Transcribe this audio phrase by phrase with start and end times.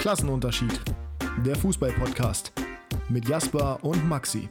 [0.00, 0.80] Klassenunterschied.
[1.44, 2.52] Der Fußball-Podcast
[3.10, 4.48] mit Jasper und Maxi.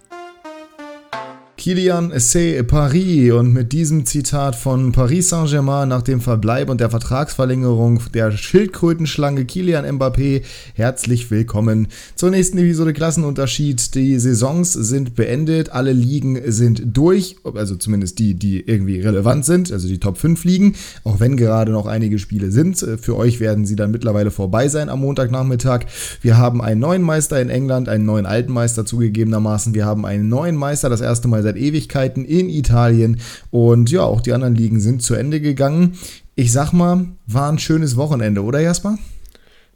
[1.59, 6.89] Kilian c'est Paris und mit diesem Zitat von Paris Saint-Germain nach dem Verbleib und der
[6.89, 10.44] Vertragsverlängerung der Schildkrötenschlange Kilian Mbappé
[10.76, 13.94] herzlich willkommen zur nächsten Episode Klassenunterschied.
[13.94, 19.70] Die Saisons sind beendet, alle Ligen sind durch, also zumindest die, die irgendwie relevant sind,
[19.73, 22.78] also die Top 5 Ligen, auch wenn gerade noch einige Spiele sind.
[23.02, 25.88] Für euch werden sie dann mittlerweile vorbei sein am Montagnachmittag.
[26.21, 29.73] Wir haben einen neuen Meister in England, einen neuen alten Meister zugegebenermaßen.
[29.73, 33.20] Wir haben einen neuen Meister, das erste Mal seit Ewigkeiten in Italien.
[33.52, 35.98] Und ja, auch die anderen Ligen sind zu Ende gegangen.
[36.35, 38.98] Ich sag mal, war ein schönes Wochenende, oder Jasper?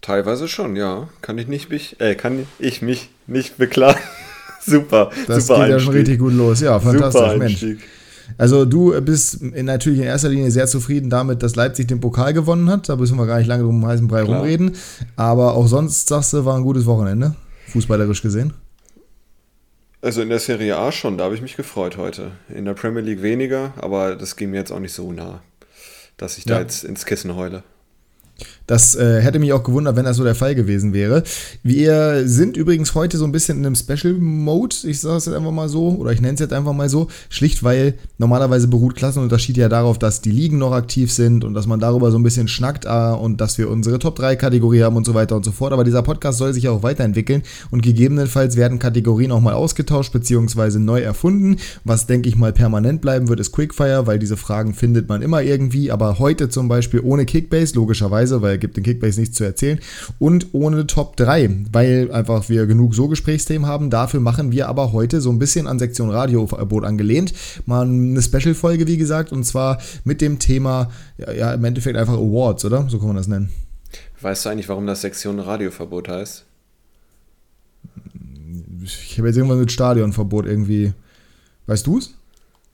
[0.01, 1.09] Teilweise schon, ja.
[1.21, 3.99] Kann ich nicht mich, äh, kann ich mich nicht beklagen.
[4.65, 5.09] super.
[5.27, 6.59] Das super geht ja schon richtig gut los.
[6.59, 7.65] Ja, fantastisch, Mensch.
[8.37, 12.33] Also du bist in, natürlich in erster Linie sehr zufrieden damit, dass Leipzig den Pokal
[12.33, 12.89] gewonnen hat.
[12.89, 14.39] Da müssen wir gar nicht lange drum heißen Brei Klar.
[14.39, 14.71] rumreden.
[15.15, 17.35] Aber auch sonst sagst du, war ein gutes Wochenende,
[17.67, 18.53] fußballerisch gesehen.
[20.03, 22.33] Also in der Serie A schon, da habe ich mich gefreut heute.
[22.49, 25.41] In der Premier League weniger, aber das ging mir jetzt auch nicht so nah,
[26.17, 26.55] dass ich ja.
[26.55, 27.63] da jetzt ins Kissen heule.
[28.67, 31.23] Das äh, hätte mich auch gewundert, wenn das so der Fall gewesen wäre.
[31.63, 35.51] Wir sind übrigens heute so ein bisschen in einem Special-Mode, ich sage es jetzt einfach
[35.51, 39.57] mal so, oder ich nenne es jetzt einfach mal so, schlicht weil normalerweise beruht Klassenunterschied
[39.57, 42.47] ja darauf, dass die Ligen noch aktiv sind und dass man darüber so ein bisschen
[42.47, 45.73] schnackt äh, und dass wir unsere Top-3-Kategorie haben und so weiter und so fort.
[45.73, 50.13] Aber dieser Podcast soll sich ja auch weiterentwickeln und gegebenenfalls werden Kategorien auch mal ausgetauscht
[50.13, 50.79] bzw.
[50.79, 51.57] neu erfunden.
[51.83, 55.41] Was, denke ich mal, permanent bleiben wird, ist Quickfire, weil diese Fragen findet man immer
[55.41, 59.79] irgendwie, aber heute zum Beispiel ohne Kickbase, logischerweise, weil gibt den Kickbase nichts zu erzählen.
[60.19, 63.89] Und ohne Top 3, weil einfach wir genug so Gesprächsthemen haben.
[63.89, 67.33] Dafür machen wir aber heute so ein bisschen an Sektion Radioverbot angelehnt.
[67.65, 72.13] Mal eine Special-Folge, wie gesagt, und zwar mit dem Thema, ja, ja, im Endeffekt einfach
[72.13, 72.87] Awards, oder?
[72.89, 73.49] So kann man das nennen.
[74.21, 76.45] Weißt du eigentlich, warum das Sektion Radioverbot heißt?
[78.83, 80.93] Ich habe jetzt irgendwann mit Stadionverbot irgendwie.
[81.67, 82.13] Weißt du es?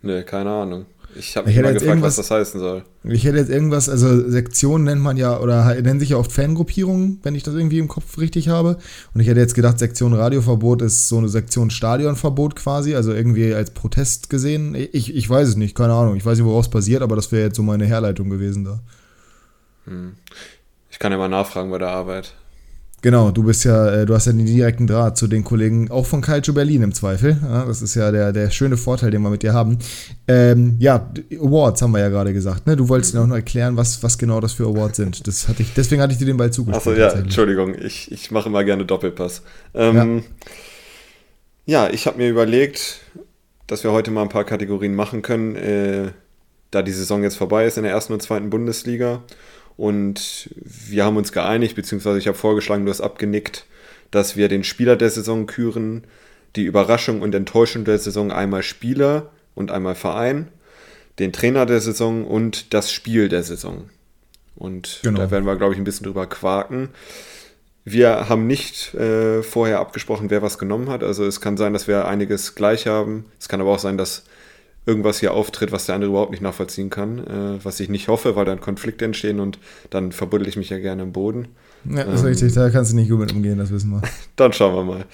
[0.01, 0.85] Nee, keine Ahnung.
[1.15, 2.83] Ich habe mich mal gefragt, was das heißen soll.
[3.03, 7.19] Ich hätte jetzt irgendwas, also Sektionen nennt man ja, oder nennen sich ja oft Fangruppierungen,
[7.23, 8.77] wenn ich das irgendwie im Kopf richtig habe.
[9.13, 13.53] Und ich hätte jetzt gedacht, Sektion Radioverbot ist so eine Sektion Stadionverbot quasi, also irgendwie
[13.53, 14.75] als Protest gesehen.
[14.75, 16.15] Ich, ich weiß es nicht, keine Ahnung.
[16.15, 18.79] Ich weiß nicht, woraus passiert, aber das wäre jetzt so meine Herleitung gewesen da.
[19.85, 20.13] Hm.
[20.91, 22.33] Ich kann ja mal nachfragen bei der Arbeit.
[23.01, 26.05] Genau, du bist ja, äh, du hast ja den direkten Draht zu den Kollegen, auch
[26.05, 27.37] von Calcio Berlin im Zweifel.
[27.41, 29.79] Ja, das ist ja der, der schöne Vorteil, den wir mit dir haben.
[30.27, 31.09] Ähm, ja,
[31.39, 32.67] Awards haben wir ja gerade gesagt.
[32.67, 32.75] Ne?
[32.75, 35.27] Du wolltest mir auch noch erklären, was, was genau das für Awards sind.
[35.27, 36.99] Das hatte ich, deswegen hatte ich dir den Ball zugespielt.
[36.99, 39.43] Achso, ja, Entschuldigung, ich, ich mache immer gerne Doppelpass.
[39.73, 40.23] Ähm,
[41.65, 41.85] ja.
[41.85, 41.93] ja.
[41.93, 42.99] ich habe mir überlegt,
[43.67, 46.11] dass wir heute mal ein paar Kategorien machen können, äh,
[46.71, 49.23] da die Saison jetzt vorbei ist in der ersten und zweiten Bundesliga.
[49.79, 53.65] Und wir haben uns geeinigt, beziehungsweise ich habe vorgeschlagen, du hast abgenickt,
[54.11, 56.03] dass wir den Spieler der Saison küren,
[56.57, 60.49] die Überraschung und Enttäuschung der Saison einmal Spieler und einmal Verein,
[61.17, 63.89] den Trainer der Saison und das Spiel der Saison.
[64.57, 65.21] Und genau.
[65.21, 66.89] da werden wir, glaube ich, ein bisschen drüber quaken.
[67.85, 71.05] Wir haben nicht äh, vorher abgesprochen, wer was genommen hat.
[71.05, 73.27] Also es kann sein, dass wir einiges gleich haben.
[73.39, 74.25] Es kann aber auch sein, dass
[74.89, 78.35] irgendwas hier auftritt, was der andere überhaupt nicht nachvollziehen kann, äh, was ich nicht hoffe,
[78.35, 79.59] weil dann Konflikte entstehen und
[79.91, 81.49] dann verbuddel ich mich ja gerne im Boden.
[81.85, 84.01] Ja, das ist ähm, richtig, da kannst du nicht gut mit umgehen, das wissen wir.
[84.35, 85.05] Dann schauen wir mal.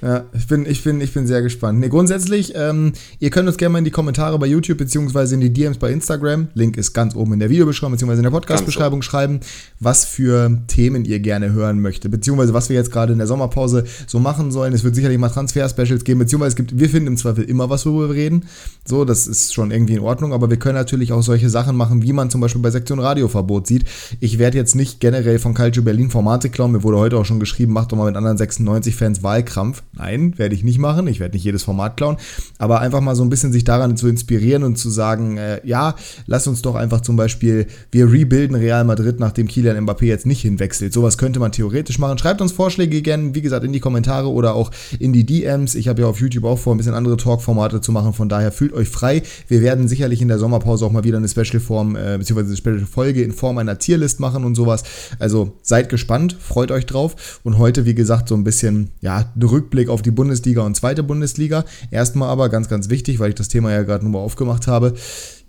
[0.00, 1.80] Ja, ich bin, ich bin, ich bin sehr gespannt.
[1.80, 5.40] Nee, grundsätzlich, ähm, ihr könnt uns gerne mal in die Kommentare bei YouTube beziehungsweise in
[5.40, 9.02] die DMs bei Instagram, Link ist ganz oben in der Videobeschreibung beziehungsweise in der Podcast-Beschreibung
[9.02, 9.40] schreiben,
[9.80, 13.84] was für Themen ihr gerne hören möchtet, beziehungsweise was wir jetzt gerade in der Sommerpause
[14.06, 14.72] so machen sollen.
[14.72, 17.84] Es wird sicherlich mal Transfer-Specials geben, beziehungsweise es gibt, wir finden im Zweifel immer was,
[17.84, 18.46] worüber wir reden.
[18.84, 22.02] So, das ist schon irgendwie in Ordnung, aber wir können natürlich auch solche Sachen machen,
[22.02, 23.84] wie man zum Beispiel bei Sektion Radioverbot sieht.
[24.20, 26.70] Ich werde jetzt nicht generell von Calcio Berlin Formate klauen.
[26.70, 29.82] Mir wurde heute auch schon geschrieben, mach doch mal mit anderen 96-Fans Wahlkrampf.
[29.94, 31.08] Nein, werde ich nicht machen.
[31.08, 32.18] Ich werde nicht jedes Format klauen.
[32.58, 35.96] Aber einfach mal so ein bisschen sich daran zu inspirieren und zu sagen, äh, ja,
[36.26, 40.42] lass uns doch einfach zum Beispiel, wir rebuilden Real Madrid, nachdem Kilian Mbappé jetzt nicht
[40.42, 40.92] hinwechselt.
[40.92, 42.18] Sowas könnte man theoretisch machen.
[42.18, 45.74] Schreibt uns Vorschläge gerne, wie gesagt, in die Kommentare oder auch in die DMs.
[45.74, 48.12] Ich habe ja auf YouTube auch vor, ein bisschen andere Talk-Formate zu machen.
[48.12, 49.22] Von daher fühlt euch frei.
[49.48, 53.22] Wir werden sicherlich in der Sommerpause auch mal wieder eine Special-Form, äh, beziehungsweise eine Special-Folge
[53.22, 54.84] in Form einer Tierlist machen und sowas.
[55.18, 57.40] Also seid gespannt freut euch drauf.
[57.44, 61.64] Und heute, wie gesagt, so ein bisschen, ja, Rückblick auf die Bundesliga und zweite Bundesliga.
[61.90, 64.94] Erstmal aber ganz, ganz wichtig, weil ich das Thema ja gerade nur mal aufgemacht habe.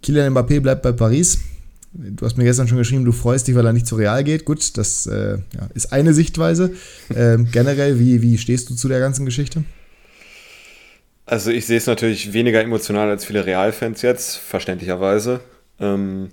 [0.02, 1.40] Kylian Mbappé bleibt bei Paris.
[1.94, 4.46] Du hast mir gestern schon geschrieben, du freust dich, weil er nicht zu Real geht.
[4.46, 6.72] Gut, das äh, ja, ist eine Sichtweise.
[7.16, 9.64] Ähm, generell, wie, wie stehst du zu der ganzen Geschichte?
[11.26, 15.40] Also ich sehe es natürlich weniger emotional als viele Real-Fans jetzt, verständlicherweise.
[15.80, 16.32] Ähm,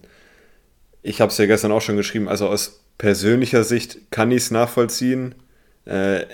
[1.02, 4.50] ich habe es ja gestern auch schon geschrieben, also aus persönlicher Sicht kann ich es
[4.50, 5.34] nachvollziehen.
[5.86, 6.26] Äh,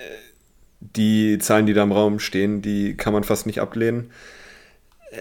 [0.80, 4.10] die Zahlen, die da im Raum stehen, die kann man fast nicht ablehnen.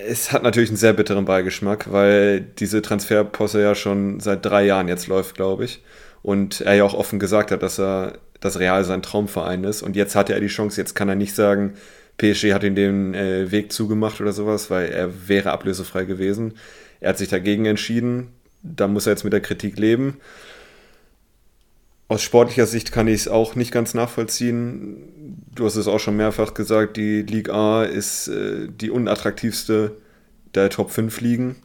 [0.08, 4.88] Es hat natürlich einen sehr bitteren Beigeschmack, weil diese Transferposse ja schon seit drei Jahren
[4.88, 5.84] jetzt läuft, glaube ich.
[6.24, 9.84] Und er ja auch offen gesagt hat, dass er das Real sein Traumverein ist.
[9.84, 11.76] Und jetzt hatte er die Chance, jetzt kann er nicht sagen,
[12.18, 16.56] PSG hat ihm den äh, Weg zugemacht oder sowas, weil er wäre ablösefrei gewesen.
[17.02, 18.30] Er hat sich dagegen entschieden.
[18.64, 20.18] Da muss er jetzt mit der Kritik leben.
[22.08, 25.42] Aus sportlicher Sicht kann ich es auch nicht ganz nachvollziehen.
[25.54, 29.98] Du hast es auch schon mehrfach gesagt, die Ligue A ist äh, die unattraktivste
[30.54, 31.56] der Top 5 Ligen.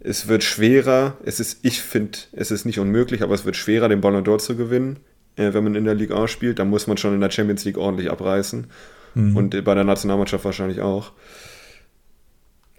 [0.00, 3.88] Es wird schwerer, es ist, ich finde, es ist nicht unmöglich, aber es wird schwerer,
[3.88, 4.98] den Ballon d'Or zu gewinnen,
[5.36, 6.58] äh, wenn man in der Ligue A spielt.
[6.58, 8.66] Da muss man schon in der Champions League ordentlich abreißen.
[9.14, 9.36] Mhm.
[9.36, 11.12] Und bei der Nationalmannschaft wahrscheinlich auch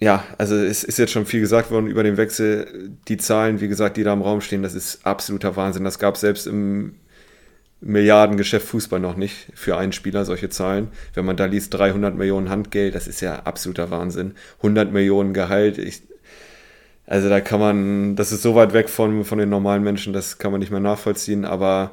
[0.04, 2.92] ja, also es ist jetzt schon viel gesagt worden über den Wechsel.
[3.08, 5.86] Die Zahlen, wie gesagt, die da im Raum stehen, das ist absoluter Wahnsinn.
[5.86, 6.96] Das gab es selbst im
[7.80, 10.90] Milliardengeschäft Fußball noch nicht für einen Spieler, solche Zahlen.
[11.14, 14.34] Wenn man da liest, 300 Millionen Handgeld, das ist ja absoluter Wahnsinn.
[14.58, 16.02] 100 Millionen Gehalt, ich,
[17.08, 20.38] also da kann man, das ist so weit weg von, von den normalen Menschen, das
[20.38, 21.92] kann man nicht mehr nachvollziehen, aber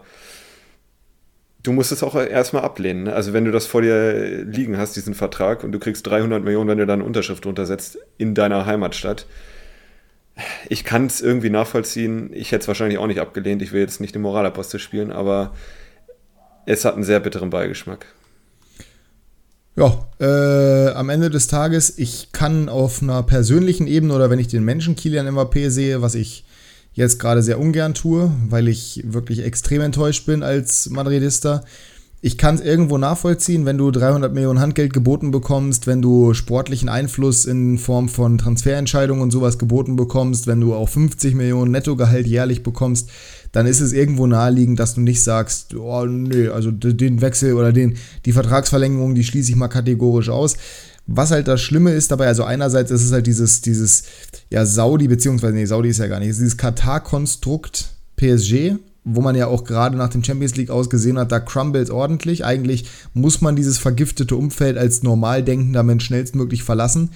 [1.63, 3.05] du musst es auch erstmal ablehnen.
[3.05, 3.15] Ne?
[3.15, 6.69] Also wenn du das vor dir liegen hast, diesen Vertrag, und du kriegst 300 Millionen,
[6.69, 9.27] wenn du da eine Unterschrift untersetzt in deiner Heimatstadt.
[10.69, 12.31] Ich kann es irgendwie nachvollziehen.
[12.33, 13.61] Ich hätte es wahrscheinlich auch nicht abgelehnt.
[13.63, 15.55] Ich will jetzt nicht den Moralapostel spielen, aber
[16.67, 18.07] es hat einen sehr bitteren Beigeschmack.
[19.77, 24.49] Ja, äh, am Ende des Tages, ich kann auf einer persönlichen Ebene oder wenn ich
[24.49, 26.45] den Menschen Kilian Mbappé sehe, was ich
[26.93, 31.63] jetzt gerade sehr ungern tue, weil ich wirklich extrem enttäuscht bin als Madridista.
[32.23, 36.91] Ich kann es irgendwo nachvollziehen, wenn du 300 Millionen Handgeld geboten bekommst, wenn du sportlichen
[36.91, 42.27] Einfluss in Form von Transferentscheidungen und sowas geboten bekommst, wenn du auch 50 Millionen Nettogehalt
[42.27, 43.09] jährlich bekommst,
[43.53, 47.73] dann ist es irgendwo naheliegend, dass du nicht sagst, oh nee, also den Wechsel oder
[47.73, 47.97] den,
[48.27, 50.57] die Vertragsverlängerung, die schließe ich mal kategorisch aus.
[51.13, 54.05] Was halt das Schlimme ist dabei, also einerseits ist es halt dieses, dieses,
[54.49, 59.49] ja, Saudi, beziehungsweise, nee, Saudi ist ja gar nicht, dieses Katar-Konstrukt PSG, wo man ja
[59.49, 62.45] auch gerade nach dem Champions League ausgesehen hat, da crumbles ordentlich.
[62.45, 67.11] Eigentlich muss man dieses vergiftete Umfeld als normal denkender Mensch schnellstmöglich verlassen.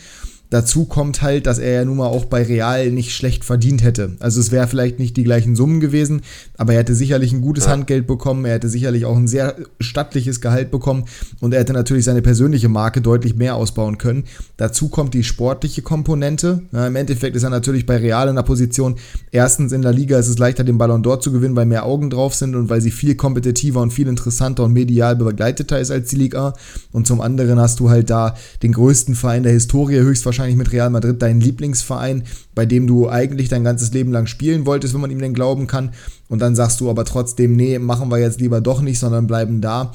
[0.51, 4.13] Dazu kommt halt, dass er ja nun mal auch bei Real nicht schlecht verdient hätte.
[4.21, 6.23] Also es wäre vielleicht nicht die gleichen Summen gewesen,
[6.57, 7.73] aber er hätte sicherlich ein gutes ja.
[7.73, 11.07] Handgeld bekommen, er hätte sicherlich auch ein sehr stattliches Gehalt bekommen
[11.41, 14.25] und er hätte natürlich seine persönliche Marke deutlich mehr ausbauen können.
[14.57, 16.63] Dazu kommt die sportliche Komponente.
[16.71, 18.95] Ja, Im Endeffekt ist er natürlich bei Real in der Position,
[19.33, 22.11] erstens in der Liga ist es leichter, den Ballon d'Or zu gewinnen, weil mehr Augen
[22.11, 26.11] drauf sind und weil sie viel kompetitiver und viel interessanter und medial begleiteter ist als
[26.11, 26.55] die Liga.
[26.93, 30.73] Und zum anderen hast du halt da den größten Verein der Historie höchstwahrscheinlich wahrscheinlich mit
[30.73, 35.01] Real Madrid dein Lieblingsverein, bei dem du eigentlich dein ganzes Leben lang spielen wolltest, wenn
[35.01, 35.91] man ihm denn glauben kann.
[36.29, 39.61] Und dann sagst du aber trotzdem, nee, machen wir jetzt lieber doch nicht, sondern bleiben
[39.61, 39.93] da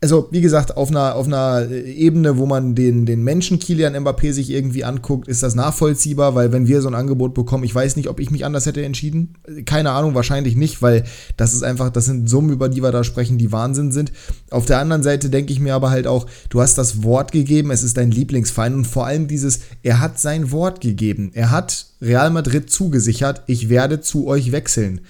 [0.00, 4.32] also wie gesagt, auf einer, auf einer Ebene, wo man den, den Menschen Kilian Mbappé
[4.32, 7.96] sich irgendwie anguckt, ist das nachvollziehbar, weil wenn wir so ein Angebot bekommen, ich weiß
[7.96, 9.34] nicht, ob ich mich anders hätte entschieden.
[9.66, 11.02] Keine Ahnung, wahrscheinlich nicht, weil
[11.36, 14.12] das ist einfach, das sind Summen, über die wir da sprechen, die Wahnsinn sind.
[14.50, 17.72] Auf der anderen Seite denke ich mir aber halt auch, du hast das Wort gegeben,
[17.72, 21.32] es ist dein Lieblingsfeind und vor allem dieses, er hat sein Wort gegeben.
[21.34, 25.00] Er hat Real Madrid zugesichert, ich werde zu euch wechseln.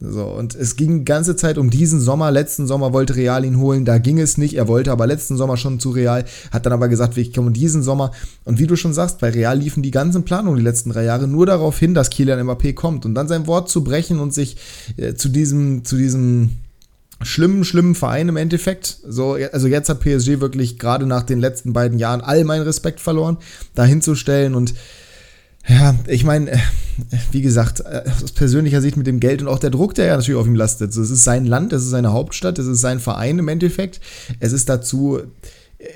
[0.00, 2.30] So, und es ging die ganze Zeit um diesen Sommer.
[2.30, 4.54] Letzten Sommer wollte Real ihn holen, da ging es nicht.
[4.54, 7.82] Er wollte aber letzten Sommer schon zu Real, hat dann aber gesagt, ich komme diesen
[7.82, 8.10] Sommer.
[8.44, 11.28] Und wie du schon sagst, bei Real liefen die ganzen Planungen die letzten drei Jahre
[11.28, 13.06] nur darauf hin, dass Kylian Mbappé kommt.
[13.06, 14.56] Und dann sein Wort zu brechen und sich
[14.96, 16.50] äh, zu diesem, zu diesem
[17.22, 18.98] schlimmen, schlimmen Verein im Endeffekt.
[19.06, 23.00] So, also jetzt hat PSG wirklich gerade nach den letzten beiden Jahren all meinen Respekt
[23.00, 23.38] verloren,
[23.74, 24.74] da hinzustellen und
[25.66, 26.58] ja, ich meine, äh,
[27.32, 30.16] wie gesagt, äh, aus persönlicher Sicht mit dem Geld und auch der Druck, der ja
[30.16, 30.90] natürlich auf ihm lastet.
[30.90, 34.00] Es ist sein Land, es ist seine Hauptstadt, es ist sein Verein im Endeffekt.
[34.40, 35.20] Es ist dazu,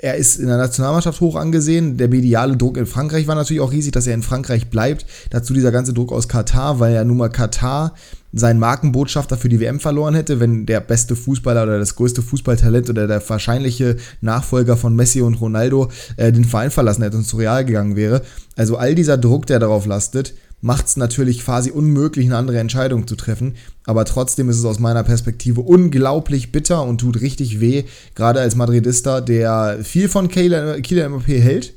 [0.01, 1.97] er ist in der Nationalmannschaft hoch angesehen.
[1.97, 5.05] Der mediale Druck in Frankreich war natürlich auch riesig, dass er in Frankreich bleibt.
[5.29, 7.93] Dazu dieser ganze Druck aus Katar, weil ja nun mal Katar
[8.31, 12.89] seinen Markenbotschafter für die WM verloren hätte, wenn der beste Fußballer oder das größte Fußballtalent
[12.89, 17.37] oder der wahrscheinliche Nachfolger von Messi und Ronaldo äh, den Verein verlassen hätte und zu
[17.37, 18.21] Real gegangen wäre.
[18.55, 23.07] Also all dieser Druck, der darauf lastet, macht es natürlich quasi unmöglich, eine andere Entscheidung
[23.07, 23.55] zu treffen.
[23.85, 28.55] Aber trotzdem ist es aus meiner Perspektive unglaublich bitter und tut richtig weh, gerade als
[28.55, 31.73] Madridista, der viel von Kylian Mbappé hält.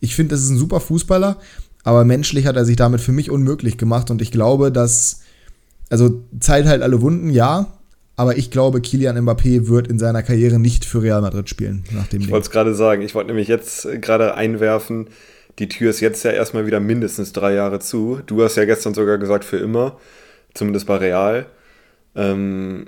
[0.00, 1.38] Ich finde, das ist ein super Fußballer,
[1.82, 5.20] aber menschlich hat er sich damit für mich unmöglich gemacht und ich glaube, dass
[5.90, 7.66] also Zeit halt alle Wunden, ja.
[8.16, 11.84] Aber ich glaube, Kilian Mbappé wird in seiner Karriere nicht für Real Madrid spielen.
[11.90, 13.02] Nach dem ich wollte es gerade sagen.
[13.02, 15.08] Ich wollte nämlich jetzt gerade einwerfen,
[15.58, 18.20] die Tür ist jetzt ja erstmal wieder mindestens drei Jahre zu.
[18.26, 19.98] Du hast ja gestern sogar gesagt, für immer.
[20.54, 21.46] Zumindest bei Real.
[22.14, 22.86] Ähm,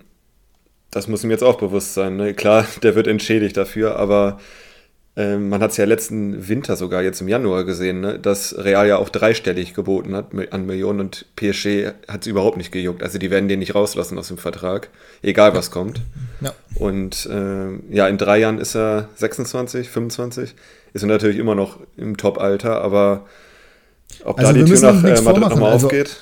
[0.90, 2.16] das muss ihm jetzt auch bewusst sein.
[2.16, 2.34] Ne?
[2.34, 4.38] Klar, der wird entschädigt dafür, aber
[5.14, 8.18] man hat es ja letzten Winter sogar jetzt im Januar gesehen, ne?
[8.18, 12.72] dass Real ja auch dreistellig geboten hat an Millionen und PSG hat es überhaupt nicht
[12.72, 13.02] gejuckt.
[13.02, 14.88] Also die werden den nicht rauslassen aus dem Vertrag,
[15.20, 16.00] egal was kommt.
[16.40, 16.54] Ja.
[16.76, 20.54] Und äh, ja, in drei Jahren ist er 26, 25,
[20.94, 23.26] ist er natürlich immer noch im Top-Alter, aber
[24.24, 26.16] ob also da die Tür nach äh, Madrid nochmal also, aufgeht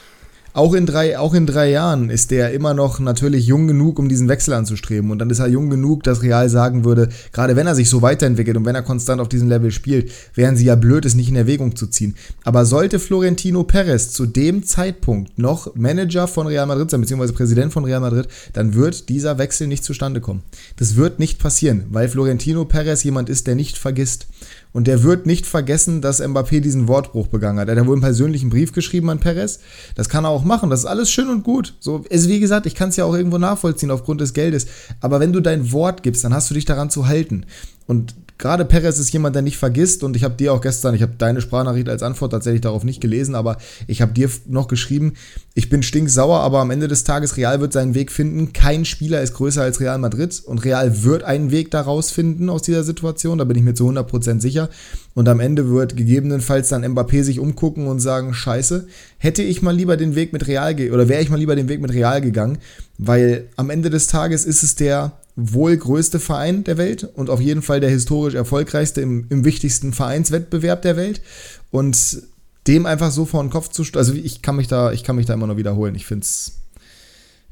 [0.53, 4.09] auch in, drei, auch in drei Jahren ist der immer noch natürlich jung genug, um
[4.09, 5.11] diesen Wechsel anzustreben.
[5.11, 8.03] Und dann ist er jung genug, dass Real sagen würde, gerade wenn er sich so
[8.03, 11.29] weiterentwickelt und wenn er konstant auf diesem Level spielt, wären sie ja blöd, es nicht
[11.29, 12.17] in Erwägung zu ziehen.
[12.45, 17.73] Aber sollte Florentino Perez zu dem Zeitpunkt noch Manager von Real Madrid sein, beziehungsweise Präsident
[17.73, 20.43] von Real Madrid, dann wird dieser Wechsel nicht zustande kommen.
[20.77, 24.27] Das wird nicht passieren, weil Florentino Perez jemand ist, der nicht vergisst.
[24.73, 27.69] Und der wird nicht vergessen, dass Mbappé diesen Wortbruch begangen hat.
[27.69, 29.59] Er hat wohl einen persönlichen Brief geschrieben an Perez.
[29.97, 30.71] Das kann er auch machen.
[30.71, 31.75] Das ist alles schön und gut.
[31.81, 34.67] So, ist wie gesagt, ich kann es ja auch irgendwo nachvollziehen aufgrund des Geldes.
[35.01, 37.47] Aber wenn du dein Wort gibst, dann hast du dich daran zu halten.
[37.87, 41.03] Und gerade Perez ist jemand, der nicht vergisst und ich habe dir auch gestern, ich
[41.03, 45.13] habe deine Sprachnachricht als Antwort tatsächlich darauf nicht gelesen, aber ich habe dir noch geschrieben,
[45.55, 48.53] ich bin stinksauer, aber am Ende des Tages Real wird seinen Weg finden.
[48.53, 52.63] Kein Spieler ist größer als Real Madrid und Real wird einen Weg daraus finden aus
[52.63, 54.71] dieser Situation, da bin ich mir zu 100% sicher.
[55.15, 58.87] Und am Ende wird gegebenenfalls dann Mbappé sich umgucken und sagen, scheiße,
[59.19, 61.81] hätte ich mal lieber den Weg mit Real, oder wäre ich mal lieber den Weg
[61.81, 62.59] mit Real gegangen,
[62.97, 67.41] weil am Ende des Tages ist es der wohl größte Verein der Welt und auf
[67.41, 71.23] jeden Fall der historisch erfolgreichste im, im wichtigsten Vereinswettbewerb der Welt.
[71.71, 72.23] Und
[72.67, 75.27] dem einfach so vor den Kopf zu also ich kann mich da, ich kann mich
[75.27, 75.95] da immer noch wiederholen.
[75.95, 76.61] Ich finde es,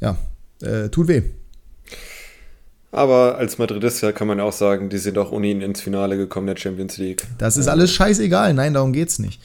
[0.01, 0.17] ja,
[0.63, 1.23] äh, tut weh.
[2.91, 6.47] Aber als Madridista kann man auch sagen, die sind auch ohne ihn ins Finale gekommen
[6.47, 7.27] der Champions League.
[7.37, 8.55] Das ist alles scheißegal.
[8.55, 9.41] Nein, darum geht's nicht.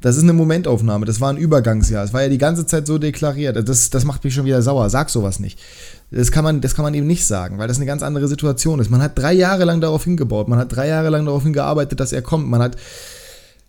[0.00, 1.06] Das ist eine Momentaufnahme.
[1.06, 2.04] Das war ein Übergangsjahr.
[2.04, 3.56] Es war ja die ganze Zeit so deklariert.
[3.68, 4.90] Das, das macht mich schon wieder sauer.
[4.90, 5.58] Sag sowas nicht.
[6.10, 8.78] Das kann, man, das kann man eben nicht sagen, weil das eine ganz andere Situation
[8.78, 8.90] ist.
[8.90, 10.48] Man hat drei Jahre lang darauf hingebaut.
[10.48, 12.46] Man hat drei Jahre lang darauf hingearbeitet, dass er kommt.
[12.46, 12.76] Man hat,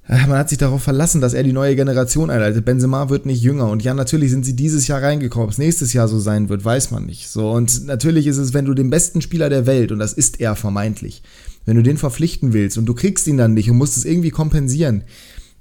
[0.07, 2.65] äh, man hat sich darauf verlassen, dass er die neue Generation einleitet.
[2.65, 3.69] Benzema wird nicht jünger.
[3.69, 5.45] Und ja, natürlich sind sie dieses Jahr reingekommen.
[5.45, 7.29] Ob es nächstes Jahr so sein wird, weiß man nicht.
[7.29, 10.41] So, und natürlich ist es, wenn du den besten Spieler der Welt, und das ist
[10.41, 11.23] er vermeintlich,
[11.65, 14.29] wenn du den verpflichten willst und du kriegst ihn dann nicht und musst es irgendwie
[14.29, 15.03] kompensieren,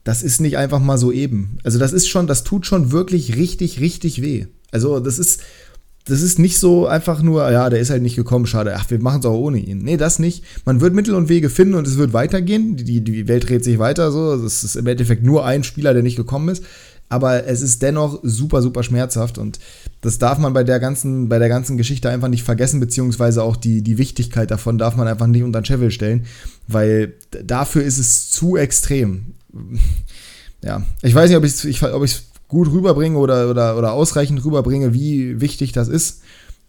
[0.07, 1.59] das ist nicht einfach mal so eben.
[1.65, 4.47] Also das ist schon, das tut schon wirklich richtig, richtig weh.
[4.71, 5.43] Also das ist,
[6.05, 9.01] das ist nicht so einfach nur, ja, der ist halt nicht gekommen, schade, ach, wir
[9.01, 9.79] machen es auch ohne ihn.
[9.79, 10.45] Nee, das nicht.
[10.65, 12.77] Man wird Mittel und Wege finden und es wird weitergehen.
[12.77, 14.35] Die, die Welt dreht sich weiter so.
[14.35, 16.63] Es ist im Endeffekt nur ein Spieler, der nicht gekommen ist.
[17.09, 19.59] Aber es ist dennoch super, super schmerzhaft und
[20.03, 23.57] das darf man bei der ganzen, bei der ganzen Geschichte einfach nicht vergessen, beziehungsweise auch
[23.57, 26.27] die, die Wichtigkeit davon darf man einfach nicht unter den Scheffel stellen,
[26.67, 29.35] weil dafür ist es zu extrem
[30.63, 31.45] ja, ich weiß nicht, ob
[32.05, 36.23] ich es gut rüberbringe oder, oder, oder ausreichend rüberbringe, wie wichtig das ist.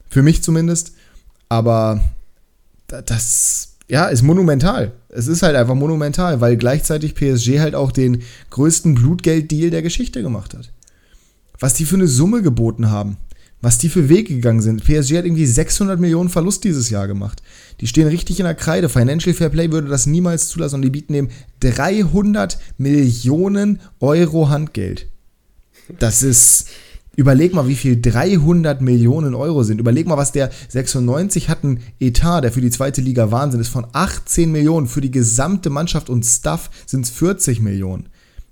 [0.10, 0.94] Für mich zumindest.
[1.50, 2.01] Aber
[2.88, 4.91] das, ja, ist monumental.
[5.10, 10.22] Es ist halt einfach monumental, weil gleichzeitig PSG halt auch den größten Blutgelddeal der Geschichte
[10.22, 10.72] gemacht hat.
[11.60, 13.17] Was die für eine Summe geboten haben
[13.62, 14.84] was die für Wege gegangen sind.
[14.84, 17.42] PSG hat irgendwie 600 Millionen Verlust dieses Jahr gemacht.
[17.82, 18.90] Die stehen richtig in der Kreide.
[18.90, 21.30] Financial Fair Play würde das niemals zulassen und die bieten eben
[21.62, 25.08] 300 Millionen Euro Handgeld.
[26.00, 26.68] Das ist,
[27.16, 29.80] überleg mal, wie viel 300 Millionen Euro sind.
[29.80, 33.70] Überleg mal, was der 96 hat ein Etat, der für die zweite Liga Wahnsinn ist,
[33.70, 34.88] von 18 Millionen.
[34.88, 38.10] Für die gesamte Mannschaft und Staff sind es 40 Millionen.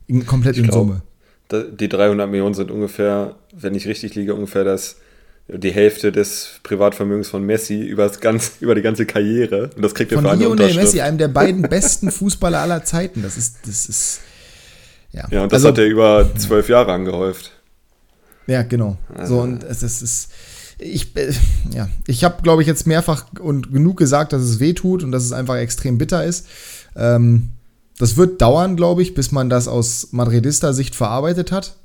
[0.07, 1.01] In, komplett ich in glaub, Summe
[1.51, 4.97] die 300 Millionen sind ungefähr, wenn ich richtig liege, ungefähr das,
[5.47, 9.69] die Hälfte des Privatvermögens von Messi über, das ganz, über die ganze Karriere.
[9.75, 13.21] Und das kriegt er für Lionel Messi, einem der beiden besten Fußballer aller Zeiten.
[13.21, 14.21] Das ist, das ist,
[15.11, 15.27] ja.
[15.29, 17.51] Ja, und das also, hat er über zwölf Jahre angehäuft.
[18.47, 18.97] Ja, genau.
[19.13, 19.35] Also.
[19.35, 20.31] So, und es, es ist,
[20.77, 21.31] ich, äh,
[21.71, 25.11] ja, ich habe, glaube ich, jetzt mehrfach und genug gesagt, dass es weh tut und
[25.11, 26.47] dass es einfach extrem bitter ist.
[26.95, 27.49] Ähm,
[27.97, 31.77] das wird dauern, glaube ich, bis man das aus Madridista-Sicht verarbeitet hat.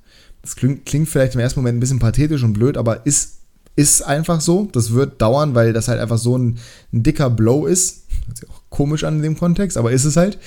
[0.43, 3.39] Das klingt, klingt, vielleicht im ersten Moment ein bisschen pathetisch und blöd, aber ist,
[3.77, 4.69] ist einfach so.
[4.73, 6.59] Das wird dauern, weil das halt einfach so ein,
[6.93, 8.05] ein dicker Blow ist.
[8.27, 10.39] Hört sich auch komisch an dem Kontext, aber ist es halt.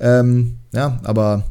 [0.00, 1.44] Ähm, ja, aber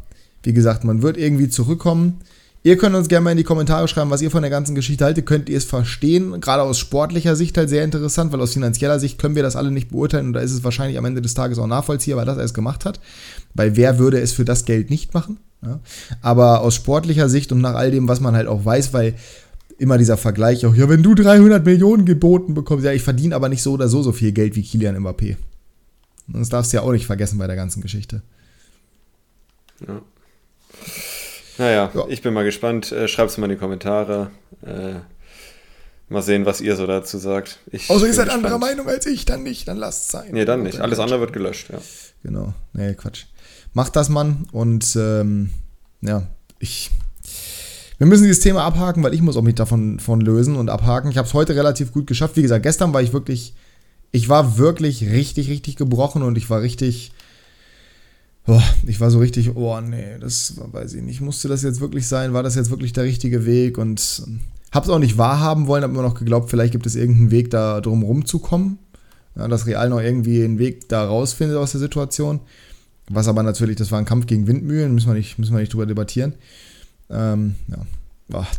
[0.43, 2.21] wie gesagt, man wird irgendwie zurückkommen.
[2.63, 5.05] Ihr könnt uns gerne mal in die Kommentare schreiben, was ihr von der ganzen Geschichte
[5.05, 5.25] haltet.
[5.25, 6.41] Könnt ihr es verstehen?
[6.41, 9.71] Gerade aus sportlicher Sicht halt sehr interessant, weil aus finanzieller Sicht können wir das alle
[9.71, 12.43] nicht beurteilen und da ist es wahrscheinlich am Ende des Tages auch nachvollziehbar, dass er
[12.43, 12.99] es gemacht hat.
[13.57, 15.39] Weil wer würde es für das Geld nicht machen?
[15.61, 15.79] Ja?
[16.21, 19.15] Aber aus sportlicher Sicht und nach all dem, was man halt auch weiß, weil
[19.77, 23.49] immer dieser Vergleich auch, ja, wenn du 300 Millionen geboten bekommst, ja, ich verdiene aber
[23.49, 25.35] nicht so oder so so viel Geld wie Kilian Mbappé.
[26.27, 28.21] Das darfst du ja auch nicht vergessen bei der ganzen Geschichte.
[29.87, 30.01] Ja.
[31.57, 32.05] Naja, ja.
[32.09, 32.91] ich bin mal gespannt.
[32.91, 34.29] Äh, Schreibt es mal in die Kommentare.
[34.61, 34.99] Äh,
[36.09, 37.59] Mal sehen, was ihr so dazu sagt.
[37.69, 40.29] Ich Außer ihr seid anderer Meinung als ich, dann nicht, dann lasst es sein.
[40.31, 40.79] Nee, dann nicht.
[40.79, 41.79] Alles andere wird gelöscht, ja.
[42.23, 42.53] Genau.
[42.71, 43.25] Nee, Quatsch.
[43.77, 44.47] Macht das, Mann.
[44.53, 45.51] Und ähm,
[46.01, 46.23] ja,
[46.57, 46.89] ich.
[47.99, 51.11] Wir müssen dieses Thema abhaken, weil ich muss auch mich davon von lösen und abhaken.
[51.11, 52.37] Ich habe es heute relativ gut geschafft.
[52.37, 53.53] Wie gesagt, gestern war ich wirklich,
[54.11, 57.11] ich war wirklich richtig, richtig gebrochen und ich war richtig,
[58.47, 61.21] oh, ich war so richtig, oh nee, das weiß ich nicht.
[61.21, 62.33] Musste das jetzt wirklich sein?
[62.33, 63.77] War das jetzt wirklich der richtige Weg?
[63.77, 64.23] Und
[64.71, 67.51] habe es auch nicht wahrhaben wollen, habe immer noch geglaubt, vielleicht gibt es irgendeinen Weg,
[67.51, 68.79] da drum rumzukommen.
[69.35, 72.39] Ja, dass Real noch irgendwie einen Weg da rausfindet aus der Situation.
[73.09, 75.73] Was aber natürlich, das war ein Kampf gegen Windmühlen, müssen wir nicht, müssen wir nicht
[75.73, 76.33] drüber debattieren.
[77.09, 77.77] Ähm, ja.
[78.33, 78.53] Ach,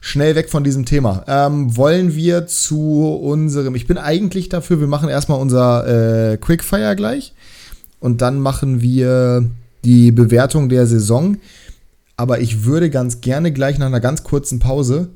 [0.00, 1.24] schnell weg von diesem Thema.
[1.28, 3.76] Ähm, wollen wir zu unserem.
[3.76, 7.32] Ich bin eigentlich dafür, wir machen erstmal unser äh, Quickfire gleich.
[8.00, 9.48] Und dann machen wir
[9.84, 11.36] die Bewertung der Saison.
[12.16, 15.10] Aber ich würde ganz gerne gleich nach einer ganz kurzen Pause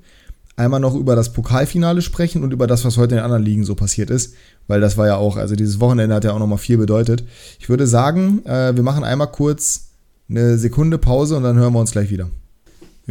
[0.60, 3.64] einmal noch über das Pokalfinale sprechen und über das, was heute in den anderen Ligen
[3.64, 4.34] so passiert ist,
[4.68, 7.24] weil das war ja auch, also dieses Wochenende hat ja auch nochmal viel bedeutet.
[7.58, 9.90] Ich würde sagen, äh, wir machen einmal kurz
[10.28, 12.30] eine Sekunde Pause und dann hören wir uns gleich wieder.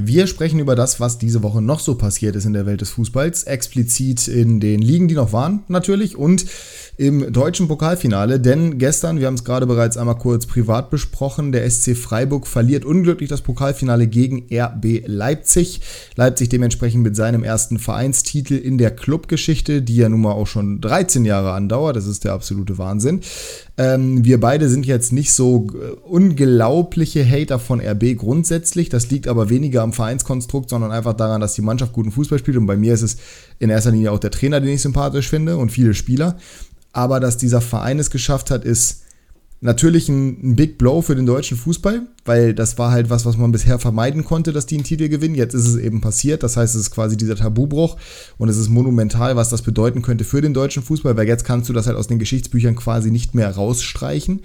[0.02, 2.92] Wir sprechen über das, was diese Woche noch so passiert ist in der Welt des
[2.92, 6.46] Fußballs, explizit in den Ligen, die noch waren, natürlich, und
[6.96, 11.70] im deutschen Pokalfinale, denn gestern, wir haben es gerade bereits einmal kurz privat besprochen, der
[11.70, 15.82] SC Freiburg verliert unglücklich das Pokalfinale gegen RB Leipzig.
[16.16, 20.82] Leipzig dementsprechend mit seinem ersten Vereinstitel in der Clubgeschichte, die ja nun mal auch schon
[20.82, 23.22] 13 Jahre andauert, das ist der absolute Wahnsinn.
[23.80, 28.90] Ähm, wir beide sind jetzt nicht so äh, unglaubliche Hater von RB grundsätzlich.
[28.90, 32.58] Das liegt aber weniger am Vereinskonstrukt, sondern einfach daran, dass die Mannschaft guten Fußball spielt.
[32.58, 33.16] Und bei mir ist es
[33.58, 36.38] in erster Linie auch der Trainer, den ich sympathisch finde und viele Spieler.
[36.92, 39.04] Aber dass dieser Verein es geschafft hat, ist
[39.62, 43.38] natürlich ein, ein, Big Blow für den deutschen Fußball, weil das war halt was, was
[43.38, 45.36] man bisher vermeiden konnte, dass die einen Titel gewinnen.
[45.36, 46.44] Jetzt ist es eben passiert.
[46.44, 47.98] Das heißt, es ist quasi dieser Tabubruch
[48.38, 51.68] und es ist monumental, was das bedeuten könnte für den deutschen Fußball, weil jetzt kannst
[51.70, 54.42] du das halt aus den Geschichtsbüchern quasi nicht mehr rausstreichen.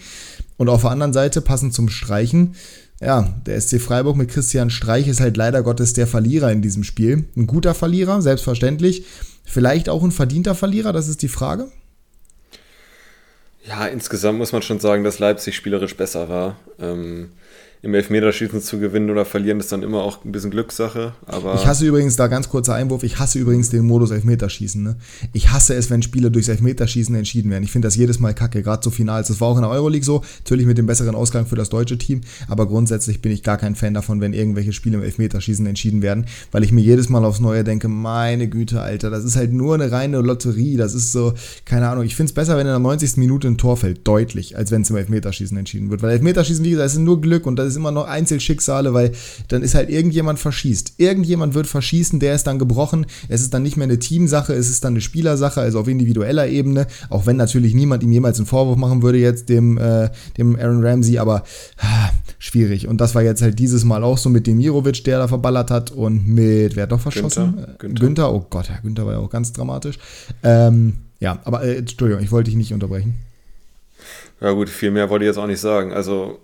[0.57, 2.55] Und auf der anderen Seite, passend zum Streichen,
[3.01, 6.85] ja, der SC Freiburg mit Christian Streich ist halt leider Gottes der Verlierer in diesem
[6.85, 7.25] Spiel.
[7.37, 9.05] Ein guter Verlierer, selbstverständlich.
[9.45, 11.69] Vielleicht auch ein verdienter Verlierer, das ist die Frage.
[13.67, 16.57] Ja, insgesamt muss man schon sagen, dass Leipzig spielerisch besser war.
[16.79, 17.33] Ähm,
[17.85, 21.13] im Elfmeterschießen zu gewinnen oder verlieren, ist dann immer auch ein bisschen Glückssache.
[21.27, 24.83] Aber ich hasse übrigens, da ganz kurzer Einwurf, ich hasse übrigens den Modus Elfmeterschießen.
[24.83, 24.97] Ne?
[25.33, 27.63] Ich hasse es, wenn Spiele durchs Elfmeterschießen entschieden werden.
[27.63, 29.29] Ich finde das jedes Mal kacke, gerade so Finals.
[29.29, 31.99] Das war auch in der Euroleague so, natürlich mit dem besseren Ausgang für das deutsche
[31.99, 36.01] Team, aber grundsätzlich bin ich gar kein Fan davon, wenn irgendwelche Spiele im Elfmeterschießen entschieden
[36.03, 39.53] werden, weil ich mir jedes Mal aufs Neue denke, meine Güte, Alter, das ist halt
[39.53, 40.77] nur eine reine Lotterie.
[40.77, 43.19] Das ist so, keine Ahnung, ich finde es besser, wenn in der 90.
[43.19, 46.03] Minute ein Tor fällt, deutlich, als wenn es im Elfmeterschießen entschieden wird.
[46.03, 49.13] Weil Elfmeterschießen, wie gesagt, ist nur Glück und das ist immer noch Einzelschicksale, weil
[49.49, 50.95] dann ist halt irgendjemand verschießt.
[50.99, 53.07] Irgendjemand wird verschießen, der ist dann gebrochen.
[53.29, 56.49] Es ist dann nicht mehr eine Teamsache, es ist dann eine Spielersache, also auf individueller
[56.49, 56.87] Ebene.
[57.11, 60.85] Auch wenn natürlich niemand ihm jemals einen Vorwurf machen würde, jetzt dem, äh, dem Aaron
[60.85, 61.45] Ramsey, aber
[61.79, 62.89] ah, schwierig.
[62.89, 65.91] Und das war jetzt halt dieses Mal auch so mit Demirovic, der da verballert hat
[65.91, 67.55] und mit, wer hat doch verschossen?
[67.55, 67.75] Günther.
[67.79, 68.01] Günther.
[68.01, 68.33] Günther.
[68.33, 69.99] Oh Gott, Herr Günther war ja auch ganz dramatisch.
[70.43, 73.19] Ähm, ja, aber äh, Entschuldigung, ich wollte dich nicht unterbrechen.
[74.41, 75.93] Ja gut, viel mehr wollte ich jetzt auch nicht sagen.
[75.93, 76.39] Also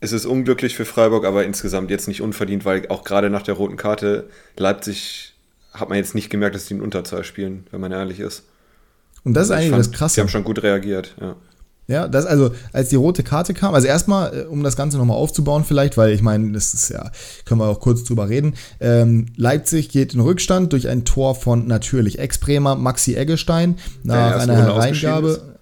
[0.00, 3.54] es ist unglücklich für Freiburg, aber insgesamt jetzt nicht unverdient, weil auch gerade nach der
[3.54, 5.34] roten Karte Leipzig
[5.72, 8.44] hat man jetzt nicht gemerkt, dass die in Unterzahl spielen, wenn man ehrlich ist.
[9.24, 10.14] Und das ist eigentlich fand, das Krasse.
[10.16, 11.36] Die haben schon gut reagiert, ja.
[11.86, 15.18] Ja, das also, als die rote Karte kam, also erstmal, äh, um das Ganze nochmal
[15.18, 17.10] aufzubauen, vielleicht, weil ich meine, das ist ja,
[17.44, 18.54] können wir auch kurz drüber reden.
[18.80, 24.56] Ähm, Leipzig geht in Rückstand durch ein Tor von natürlich Ex-Bremer Maxi Eggestein nach einer
[24.56, 25.53] Hereingabe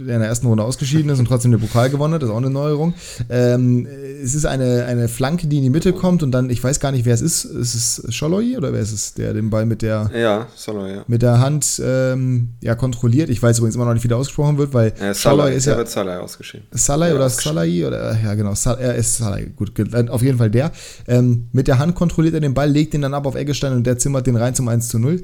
[0.00, 2.32] der in der ersten Runde ausgeschieden ist und trotzdem den Pokal gewonnen hat, das ist
[2.32, 2.94] auch eine Neuerung.
[3.28, 3.86] Ähm,
[4.22, 6.92] es ist eine, eine Flanke, die in die Mitte kommt und dann, ich weiß gar
[6.92, 7.44] nicht, wer es ist.
[7.44, 11.04] Ist es Scholloy oder wer ist es, der den Ball mit der, ja, Scholloy, ja.
[11.06, 13.30] mit der Hand ähm, ja, kontrolliert?
[13.30, 15.84] Ich weiß übrigens immer noch nicht, wie der ausgesprochen wird, weil äh, Scholloy ist ja.
[15.86, 16.66] Salai ausgeschrieben.
[16.72, 19.72] Salai ja, oder Salai oder, ja genau, Sal, er ist Salai, gut,
[20.08, 20.72] auf jeden Fall der.
[21.06, 23.86] Ähm, mit der Hand kontrolliert er den Ball, legt ihn dann ab auf Eggestein und
[23.86, 25.22] der zimmert den rein zum 1 zu 0.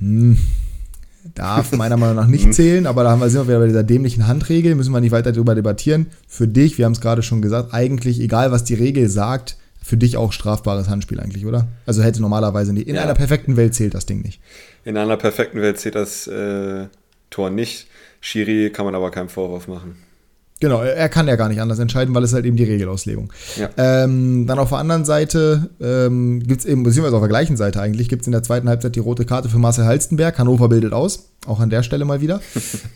[0.00, 0.38] Hm
[1.38, 3.84] darf meiner Meinung nach nicht zählen, aber da haben wir, sind wir wieder bei dieser
[3.84, 6.06] dämlichen Handregel, müssen wir nicht weiter darüber debattieren.
[6.26, 9.96] Für dich, wir haben es gerade schon gesagt, eigentlich, egal was die Regel sagt, für
[9.96, 11.68] dich auch strafbares Handspiel eigentlich, oder?
[11.86, 12.88] Also hätte normalerweise nicht.
[12.88, 13.02] In ja.
[13.02, 14.40] einer perfekten Welt zählt das Ding nicht.
[14.84, 16.86] In einer perfekten Welt zählt das äh,
[17.30, 17.86] Tor nicht.
[18.20, 19.96] Schiri kann man aber keinen Vorwurf machen.
[20.60, 23.32] Genau, er kann ja gar nicht anders entscheiden, weil es halt eben die Regelauslegung.
[23.56, 23.70] Ja.
[23.76, 27.80] Ähm, dann auf der anderen Seite ähm, gibt es eben, beziehungsweise auf der gleichen Seite
[27.80, 30.36] eigentlich, gibt es in der zweiten Halbzeit die rote Karte für Marcel Halstenberg.
[30.36, 31.30] Hannover bildet aus.
[31.46, 32.40] Auch an der Stelle mal wieder.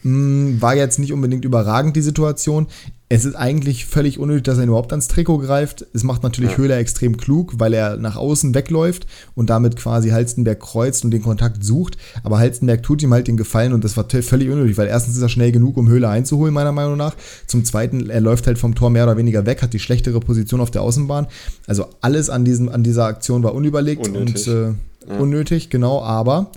[0.05, 2.67] Mm, war jetzt nicht unbedingt überragend, die Situation.
[3.15, 5.85] Es ist eigentlich völlig unnötig, dass er überhaupt ans Trikot greift.
[5.93, 6.57] Es macht natürlich ja.
[6.57, 11.21] Höhler extrem klug, weil er nach außen wegläuft und damit quasi Halstenberg kreuzt und den
[11.21, 11.99] Kontakt sucht.
[12.23, 15.21] Aber Halstenberg tut ihm halt den Gefallen und das war völlig unnötig, weil erstens ist
[15.21, 17.15] er schnell genug, um Höhler einzuholen, meiner Meinung nach.
[17.47, 20.63] Zum Zweiten, er läuft halt vom Tor mehr oder weniger weg, hat die schlechtere Position
[20.63, 21.27] auf der Außenbahn.
[21.67, 24.49] Also alles an, diesem, an dieser Aktion war unüberlegt unnötig.
[24.49, 24.69] und äh,
[25.11, 25.19] ja.
[25.19, 26.01] unnötig, genau.
[26.01, 26.51] Aber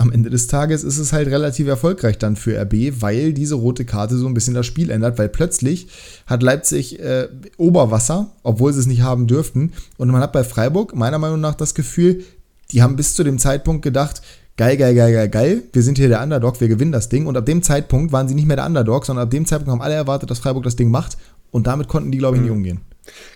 [0.00, 3.84] am Ende des Tages ist es halt relativ erfolgreich dann für RB, weil diese rote
[3.84, 5.88] Karte so ein bisschen das Spiel ändert, weil plötzlich
[6.26, 9.74] hat Leipzig äh, Oberwasser, obwohl sie es nicht haben dürften.
[9.98, 12.24] Und man hat bei Freiburg meiner Meinung nach das Gefühl,
[12.70, 14.22] die haben bis zu dem Zeitpunkt gedacht,
[14.56, 17.26] geil, geil, geil, geil, geil, wir sind hier der Underdog, wir gewinnen das Ding.
[17.26, 19.82] Und ab dem Zeitpunkt waren sie nicht mehr der Underdog, sondern ab dem Zeitpunkt haben
[19.82, 21.18] alle erwartet, dass Freiburg das Ding macht.
[21.50, 22.46] Und damit konnten die, glaube ich, mhm.
[22.46, 22.80] nicht umgehen.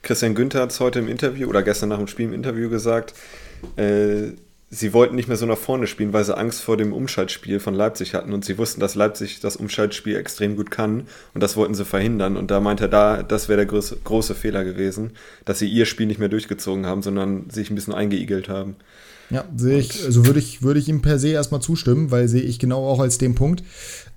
[0.00, 3.12] Christian Günther hat es heute im Interview oder gestern nach dem Spiel im Interview gesagt,
[3.77, 4.33] äh,
[4.70, 7.74] sie wollten nicht mehr so nach vorne spielen, weil sie Angst vor dem Umschaltspiel von
[7.74, 11.74] Leipzig hatten und sie wussten, dass Leipzig das Umschaltspiel extrem gut kann und das wollten
[11.74, 12.37] sie verhindern.
[12.37, 15.12] Und da meinte er, da, das wäre der große, große Fehler gewesen,
[15.44, 18.77] dass sie ihr Spiel nicht mehr durchgezogen haben, sondern sich ein bisschen eingeigelt haben.
[19.31, 22.42] Ja, sehe ich, also würde ich, würde ich ihm per se erstmal zustimmen, weil sehe
[22.42, 23.62] ich genau auch als den Punkt.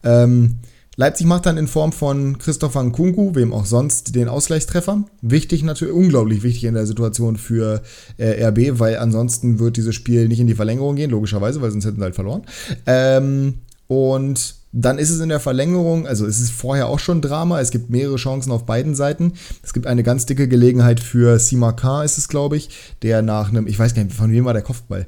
[0.03, 0.55] Ähm,
[0.99, 5.03] Leipzig macht dann in Form von Christopher Nkunku, wem auch sonst, den Ausgleichstreffer.
[5.21, 7.83] Wichtig natürlich, unglaublich wichtig in der Situation für
[8.17, 11.85] äh, RB, weil ansonsten wird dieses Spiel nicht in die Verlängerung gehen, logischerweise, weil sonst
[11.85, 12.41] hätten sie halt verloren.
[12.87, 17.61] Ähm, und dann ist es in der Verlängerung, also es ist vorher auch schon Drama,
[17.61, 19.33] es gibt mehrere Chancen auf beiden Seiten.
[19.61, 22.69] Es gibt eine ganz dicke Gelegenheit für Sima K, ist es, glaube ich,
[23.03, 25.05] der nach einem, ich weiß gar nicht, von wem war der Kopfball?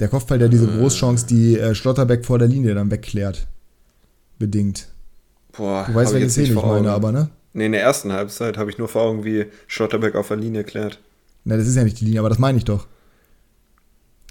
[0.00, 0.78] Der Kopfball, der diese äh.
[0.78, 3.46] Großchance, die äh, Schlotterbeck vor der Linie dann wegklärt.
[4.38, 4.88] Bedingt.
[5.56, 7.28] Boah, du weißt, welche Szene ich meine, aber, ne?
[7.52, 10.64] Nee, in der ersten Halbzeit habe ich nur vor Augen, wie Schlotterbeck auf der Linie
[10.64, 11.00] klärt.
[11.44, 12.86] Na, das ist ja nicht die Linie, aber das meine ich doch.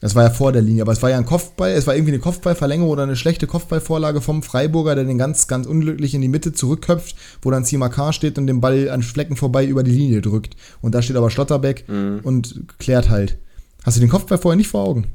[0.01, 2.13] Das war ja vor der Linie, aber es war ja ein Kopfball, es war irgendwie
[2.13, 6.29] eine Kopfballverlängerung oder eine schlechte Kopfballvorlage vom Freiburger, der den ganz, ganz unglücklich in die
[6.29, 10.21] Mitte zurückköpft, wo dann Simakar steht und den Ball an Flecken vorbei über die Linie
[10.21, 10.55] drückt.
[10.81, 12.21] Und da steht aber Schlotterbeck mhm.
[12.23, 13.37] und klärt halt.
[13.83, 15.07] Hast du den Kopfball vorher nicht vor Augen?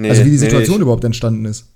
[0.00, 1.66] Nee, also wie die Situation nee, überhaupt entstanden ist.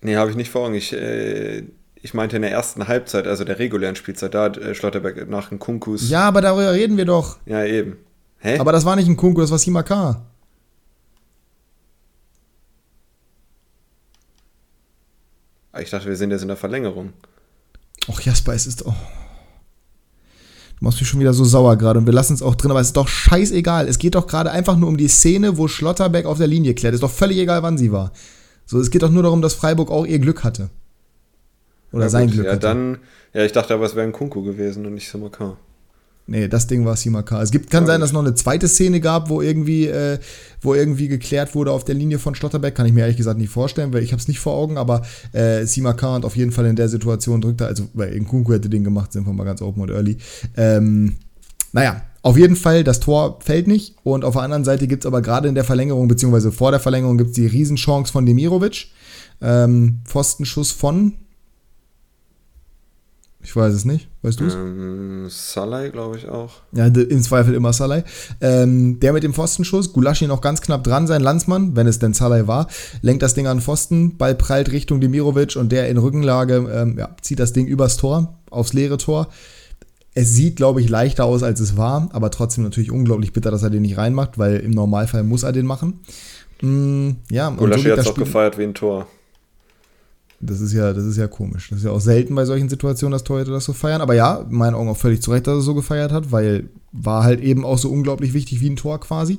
[0.00, 0.74] Nee, habe ich nicht vor Augen.
[0.74, 1.62] Ich, äh,
[1.94, 5.52] ich meinte in der ersten Halbzeit, also der regulären Spielzeit, da hat äh, Schlotterberg nach
[5.52, 6.10] einem Kunkus.
[6.10, 7.38] Ja, aber darüber reden wir doch.
[7.46, 7.98] Ja, eben.
[8.38, 8.58] Hä?
[8.58, 10.26] Aber das war nicht ein Kunku, das war Simakar.
[15.70, 17.12] Ah, ich dachte, wir sind jetzt in der Verlängerung.
[18.08, 18.84] Och, Jasper, es ist.
[18.84, 18.92] Oh.
[20.78, 22.80] Du machst mich schon wieder so sauer gerade und wir lassen es auch drin, aber
[22.80, 23.88] es ist doch scheißegal.
[23.88, 26.94] Es geht doch gerade einfach nur um die Szene, wo Schlotterbeck auf der Linie klärt.
[26.94, 28.12] Ist doch völlig egal, wann sie war.
[28.66, 30.70] So, es geht doch nur darum, dass Freiburg auch ihr Glück hatte.
[31.92, 32.60] Oder ja, sein gut, Glück ja, hatte.
[32.60, 32.98] Dann,
[33.32, 35.58] ja, ich dachte aber, es wäre ein Kunku gewesen und nicht Samakar.
[36.26, 37.42] Nee, das Ding war Simakar.
[37.42, 40.18] Es gibt, kann sein, dass es noch eine zweite Szene gab, wo irgendwie, äh,
[40.62, 42.74] wo irgendwie geklärt wurde auf der Linie von Schlotterbeck.
[42.74, 45.02] Kann ich mir ehrlich gesagt nicht vorstellen, weil ich habe es nicht vor Augen, aber
[45.32, 48.70] äh, Simakar hat auf jeden Fall in der Situation drückt er, also weil Nkunku hätte
[48.70, 50.16] den gemacht, sind wir mal ganz open und early.
[50.56, 51.16] Ähm,
[51.72, 53.96] naja, auf jeden Fall, das Tor fällt nicht.
[54.02, 56.80] Und auf der anderen Seite gibt es aber gerade in der Verlängerung, beziehungsweise vor der
[56.80, 58.86] Verlängerung, gibt es die Riesenchance von Demirovic.
[59.42, 61.12] Ähm, Pfostenschuss von
[63.44, 64.08] ich weiß es nicht.
[64.22, 64.54] Weißt du es?
[64.54, 66.62] Ähm, Salai, glaube ich auch.
[66.72, 68.02] Ja, im Zweifel immer Salai.
[68.40, 72.14] Ähm, der mit dem Pfostenschuss, Gulaschi noch ganz knapp dran, sein Landsmann, wenn es denn
[72.14, 72.68] Salai war,
[73.02, 76.96] lenkt das Ding an den Pfosten, Ball prallt Richtung Demirovic und der in Rückenlage ähm,
[76.98, 79.28] ja, zieht das Ding übers Tor, aufs leere Tor.
[80.14, 83.62] Es sieht, glaube ich, leichter aus, als es war, aber trotzdem natürlich unglaublich bitter, dass
[83.62, 86.00] er den nicht reinmacht, weil im Normalfall muss er den machen.
[86.62, 89.06] Mm, ja, Gulaschi so hat es auch gefeiert wie ein Tor.
[90.46, 91.68] Das ist ja, das ist ja komisch.
[91.70, 94.00] Das ist ja auch selten bei solchen Situationen, dass Torhüter das so feiern.
[94.00, 96.68] Aber ja, in meinen Augen auch völlig zu Recht, dass er so gefeiert hat, weil
[96.94, 99.38] war halt eben auch so unglaublich wichtig wie ein Tor quasi.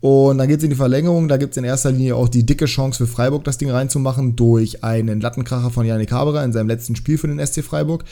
[0.00, 1.28] Und dann geht es in die Verlängerung.
[1.28, 4.34] Da gibt es in erster Linie auch die dicke Chance für Freiburg, das Ding reinzumachen,
[4.34, 8.04] durch einen Lattenkracher von Janik Haberer in seinem letzten Spiel für den SC Freiburg.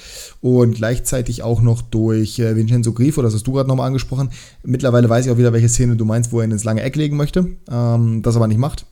[0.42, 4.30] Und gleichzeitig auch noch durch äh, Vincenzo Grifo, das hast du gerade nochmal angesprochen.
[4.62, 6.96] Mittlerweile weiß ich auch wieder, welche Szene du meinst, wo er ihn ins lange Eck
[6.96, 7.56] legen möchte.
[7.70, 8.84] Ähm, das aber nicht macht.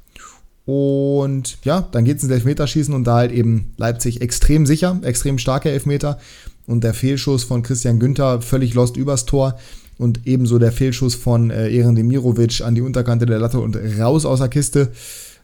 [0.65, 5.39] Und ja, dann geht es ins Elfmeterschießen und da halt eben Leipzig extrem sicher, extrem
[5.39, 6.19] starker Elfmeter.
[6.67, 9.59] Und der Fehlschuss von Christian Günther völlig lost übers Tor.
[9.99, 14.25] Und ebenso der Fehlschuss von äh, Eren Demirovic an die Unterkante der Latte und raus
[14.25, 14.91] aus der Kiste.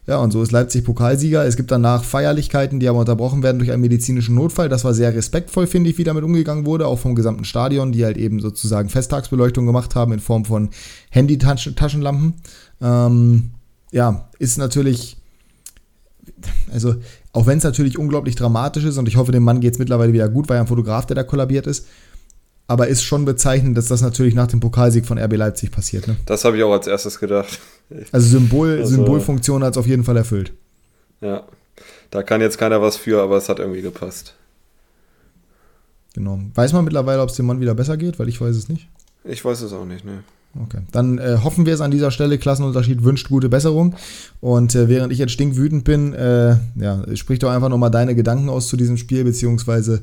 [0.07, 1.45] Ja, und so ist Leipzig Pokalsieger.
[1.45, 4.67] Es gibt danach Feierlichkeiten, die aber unterbrochen werden durch einen medizinischen Notfall.
[4.67, 8.03] Das war sehr respektvoll, finde ich, wie damit umgegangen wurde, auch vom gesamten Stadion, die
[8.03, 10.69] halt eben sozusagen Festtagsbeleuchtung gemacht haben in Form von
[11.11, 12.33] Handy-Taschenlampen.
[12.81, 13.51] Ähm,
[13.91, 15.17] ja, ist natürlich,
[16.71, 16.95] also
[17.33, 20.13] auch wenn es natürlich unglaublich dramatisch ist und ich hoffe, dem Mann geht es mittlerweile
[20.13, 21.87] wieder gut, weil er ein Fotograf, der da kollabiert ist.
[22.67, 26.07] Aber ist schon bezeichnend, dass das natürlich nach dem Pokalsieg von RB Leipzig passiert.
[26.07, 26.17] Ne?
[26.27, 27.59] Das habe ich auch als erstes gedacht.
[28.11, 30.53] Also, Symbol, also Symbolfunktion hat es auf jeden Fall erfüllt.
[31.21, 31.47] Ja,
[32.11, 34.35] da kann jetzt keiner was für, aber es hat irgendwie gepasst.
[36.13, 36.39] Genau.
[36.53, 38.19] Weiß man mittlerweile, ob es dem Mann wieder besser geht?
[38.19, 38.89] Weil ich weiß es nicht.
[39.23, 40.23] Ich weiß es auch nicht, ne.
[40.57, 42.37] Okay, dann äh, hoffen wir es an dieser Stelle.
[42.37, 43.95] Klassenunterschied wünscht gute Besserung.
[44.41, 48.49] Und äh, während ich jetzt stinkwütend bin, äh, ja, sprich doch einfach nochmal deine Gedanken
[48.49, 50.01] aus zu diesem Spiel, beziehungsweise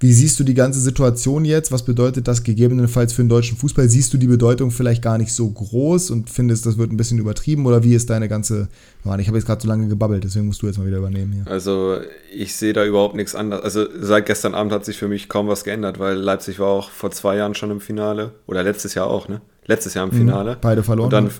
[0.00, 1.72] wie siehst du die ganze Situation jetzt?
[1.72, 3.88] Was bedeutet das gegebenenfalls für den deutschen Fußball?
[3.88, 7.18] Siehst du die Bedeutung vielleicht gar nicht so groß und findest, das wird ein bisschen
[7.18, 7.66] übertrieben?
[7.66, 8.68] Oder wie ist deine ganze.
[9.02, 11.32] Mann, ich habe jetzt gerade so lange gebabbelt, deswegen musst du jetzt mal wieder übernehmen
[11.32, 11.48] hier.
[11.48, 11.96] Also,
[12.32, 13.64] ich sehe da überhaupt nichts anderes.
[13.64, 16.90] Also, seit gestern Abend hat sich für mich kaum was geändert, weil Leipzig war auch
[16.90, 18.34] vor zwei Jahren schon im Finale.
[18.46, 19.40] Oder letztes Jahr auch, ne?
[19.68, 20.54] Letztes Jahr im mhm, Finale.
[20.54, 21.06] Mhm, beide verloren.
[21.06, 21.30] Und, dann,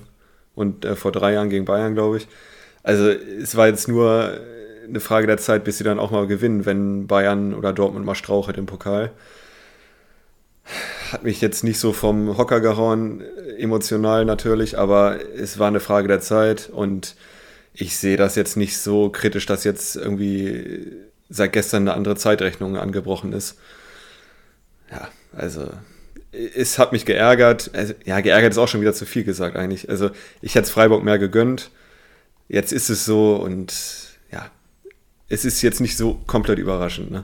[0.55, 2.27] und äh, vor drei Jahren gegen Bayern, glaube ich.
[2.83, 4.39] Also, es war jetzt nur
[4.87, 8.15] eine Frage der Zeit, bis sie dann auch mal gewinnen, wenn Bayern oder Dortmund mal
[8.15, 9.11] strauchelt im Pokal.
[11.11, 13.23] Hat mich jetzt nicht so vom Hocker gehauen,
[13.57, 17.15] emotional natürlich, aber es war eine Frage der Zeit und
[17.73, 20.91] ich sehe das jetzt nicht so kritisch, dass jetzt irgendwie
[21.29, 23.57] seit gestern eine andere Zeitrechnung angebrochen ist.
[24.91, 25.69] Ja, also
[26.31, 27.71] es hat mich geärgert.
[27.73, 29.89] Also, ja, geärgert ist auch schon wieder zu viel gesagt eigentlich.
[29.89, 30.11] Also
[30.41, 31.71] ich hätte es Freiburg mehr gegönnt.
[32.47, 33.73] Jetzt ist es so und
[35.29, 37.23] es ist jetzt nicht so komplett überraschend, ne?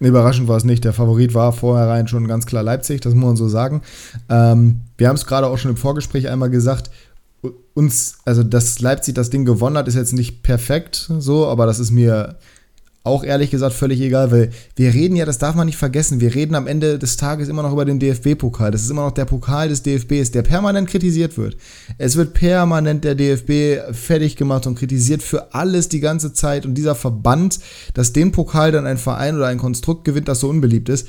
[0.00, 0.84] Überraschend war es nicht.
[0.84, 3.80] Der Favorit war vorherein schon ganz klar Leipzig, das muss man so sagen.
[4.28, 6.90] Ähm, wir haben es gerade auch schon im Vorgespräch einmal gesagt.
[7.74, 11.78] Uns, also dass Leipzig das Ding gewonnen hat, ist jetzt nicht perfekt so, aber das
[11.78, 12.36] ist mir
[13.04, 16.34] auch ehrlich gesagt völlig egal, weil wir reden ja, das darf man nicht vergessen, wir
[16.34, 18.70] reden am Ende des Tages immer noch über den DFB-Pokal.
[18.70, 21.58] Das ist immer noch der Pokal des DFBs, der permanent kritisiert wird.
[21.98, 26.76] Es wird permanent der DFB fertig gemacht und kritisiert für alles die ganze Zeit und
[26.76, 27.60] dieser Verband,
[27.92, 31.06] dass den Pokal dann ein Verein oder ein Konstrukt gewinnt, das so unbeliebt ist.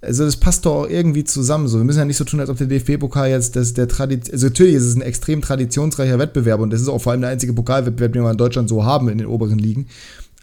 [0.00, 1.68] Also das passt doch auch irgendwie zusammen.
[1.68, 4.32] So, wir müssen ja nicht so tun, als ob der DFB-Pokal jetzt das, der Tradition.
[4.34, 7.30] Also natürlich ist es ein extrem traditionsreicher Wettbewerb und das ist auch vor allem der
[7.30, 9.86] einzige Pokalwettbewerb, den wir in Deutschland so haben in den oberen Ligen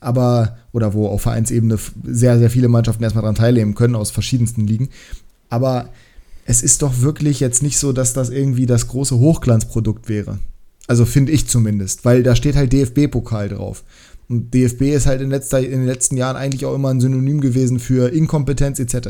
[0.06, 4.68] aber, oder wo auf Vereinsebene sehr, sehr viele Mannschaften erstmal daran teilnehmen können aus verschiedensten
[4.68, 4.90] Ligen.
[5.50, 5.90] Aber
[6.46, 10.38] es ist doch wirklich jetzt nicht so, dass das irgendwie das große Hochglanzprodukt wäre.
[10.88, 13.84] Also finde ich zumindest, weil da steht halt DFB-Pokal drauf.
[14.30, 17.42] Und DFB ist halt in, letzter, in, den letzten Jahren eigentlich auch immer ein Synonym
[17.42, 19.10] gewesen für Inkompetenz etc.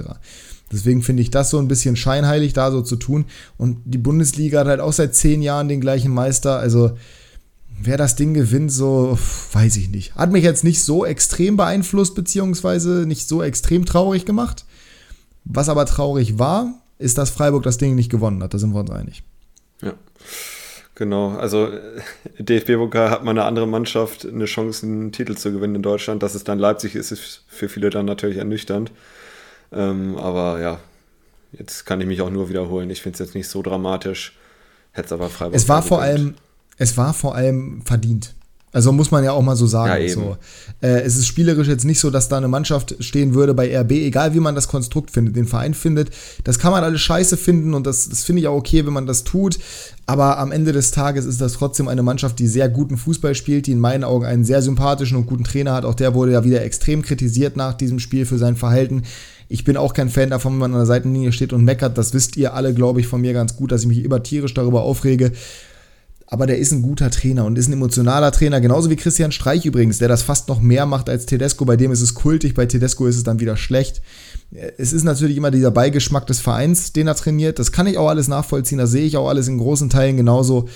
[0.71, 3.25] Deswegen finde ich das so ein bisschen scheinheilig, da so zu tun.
[3.57, 6.57] Und die Bundesliga hat halt auch seit zehn Jahren den gleichen Meister.
[6.57, 6.91] Also
[7.81, 9.17] wer das Ding gewinnt, so
[9.53, 10.15] weiß ich nicht.
[10.15, 14.65] Hat mich jetzt nicht so extrem beeinflusst, beziehungsweise nicht so extrem traurig gemacht.
[15.43, 18.53] Was aber traurig war, ist, dass Freiburg das Ding nicht gewonnen hat.
[18.53, 19.23] Da sind wir uns einig.
[19.81, 19.93] Ja.
[20.95, 21.69] Genau, also
[22.39, 26.23] DFB-Pokal hat mal eine andere Mannschaft eine Chance, einen Titel zu gewinnen in Deutschland.
[26.23, 28.91] Dass es dann Leipzig ist, ist für viele dann natürlich ernüchternd.
[29.73, 30.79] Ähm, aber ja,
[31.51, 32.89] jetzt kann ich mich auch nur wiederholen.
[32.89, 34.37] Ich finde es jetzt nicht so dramatisch.
[34.93, 35.55] Hätte es aber Freiburg.
[35.55, 36.35] Es war vor allem,
[36.77, 38.35] es war vor allem verdient.
[38.75, 40.05] Also muss man ja auch mal so sagen.
[40.05, 40.35] Ja, so.
[40.81, 43.91] Äh, es ist spielerisch jetzt nicht so, dass da eine Mannschaft stehen würde bei RB,
[43.91, 46.09] egal wie man das Konstrukt findet, den Verein findet.
[46.43, 49.05] Das kann man alles scheiße finden und das, das finde ich auch okay, wenn man
[49.05, 49.59] das tut.
[50.07, 53.67] Aber am Ende des Tages ist das trotzdem eine Mannschaft, die sehr guten Fußball spielt,
[53.67, 55.85] die in meinen Augen einen sehr sympathischen und guten Trainer hat.
[55.85, 59.03] Auch der wurde ja wieder extrem kritisiert nach diesem Spiel für sein Verhalten.
[59.47, 61.97] Ich bin auch kein Fan davon, wenn man an der Seitenlinie steht und meckert.
[61.97, 64.53] Das wisst ihr alle, glaube ich, von mir ganz gut, dass ich mich immer tierisch
[64.53, 65.31] darüber aufrege
[66.27, 69.65] aber der ist ein guter Trainer und ist ein emotionaler Trainer, genauso wie Christian Streich
[69.65, 71.65] übrigens, der das fast noch mehr macht als Tedesco.
[71.65, 74.01] Bei dem ist es kultig, bei Tedesco ist es dann wieder schlecht.
[74.77, 77.59] Es ist natürlich immer dieser Beigeschmack des Vereins, den er trainiert.
[77.59, 80.67] Das kann ich auch alles nachvollziehen, das sehe ich auch alles in großen Teilen genauso.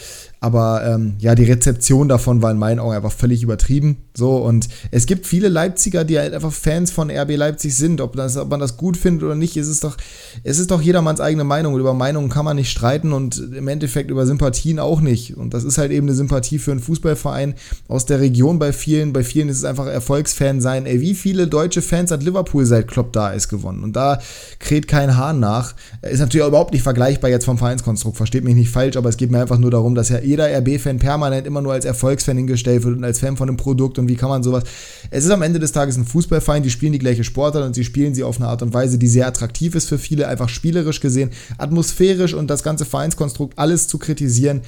[0.41, 3.97] Aber ähm, ja, die Rezeption davon war in meinen Augen einfach völlig übertrieben.
[4.15, 7.99] So, und es gibt viele Leipziger, die halt einfach Fans von RB Leipzig sind.
[7.99, 9.97] Ob, das, ob man das gut findet oder nicht, ist es doch,
[10.43, 11.73] es ist doch jedermanns eigene Meinung.
[11.73, 15.35] Und über Meinungen kann man nicht streiten und im Endeffekt über Sympathien auch nicht.
[15.35, 17.55] Und das ist halt eben eine Sympathie für einen Fußballverein
[17.89, 19.11] aus der Region bei vielen.
[19.11, 20.85] Bei vielen ist es einfach Erfolgsfan sein.
[20.85, 23.83] Ey, wie viele deutsche Fans hat Liverpool seit Klopp da ist gewonnen?
[23.83, 24.19] Und da
[24.59, 25.75] kräht kein Hahn nach.
[26.01, 28.15] Ist natürlich auch überhaupt nicht vergleichbar jetzt vom Vereinskonstrukt.
[28.15, 30.99] Versteht mich nicht falsch, aber es geht mir einfach nur darum, dass ja jeder RB-Fan
[30.99, 34.15] permanent immer nur als Erfolgsfan hingestellt wird und als Fan von einem Produkt und wie
[34.15, 34.63] kann man sowas.
[35.09, 37.83] Es ist am Ende des Tages ein Fußballverein, die spielen die gleiche Sportart und sie
[37.83, 40.99] spielen sie auf eine Art und Weise, die sehr attraktiv ist für viele, einfach spielerisch
[40.99, 44.61] gesehen, atmosphärisch und das ganze Vereinskonstrukt alles zu kritisieren.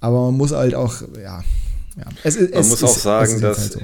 [0.00, 1.42] Aber man muss halt auch, ja.
[1.96, 2.04] ja.
[2.22, 3.80] Es, es, man muss auch sagen, dass halt so.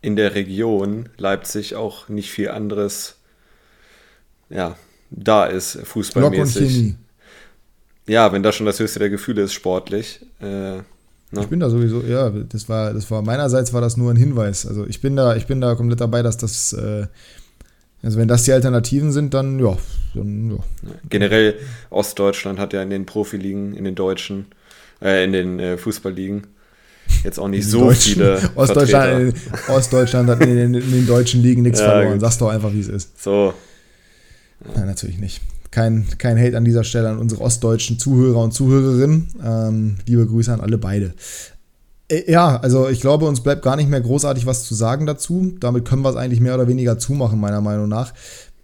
[0.00, 3.16] in der Region Leipzig auch nicht viel anderes
[4.48, 4.76] ja,
[5.10, 6.96] da ist, fußballmäßig.
[8.06, 10.20] Ja, wenn das schon das höchste der Gefühle ist, sportlich.
[10.40, 10.84] Äh, ne?
[11.40, 14.66] Ich bin da sowieso, ja, das war, das war meinerseits war das nur ein Hinweis.
[14.66, 17.06] Also ich bin da, ich bin da komplett dabei, dass das, äh,
[18.02, 19.76] also wenn das die Alternativen sind, dann ja,
[20.14, 20.58] dann, ja.
[21.08, 21.54] Generell
[21.90, 24.46] Ostdeutschland hat ja in den Profiligen, in den Deutschen,
[25.02, 26.46] äh, in den äh, Fußballligen
[27.24, 28.40] jetzt auch nicht so viele.
[28.54, 29.34] Ostdeutschland,
[29.68, 32.20] Ostdeutschland hat in den, in den, deutschen Ligen nichts ja, verloren.
[32.20, 33.22] Sag's doch einfach, wie es ist.
[33.22, 33.54] So.
[34.74, 35.40] Nein, natürlich nicht.
[35.70, 39.28] Kein, kein Hate an dieser Stelle an unsere ostdeutschen Zuhörer und Zuhörerinnen.
[39.44, 41.14] Ähm, liebe Grüße an alle beide.
[42.08, 45.52] Äh, ja, also ich glaube, uns bleibt gar nicht mehr großartig was zu sagen dazu.
[45.60, 48.12] Damit können wir es eigentlich mehr oder weniger zumachen, meiner Meinung nach.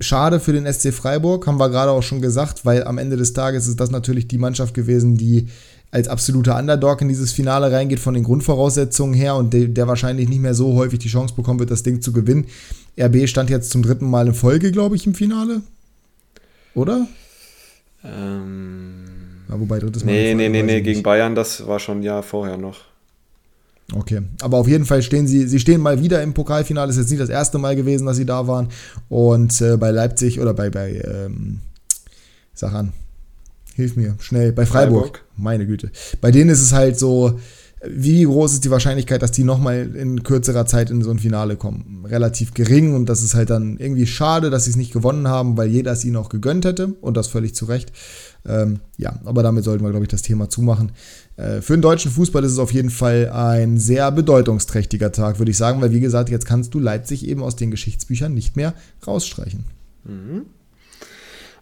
[0.00, 3.32] Schade für den SC Freiburg, haben wir gerade auch schon gesagt, weil am Ende des
[3.32, 5.48] Tages ist das natürlich die Mannschaft gewesen, die
[5.90, 10.28] als absoluter Underdog in dieses Finale reingeht von den Grundvoraussetzungen her und der, der wahrscheinlich
[10.28, 12.46] nicht mehr so häufig die Chance bekommen wird, das Ding zu gewinnen.
[13.00, 15.62] RB stand jetzt zum dritten Mal in Folge, glaube ich, im Finale.
[16.76, 17.08] Oder?
[18.04, 19.04] Ähm.
[19.48, 20.12] Ja, wobei drittes Mal.
[20.12, 22.80] Nee, nee, nee, nee, gegen Bayern, das war schon ein Jahr vorher noch.
[23.94, 26.90] Okay, aber auf jeden Fall stehen sie, sie stehen mal wieder im Pokalfinale.
[26.90, 28.68] Ist jetzt nicht das erste Mal gewesen, dass sie da waren.
[29.08, 31.60] Und äh, bei Leipzig oder bei, bei ähm,
[32.52, 32.92] sag an,
[33.74, 35.90] hilf mir, schnell, bei Freiburg, Freiburg, meine Güte.
[36.20, 37.38] Bei denen ist es halt so,
[37.84, 41.56] wie groß ist die Wahrscheinlichkeit, dass die nochmal in kürzerer Zeit in so ein Finale
[41.56, 42.04] kommen?
[42.06, 45.58] Relativ gering und das ist halt dann irgendwie schade, dass sie es nicht gewonnen haben,
[45.58, 47.92] weil jeder es ihnen auch gegönnt hätte und das völlig zu Recht.
[48.46, 50.92] Ähm, ja, aber damit sollten wir, glaube ich, das Thema zumachen.
[51.36, 55.50] Äh, für den deutschen Fußball ist es auf jeden Fall ein sehr bedeutungsträchtiger Tag, würde
[55.50, 58.72] ich sagen, weil wie gesagt, jetzt kannst du Leipzig eben aus den Geschichtsbüchern nicht mehr
[59.06, 59.64] rausstreichen.
[60.04, 60.46] Mhm.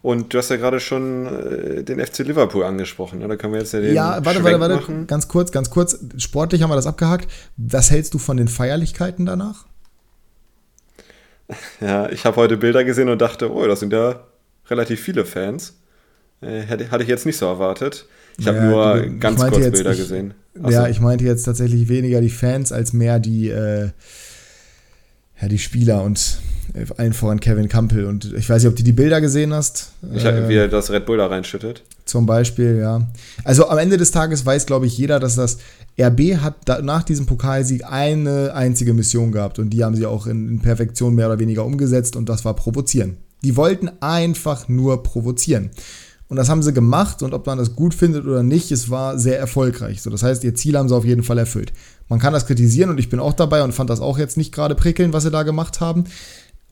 [0.05, 3.17] Und du hast ja gerade schon äh, den FC Liverpool angesprochen.
[3.17, 3.27] Ne?
[3.27, 3.95] Da können wir jetzt ja den.
[3.95, 4.75] Ja, warte, Schwenk warte, warte.
[4.75, 5.07] Machen.
[5.07, 5.97] Ganz kurz, ganz kurz.
[6.17, 7.27] Sportlich haben wir das abgehakt.
[7.57, 9.65] Was hältst du von den Feierlichkeiten danach?
[11.81, 14.23] Ja, ich habe heute Bilder gesehen und dachte, oh, das sind ja
[14.67, 15.75] relativ viele Fans.
[16.41, 18.07] Äh, hätte, hatte ich jetzt nicht so erwartet.
[18.37, 20.33] Ich habe ja, nur du, ganz kurz jetzt, Bilder ich, gesehen.
[20.59, 20.69] Achso.
[20.69, 23.89] Ja, ich meinte jetzt tatsächlich weniger die Fans als mehr die, äh,
[25.41, 26.39] ja, die Spieler und
[26.97, 28.05] allen voran Kevin Campbell.
[28.05, 29.91] Und ich weiß nicht, ob du die Bilder gesehen hast.
[30.13, 31.83] Ich habe, wie er das Red Bull da reinschüttet.
[32.05, 33.07] Zum Beispiel, ja.
[33.43, 35.57] Also am Ende des Tages weiß, glaube ich, jeder, dass das
[35.99, 40.27] RB hat da, nach diesem Pokalsieg eine einzige Mission gehabt und die haben sie auch
[40.27, 43.17] in, in Perfektion mehr oder weniger umgesetzt und das war provozieren.
[43.43, 45.71] Die wollten einfach nur provozieren.
[46.27, 49.19] Und das haben sie gemacht und ob man das gut findet oder nicht, es war
[49.19, 50.01] sehr erfolgreich.
[50.01, 51.71] So, das heißt, ihr Ziel haben sie auf jeden Fall erfüllt.
[52.09, 54.51] Man kann das kritisieren und ich bin auch dabei und fand das auch jetzt nicht
[54.51, 56.05] gerade prickelnd, was sie da gemacht haben.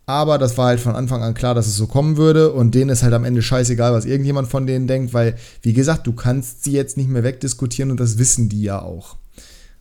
[0.05, 2.51] Aber das war halt von Anfang an klar, dass es so kommen würde.
[2.51, 6.07] Und denen ist halt am Ende scheißegal, was irgendjemand von denen denkt, weil, wie gesagt,
[6.07, 9.15] du kannst sie jetzt nicht mehr wegdiskutieren und das wissen die ja auch.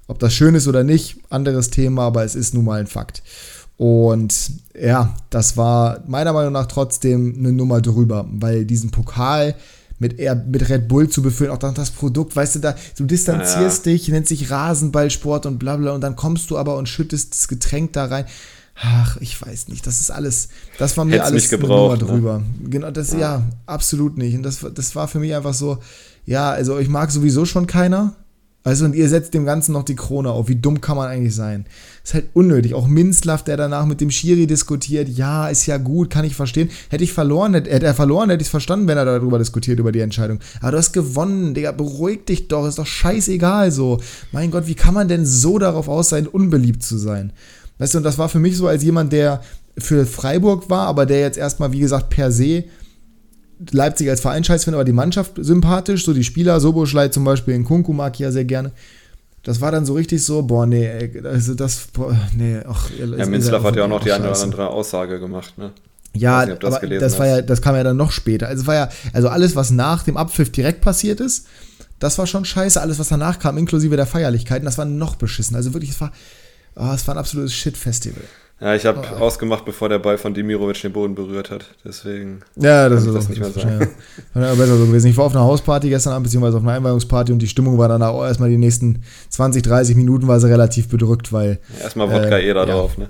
[0.06, 3.22] Ob das schön ist oder nicht, anderes Thema, aber es ist nun mal ein Fakt.
[3.76, 9.56] Und ja, das war meiner Meinung nach trotzdem eine Nummer drüber, weil diesen Pokal
[9.98, 13.87] mit, mit Red Bull zu befüllen, auch dann das Produkt, weißt du, da, du distanzierst
[13.87, 13.92] ja.
[13.92, 17.48] dich, nennt sich Rasenballsport und bla bla, und dann kommst du aber und schüttest das
[17.48, 18.26] Getränk da rein.
[18.74, 19.87] Ach, ich weiß nicht.
[19.87, 22.06] Das ist alles, das war mir Hätt's alles gebraucht, ne?
[22.06, 22.38] drüber.
[22.38, 22.68] Ne?
[22.70, 23.18] Genau, das, ja.
[23.18, 23.42] ja.
[23.66, 24.35] absolut nicht.
[24.35, 25.78] Und das, das war für mich einfach so,
[26.24, 28.14] ja, also ich mag sowieso schon keiner.
[28.64, 30.48] Also, und ihr setzt dem Ganzen noch die Krone auf.
[30.48, 31.66] Wie dumm kann man eigentlich sein?
[32.04, 32.74] Ist halt unnötig.
[32.74, 36.70] Auch Minzlaff, der danach mit dem Schiri diskutiert, ja, ist ja gut, kann ich verstehen.
[36.88, 39.80] Hätte ich verloren, hätte, hätte er verloren, hätte ich es verstanden, wenn er darüber diskutiert,
[39.80, 40.38] über die Entscheidung.
[40.61, 44.00] Aber du hast gewonnen, Digga, beruhig dich doch, ist doch scheißegal so.
[44.30, 47.32] Mein Gott, wie kann man denn so darauf aus sein, unbeliebt zu sein?
[47.83, 49.40] Weißt du, und das war für mich so als jemand, der
[49.77, 52.62] für Freiburg war, aber der jetzt erstmal, wie gesagt, per se
[53.73, 57.55] Leipzig als Verein scheiß findet, aber die Mannschaft sympathisch, so die Spieler, Soboschlei zum Beispiel,
[57.55, 58.71] in Kunku mag ich ja sehr gerne.
[59.42, 62.88] Das war dann so richtig so, boah, nee, ey, also das, boah, nee, ach.
[63.01, 65.73] Ja, Minzlaff hat ja auch noch die eine oder andere Aussage gemacht, ne?
[66.14, 68.47] Ja, nicht, das aber das war ja, das kam ja dann noch später.
[68.47, 71.49] Also war ja, also alles, was nach dem Abpfiff direkt passiert ist,
[71.99, 72.81] das war schon scheiße.
[72.81, 75.57] Alles, was danach kam, inklusive der Feierlichkeiten, das war noch beschissen.
[75.57, 76.12] Also wirklich, es war,
[76.76, 78.22] oh, es war ein absolutes Shit-Festival.
[78.62, 81.66] Ja, ich habe oh, ausgemacht, bevor der Ball von Demirovic den Boden berührt hat.
[81.85, 83.88] Deswegen ja, das ist das nicht mehr sagen.
[84.37, 84.54] Ja.
[84.54, 85.08] besser so gewesen.
[85.08, 87.88] Ich war auf einer Hausparty gestern Abend, beziehungsweise auf einer Einweihungsparty und die Stimmung war
[87.88, 91.58] dann auch erstmal die nächsten 20, 30 Minuten war sie relativ bedrückt, weil.
[91.76, 93.08] Ja, erstmal Wodka äh, eh da drauf, ne?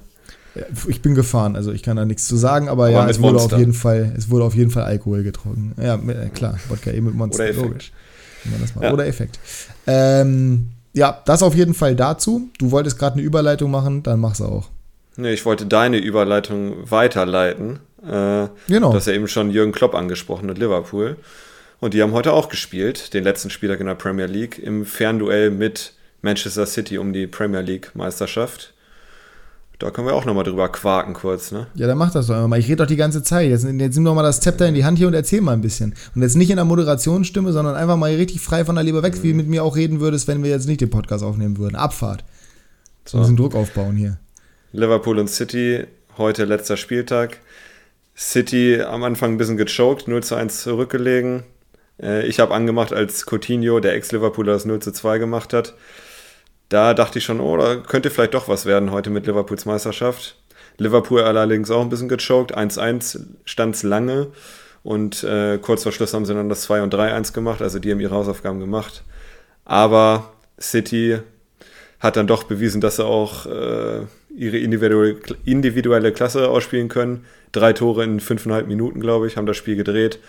[0.87, 3.38] Ich bin gefahren, also ich kann da nichts zu sagen, aber, aber ja, es wurde,
[3.38, 5.75] auf jeden Fall, es wurde auf jeden Fall Alkohol getrunken.
[5.83, 7.92] Ja, äh, klar, Wodka eh mit Monster, Oder logisch.
[8.81, 8.92] Ja.
[8.92, 9.38] Oder Effekt.
[9.87, 12.51] Ähm, ja, das auf jeden Fall dazu.
[12.59, 14.69] Du wolltest gerade eine Überleitung machen, dann mach's auch.
[15.17, 17.81] Nee, ich wollte deine Überleitung weiterleiten.
[18.03, 18.91] Äh, genau.
[18.91, 21.17] Du hast ja eben schon Jürgen Klopp angesprochen und Liverpool.
[21.81, 25.51] Und die haben heute auch gespielt, den letzten Spieltag in der Premier League, im Fernduell
[25.51, 28.73] mit Manchester City um die Premier League Meisterschaft.
[29.83, 31.67] Da können wir auch nochmal drüber quaken kurz, ne?
[31.75, 32.57] Ja, dann mach das doch mal.
[32.57, 33.51] Ich rede doch die ganze Zeit.
[33.51, 35.61] Jetzt, jetzt nimm doch mal das Zepter in die Hand hier und erzähl mal ein
[35.61, 35.97] bisschen.
[36.15, 39.17] Und jetzt nicht in der Moderationsstimme, sondern einfach mal richtig frei von der Leber weg,
[39.17, 39.23] mhm.
[39.25, 41.75] wie du mit mir auch reden würdest, wenn wir jetzt nicht den Podcast aufnehmen würden.
[41.75, 42.23] Abfahrt.
[43.05, 43.19] So.
[43.19, 44.19] Wir müssen Druck aufbauen hier.
[44.71, 45.85] Liverpool und City,
[46.17, 47.41] heute letzter Spieltag.
[48.17, 51.43] City am Anfang ein bisschen gechoked, 0 zu 1 zurückgelegen.
[52.01, 55.75] Äh, ich habe angemacht, als Coutinho, der Ex-Liverpooler, das 0 zu 2 gemacht hat.
[56.73, 60.37] Da dachte ich schon, oh, da könnte vielleicht doch was werden heute mit Liverpools Meisterschaft.
[60.79, 62.56] Liverpool allerdings auch ein bisschen gechoked.
[62.56, 64.29] 1-1 stand es lange.
[64.83, 67.60] Und äh, kurz vor Schluss haben sie dann das 2 und 3-1 gemacht.
[67.60, 69.02] Also die haben ihre Hausaufgaben gemacht.
[69.66, 71.18] Aber City
[72.00, 77.27] hat dann doch bewiesen, dass sie auch äh, ihre individuelle, individuelle Klasse ausspielen können.
[77.52, 80.20] Drei Tore in fünfeinhalb Minuten, glaube ich, haben das Spiel gedreht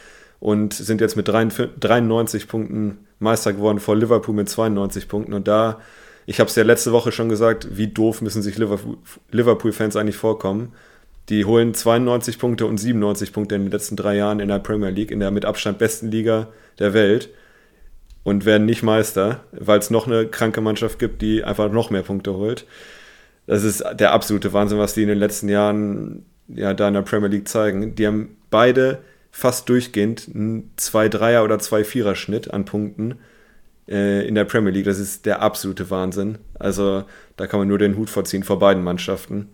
[0.41, 5.33] und sind jetzt mit 93 Punkten Meister geworden vor Liverpool mit 92 Punkten.
[5.33, 5.79] Und da,
[6.25, 10.73] ich habe es ja letzte Woche schon gesagt, wie doof müssen sich Liverpool-Fans eigentlich vorkommen.
[11.29, 14.89] Die holen 92 Punkte und 97 Punkte in den letzten drei Jahren in der Premier
[14.89, 16.49] League, in der mit Abstand besten Liga
[16.79, 17.29] der Welt
[18.23, 22.03] und werden nicht Meister, weil es noch eine kranke Mannschaft gibt, die einfach noch mehr
[22.03, 22.65] Punkte holt.
[23.47, 27.01] Das ist der absolute Wahnsinn, was die in den letzten Jahren ja da in der
[27.01, 27.95] Premier League zeigen.
[27.95, 28.99] Die haben beide
[29.31, 33.15] fast durchgehend einen 2-3er oder 2-4er Schnitt an Punkten
[33.87, 34.85] äh, in der Premier League.
[34.85, 36.37] Das ist der absolute Wahnsinn.
[36.57, 37.03] Also
[37.37, 39.49] da kann man nur den Hut vorziehen vor beiden Mannschaften.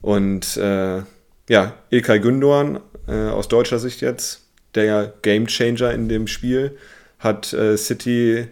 [0.00, 1.02] Und äh,
[1.48, 4.42] ja, Ilkay Gündoğan äh, aus deutscher Sicht jetzt,
[4.74, 6.76] der Gamechanger in dem Spiel,
[7.18, 8.48] hat äh, City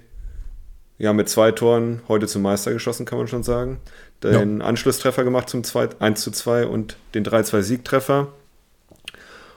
[0.99, 3.81] ja mit zwei Toren heute zum Meister geschossen, kann man schon sagen.
[4.23, 4.67] Den ja.
[4.67, 8.29] Anschlusstreffer gemacht zum 2, 1 zu 2 und den 3-2-Siegtreffer.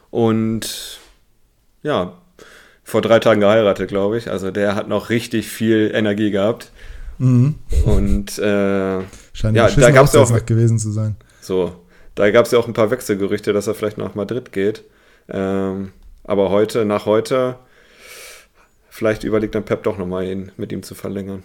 [0.09, 0.99] Und
[1.81, 2.17] ja,
[2.83, 4.29] vor drei Tagen geheiratet, glaube ich.
[4.29, 6.71] Also der hat noch richtig viel Energie gehabt.
[7.17, 7.55] Mhm.
[7.85, 9.01] Und äh,
[9.33, 11.15] scheint ja, da gab es auch gewesen zu sein.
[11.41, 11.73] So,
[12.15, 14.83] da gab es ja auch ein paar Wechselgerüchte, dass er vielleicht nach Madrid geht.
[15.29, 15.91] Ähm,
[16.23, 17.55] aber heute, nach heute,
[18.89, 21.43] vielleicht überlegt dann Pep doch nochmal, ihn mit ihm zu verlängern.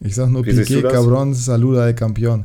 [0.00, 2.44] Ich sag nur Piqué, Cabron, Saluda, el Campeón.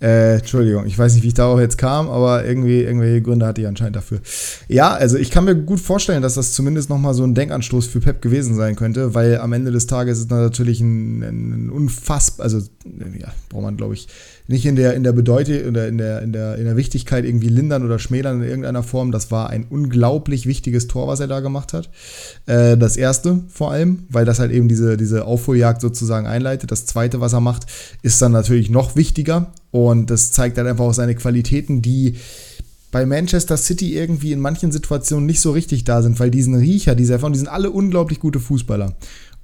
[0.00, 3.60] Äh, Entschuldigung, ich weiß nicht, wie ich darauf jetzt kam, aber irgendwie irgendwelche Gründe hatte
[3.60, 4.20] ich anscheinend dafür.
[4.68, 8.00] Ja, also ich kann mir gut vorstellen, dass das zumindest nochmal so ein Denkanstoß für
[8.00, 12.58] Pep gewesen sein könnte, weil am Ende des Tages ist natürlich ein, ein unfassbar, also
[12.58, 14.08] ja, braucht man glaube ich
[14.46, 17.48] nicht in der, in der Bedeutung oder in der, in, der, in der Wichtigkeit irgendwie
[17.48, 19.10] lindern oder schmälern in irgendeiner Form.
[19.10, 21.88] Das war ein unglaublich wichtiges Tor, was er da gemacht hat.
[22.44, 26.70] Äh, das erste vor allem, weil das halt eben diese, diese Aufholjagd sozusagen einleitet.
[26.70, 27.66] Das zweite, was er macht,
[28.02, 32.16] ist dann natürlich noch wichtiger und das zeigt halt einfach auch seine Qualitäten, die
[32.90, 36.94] bei Manchester City irgendwie in manchen Situationen nicht so richtig da sind, weil diesen Riecher,
[36.94, 38.94] diese Erfahrung, die sind alle unglaublich gute Fußballer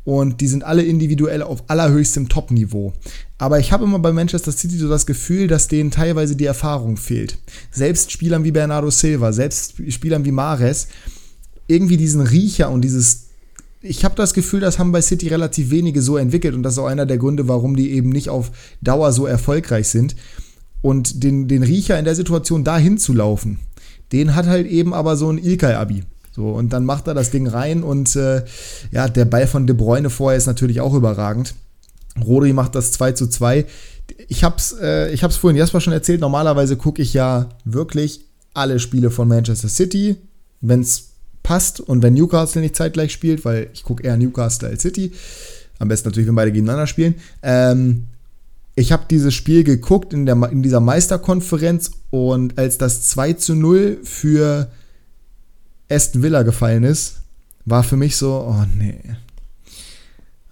[0.04, 2.92] und die sind alle individuell auf allerhöchstem Top-Niveau.
[3.38, 6.96] Aber ich habe immer bei Manchester City so das Gefühl, dass denen teilweise die Erfahrung
[6.96, 7.38] fehlt.
[7.70, 10.88] Selbst Spielern wie Bernardo Silva, selbst Spielern wie Mares,
[11.66, 13.29] irgendwie diesen Riecher und dieses.
[13.82, 16.78] Ich habe das Gefühl, das haben bei City relativ wenige so entwickelt und das ist
[16.78, 18.50] auch einer der Gründe, warum die eben nicht auf
[18.82, 20.16] Dauer so erfolgreich sind.
[20.82, 23.60] Und den, den Riecher in der Situation dahin zu laufen,
[24.12, 26.04] den hat halt eben aber so ein Ilkay-Abi.
[26.32, 28.44] So, und dann macht er das Ding rein und äh,
[28.92, 31.54] ja, der Ball von De Bruyne vorher ist natürlich auch überragend.
[32.24, 33.66] Rodri macht das 2 zu 2.
[34.28, 38.78] Ich hab's, äh, ich hab's vorhin Jasper schon erzählt, normalerweise gucke ich ja wirklich alle
[38.78, 40.16] Spiele von Manchester City,
[40.60, 41.09] wenn es
[41.42, 45.12] passt und wenn Newcastle nicht zeitgleich spielt, weil ich gucke eher Newcastle als City.
[45.78, 47.14] Am besten natürlich, wenn beide gegeneinander spielen.
[47.42, 48.06] Ähm,
[48.74, 53.54] ich habe dieses Spiel geguckt in, der, in dieser Meisterkonferenz und als das 2 zu
[53.54, 54.70] 0 für
[55.90, 57.20] Aston Villa gefallen ist,
[57.64, 59.00] war für mich so, oh nee.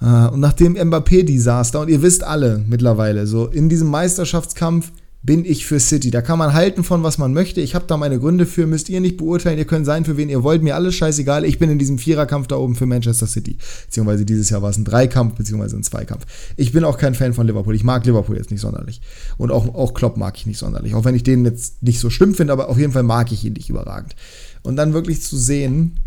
[0.00, 4.92] Ah, und nach dem Mbappé-Desaster, und ihr wisst alle mittlerweile, so in diesem Meisterschaftskampf
[5.28, 6.10] bin ich für City.
[6.10, 7.60] Da kann man halten von, was man möchte.
[7.60, 9.58] Ich habe da meine Gründe für, müsst ihr nicht beurteilen.
[9.58, 10.62] Ihr könnt sein, für wen ihr wollt.
[10.62, 11.44] Mir alles scheißegal.
[11.44, 13.58] Ich bin in diesem Viererkampf da oben für Manchester City.
[13.84, 16.24] Beziehungsweise dieses Jahr war es ein Dreikampf, beziehungsweise ein Zweikampf.
[16.56, 17.74] Ich bin auch kein Fan von Liverpool.
[17.74, 19.02] Ich mag Liverpool jetzt nicht sonderlich.
[19.36, 20.94] Und auch, auch Klopp mag ich nicht sonderlich.
[20.94, 23.44] Auch wenn ich den jetzt nicht so schlimm finde, aber auf jeden Fall mag ich
[23.44, 24.16] ihn nicht überragend.
[24.62, 25.98] Und dann wirklich zu sehen,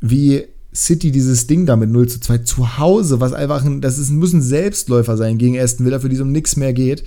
[0.00, 0.42] wie
[0.74, 4.10] City dieses Ding da mit 0 zu 2 zu Hause, was einfach ein, das ist,
[4.10, 7.04] muss Selbstläufer sein gegen Aston Villa, für die es um nichts mehr geht.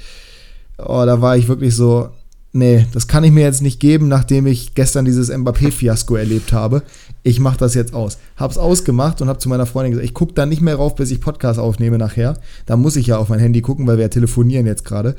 [0.77, 2.09] Oh, da war ich wirklich so,
[2.53, 6.83] nee, das kann ich mir jetzt nicht geben, nachdem ich gestern dieses Mbappé-Fiasko erlebt habe.
[7.23, 8.17] Ich mache das jetzt aus.
[8.35, 11.11] Hab's ausgemacht und hab zu meiner Freundin gesagt, ich gucke da nicht mehr rauf, bis
[11.11, 12.35] ich Podcast aufnehme nachher.
[12.65, 15.15] Da muss ich ja auf mein Handy gucken, weil wir ja telefonieren jetzt gerade.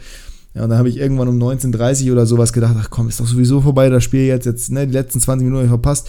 [0.55, 3.27] Ja, und dann habe ich irgendwann um 19.30 oder sowas gedacht, ach komm, ist doch
[3.27, 6.09] sowieso vorbei, das Spiel jetzt, jetzt, ne, die letzten 20 Minuten verpasst,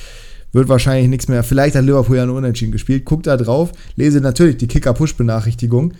[0.53, 1.43] wird wahrscheinlich nichts mehr.
[1.43, 3.05] Vielleicht hat Liverpool ja nur Unentschieden gespielt.
[3.05, 5.93] Guck da drauf, lese natürlich die Kicker-Push-Benachrichtigung.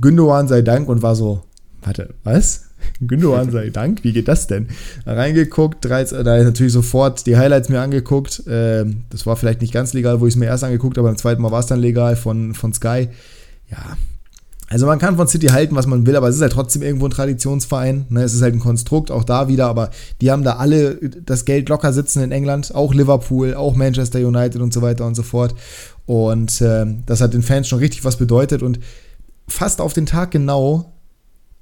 [0.00, 1.42] Gündogan sei Dank und war so,
[1.86, 2.64] warte, was?
[3.00, 4.68] Gündogan sei Dank, wie geht das denn?
[5.06, 8.42] Reingeguckt, da ist natürlich sofort die Highlights mir angeguckt.
[8.48, 11.16] Ähm, das war vielleicht nicht ganz legal, wo ich es mir erst angeguckt habe, beim
[11.16, 13.08] zweiten Mal war es dann legal von, von Sky.
[13.70, 13.96] Ja,
[14.68, 17.06] Also man kann von City halten, was man will, aber es ist halt trotzdem irgendwo
[17.06, 18.06] ein Traditionsverein.
[18.10, 18.22] Ne?
[18.22, 21.68] Es ist halt ein Konstrukt, auch da wieder, aber die haben da alle das Geld
[21.68, 25.54] locker sitzen in England, auch Liverpool, auch Manchester United und so weiter und so fort.
[26.04, 28.80] Und äh, das hat den Fans schon richtig was bedeutet und
[29.48, 30.95] fast auf den Tag genau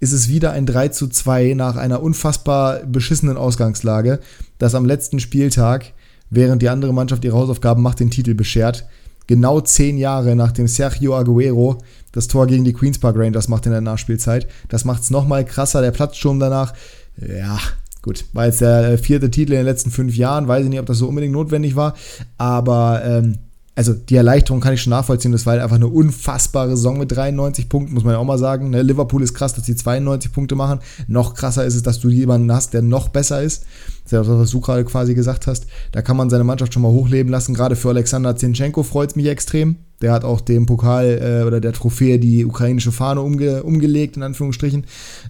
[0.05, 4.21] ist es wieder ein 3 zu 2 nach einer unfassbar beschissenen Ausgangslage,
[4.59, 5.95] das am letzten Spieltag,
[6.29, 8.87] während die andere Mannschaft ihre Hausaufgaben macht, den Titel beschert.
[9.27, 11.79] Genau zehn Jahre nachdem Sergio Aguero
[12.13, 14.47] das Tor gegen die Queens Park Rangers macht in der Nachspielzeit.
[14.69, 16.75] Das macht es nochmal krasser, der Platzsturm danach.
[17.17, 17.59] Ja,
[18.03, 20.87] gut, war jetzt der vierte Titel in den letzten fünf Jahren, weiß ich nicht, ob
[20.87, 21.95] das so unbedingt notwendig war,
[22.37, 23.39] aber ähm,
[23.77, 25.33] also die Erleichterung kann ich schon nachvollziehen.
[25.33, 28.39] Das war halt einfach eine unfassbare Saison mit 93 Punkten, muss man ja auch mal
[28.39, 28.71] sagen.
[28.71, 28.83] Ne?
[28.83, 30.79] Liverpool ist krass, dass die 92 Punkte machen.
[31.09, 33.65] Noch krasser ist es, dass du jemanden hast, der noch besser ist.
[34.05, 35.67] Das ist ja das, was du gerade quasi gesagt hast.
[35.91, 37.55] Da kann man seine Mannschaft schon mal hochleben lassen.
[37.55, 39.77] Gerade für Alexander Zinchenko freut es mich extrem.
[40.03, 44.23] Der hat auch dem Pokal äh, oder der Trophäe die ukrainische Fahne umge umgelegt, in
[44.23, 44.87] Anführungsstrichen.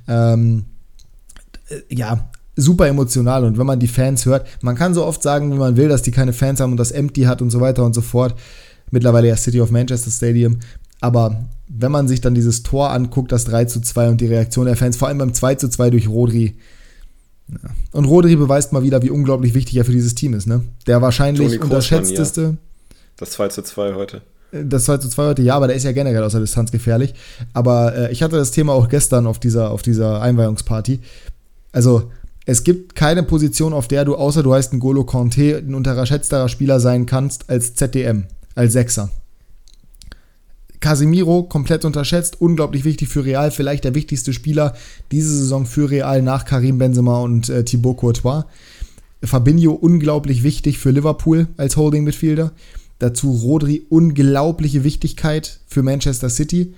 [0.07, 0.65] Ähm,
[1.69, 5.53] äh, ja, super emotional und wenn man die Fans hört, man kann so oft sagen,
[5.53, 7.85] wie man will, dass die keine Fans haben und das Empty hat und so weiter
[7.85, 8.35] und so fort.
[8.91, 10.59] Mittlerweile ja City of Manchester Stadium.
[11.01, 14.67] Aber wenn man sich dann dieses Tor anguckt, das 3 zu 2 und die Reaktion
[14.67, 16.57] der Fans, vor allem beim 2 zu 2 durch Rodri.
[17.49, 17.59] Ja.
[17.93, 20.47] Und Rodri beweist mal wieder, wie unglaublich wichtig er für dieses Team ist.
[20.47, 20.63] Ne?
[20.87, 22.57] Der wahrscheinlich unterschätzteste.
[23.17, 24.23] Das 2 zu 2 heute.
[24.53, 27.15] Das 2 zu 2 heute, ja, aber der ist ja generell aus der Distanz gefährlich.
[27.53, 31.01] Aber äh, ich hatte das Thema auch gestern auf dieser, auf dieser Einweihungsparty.
[31.73, 32.11] Also,
[32.47, 36.49] es gibt keine Position, auf der du, außer du heißt ein Golo Conte, ein unterschätzterer
[36.49, 38.25] Spieler sein kannst als ZDM,
[38.55, 39.11] als Sechser.
[40.81, 44.75] Casemiro komplett unterschätzt, unglaublich wichtig für Real, vielleicht der wichtigste Spieler
[45.11, 48.45] diese Saison für Real nach Karim Benzema und äh, Thibaut Courtois.
[49.23, 52.53] Fabinho unglaublich wichtig für Liverpool als Holding Midfielder.
[52.99, 56.75] Dazu Rodri unglaubliche Wichtigkeit für Manchester City.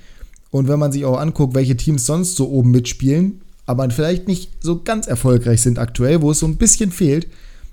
[0.52, 4.62] Und wenn man sich auch anguckt, welche Teams sonst so oben mitspielen, aber vielleicht nicht
[4.62, 7.26] so ganz erfolgreich sind aktuell, wo es so ein bisschen fehlt,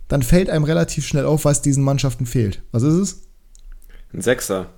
[0.07, 2.61] dann fällt einem relativ schnell auf, was diesen Mannschaften fehlt.
[2.71, 3.21] Was ist es?
[4.13, 4.69] Ein Sechser.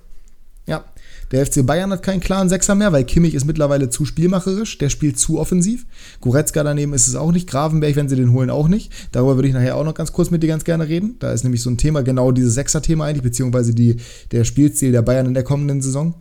[0.66, 0.84] Ja,
[1.32, 4.90] der FC Bayern hat keinen klaren Sechser mehr, weil Kimmich ist mittlerweile zu spielmacherisch, der
[4.90, 5.84] spielt zu offensiv.
[6.20, 8.92] Goretzka daneben ist es auch nicht, Gravenberg, wenn sie den holen, auch nicht.
[9.12, 11.16] Darüber würde ich nachher auch noch ganz kurz mit dir ganz gerne reden.
[11.18, 13.96] Da ist nämlich so ein Thema, genau dieses Sechser-Thema eigentlich, beziehungsweise die,
[14.30, 16.14] der Spielstil der Bayern in der kommenden Saison.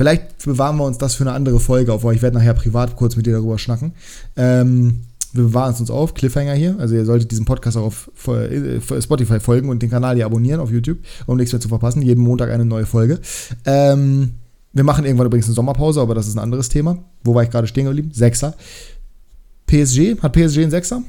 [0.00, 2.96] Vielleicht bewahren wir uns das für eine andere Folge auf, weil ich werde nachher privat
[2.96, 3.92] kurz mit dir darüber schnacken.
[4.34, 5.02] Ähm,
[5.34, 6.76] wir bewahren es uns auf, Cliffhanger hier.
[6.78, 10.58] Also ihr solltet diesem Podcast auch auf äh, Spotify folgen und den Kanal hier abonnieren
[10.58, 12.00] auf YouTube, um nichts mehr zu verpassen.
[12.00, 13.20] Jeden Montag eine neue Folge.
[13.66, 14.36] Ähm,
[14.72, 16.96] wir machen irgendwann übrigens eine Sommerpause, aber das ist ein anderes Thema.
[17.22, 18.10] Wo war ich gerade stehen geblieben?
[18.10, 18.54] Sechser.
[19.66, 21.02] PSG, hat PSG einen Sechser?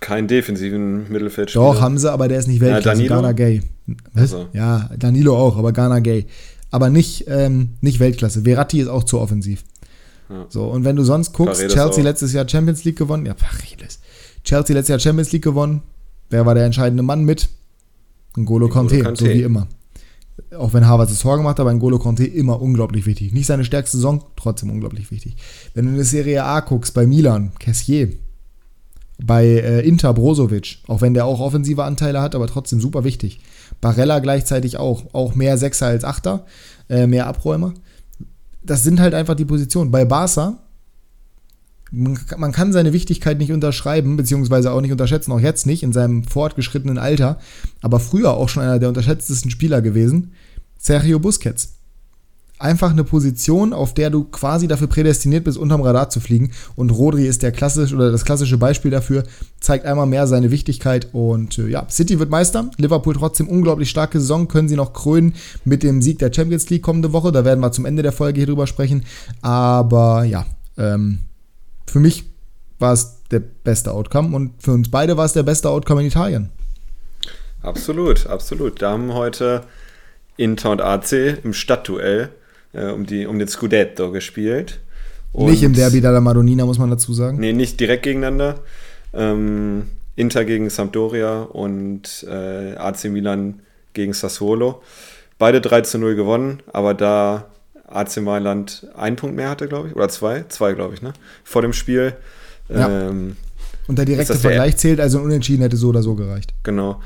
[0.00, 1.54] Keinen defensiven Mittelfeld.
[1.54, 3.02] Doch, haben sie, aber der ist nicht Weltklasse.
[3.02, 3.62] Ja, Ghana Gay.
[4.12, 4.34] Was?
[4.34, 4.48] Also.
[4.52, 6.26] Ja, Danilo auch, aber Ghana Gay.
[6.70, 8.42] Aber nicht, ähm, nicht Weltklasse.
[8.42, 9.64] Verratti ist auch zu offensiv.
[10.28, 10.46] Ja.
[10.48, 12.04] So, und wenn du sonst guckst, Paredes Chelsea auch.
[12.04, 13.26] letztes Jahr Champions League gewonnen.
[13.26, 14.00] Ja, Paredes.
[14.44, 15.82] Chelsea letztes Jahr Champions League gewonnen.
[16.30, 17.48] Wer war der entscheidende Mann mit?
[18.36, 19.68] N'Golo Conte, so wie immer.
[20.56, 23.34] Auch wenn Harvard das Tor gemacht hat, aber N'Golo Conte immer unglaublich wichtig.
[23.34, 25.36] Nicht seine stärkste Saison, trotzdem unglaublich wichtig.
[25.74, 28.12] Wenn du in der Serie A guckst, bei Milan, Cassier,
[29.18, 33.40] bei äh, Inter Brozovic, auch wenn der auch offensive Anteile hat, aber trotzdem super wichtig.
[33.80, 36.46] Barella gleichzeitig auch, auch mehr Sechser als Achter,
[36.88, 37.74] äh, mehr Abräumer.
[38.62, 39.90] Das sind halt einfach die Positionen.
[39.90, 40.58] Bei Barca,
[41.92, 46.24] man kann seine Wichtigkeit nicht unterschreiben, beziehungsweise auch nicht unterschätzen, auch jetzt nicht, in seinem
[46.24, 47.38] fortgeschrittenen Alter,
[47.82, 50.32] aber früher auch schon einer der unterschätztesten Spieler gewesen,
[50.78, 51.74] Sergio Busquets
[52.62, 56.52] einfach eine Position, auf der du quasi dafür prädestiniert bist, unterm Radar zu fliegen.
[56.76, 59.24] Und Rodri ist der klassische oder das klassische Beispiel dafür,
[59.60, 61.08] zeigt einmal mehr seine Wichtigkeit.
[61.12, 62.70] Und äh, ja, City wird Meister.
[62.78, 65.34] Liverpool trotzdem unglaublich starke Saison, können sie noch krönen
[65.64, 67.32] mit dem Sieg der Champions League kommende Woche.
[67.32, 69.04] Da werden wir zum Ende der Folge hier drüber sprechen.
[69.42, 70.46] Aber ja,
[70.78, 71.18] ähm,
[71.86, 72.24] für mich
[72.78, 76.06] war es der beste Outcome und für uns beide war es der beste Outcome in
[76.08, 76.50] Italien.
[77.62, 78.82] Absolut, absolut.
[78.82, 79.62] Da haben heute
[80.36, 81.12] Inter und AC
[81.44, 82.30] im Stadtduell
[82.72, 84.80] äh, um, die, um den Scudetto gespielt.
[85.32, 87.38] Und nicht im Derby della Madonnina, muss man dazu sagen.
[87.38, 88.60] Nee, nicht direkt gegeneinander.
[89.14, 93.60] Ähm, Inter gegen Sampdoria und äh, AC Milan
[93.94, 94.82] gegen Sassuolo.
[95.38, 97.46] Beide 3 zu 0 gewonnen, aber da
[97.88, 101.12] AC Mailand einen Punkt mehr hatte, glaube ich, oder zwei, zwei, glaube ich, ne?
[101.44, 102.14] Vor dem Spiel.
[102.68, 103.08] Ja.
[103.08, 103.36] Ähm,
[103.88, 106.54] und der direkte Vergleich zählt, also ein Unentschieden hätte so oder so gereicht.
[106.62, 107.00] Genau.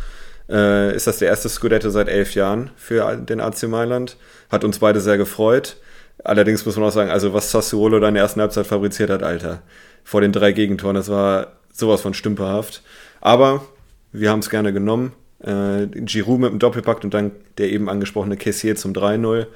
[0.49, 4.17] Äh, ist das der erste Scudetto seit elf Jahren für den AC Mailand.
[4.49, 5.77] Hat uns beide sehr gefreut.
[6.25, 9.23] Allerdings muss man auch sagen, also was Sassuolo da in der ersten Halbzeit fabriziert hat,
[9.23, 9.63] Alter,
[10.05, 12.83] vor den drei Gegentoren, das war sowas von stümperhaft.
[13.21, 13.65] Aber
[14.13, 15.13] wir haben es gerne genommen.
[15.41, 19.47] Äh, Giroud mit dem Doppelpack und dann der eben angesprochene Kessier zum 3-0.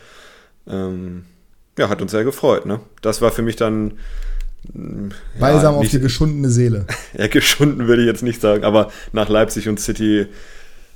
[0.69, 1.25] Ähm,
[1.79, 2.67] ja, hat uns sehr gefreut.
[2.67, 2.81] Ne?
[3.01, 3.95] Das war für mich dann
[5.39, 6.87] Balsam ja, auf die geschundene Seele.
[7.17, 10.27] Ja, geschunden würde ich jetzt nicht sagen, aber nach Leipzig und City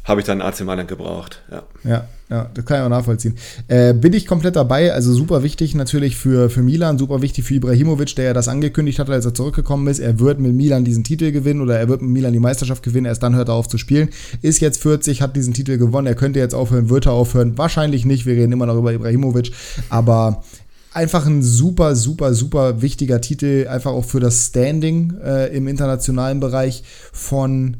[0.04, 1.42] habe ich dann AC Mailand gebraucht.
[1.50, 3.36] Ja, ja, ja das kann ich auch nachvollziehen.
[3.68, 7.54] Äh, bin ich komplett dabei, also super wichtig natürlich für, für Milan, super wichtig für
[7.54, 10.00] Ibrahimovic, der ja das angekündigt hat, als er zurückgekommen ist.
[10.00, 13.06] Er wird mit Milan diesen Titel gewinnen oder er wird mit Milan die Meisterschaft gewinnen,
[13.06, 14.10] erst dann hört er auf zu spielen.
[14.42, 17.56] Ist jetzt 40, hat diesen Titel gewonnen, er könnte jetzt aufhören, wird er aufhören.
[17.56, 19.52] Wahrscheinlich nicht, wir reden immer noch über Ibrahimovic,
[19.88, 20.44] aber
[20.92, 26.40] einfach ein super, super, super wichtiger Titel, einfach auch für das Standing äh, im internationalen
[26.40, 27.78] Bereich von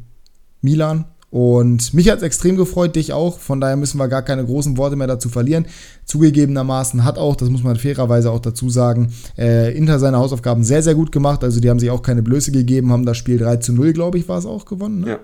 [0.61, 1.05] Milan.
[1.29, 3.39] Und mich hat es extrem gefreut, dich auch.
[3.39, 5.65] Von daher müssen wir gar keine großen Worte mehr dazu verlieren.
[6.05, 10.81] Zugegebenermaßen hat auch, das muss man fairerweise auch dazu sagen, äh, Inter seine Hausaufgaben sehr,
[10.81, 11.43] sehr gut gemacht.
[11.43, 14.17] Also die haben sich auch keine Blöße gegeben, haben das Spiel 3 zu 0, glaube
[14.17, 15.01] ich, war es auch gewonnen.
[15.01, 15.09] Ne?
[15.09, 15.19] Ja.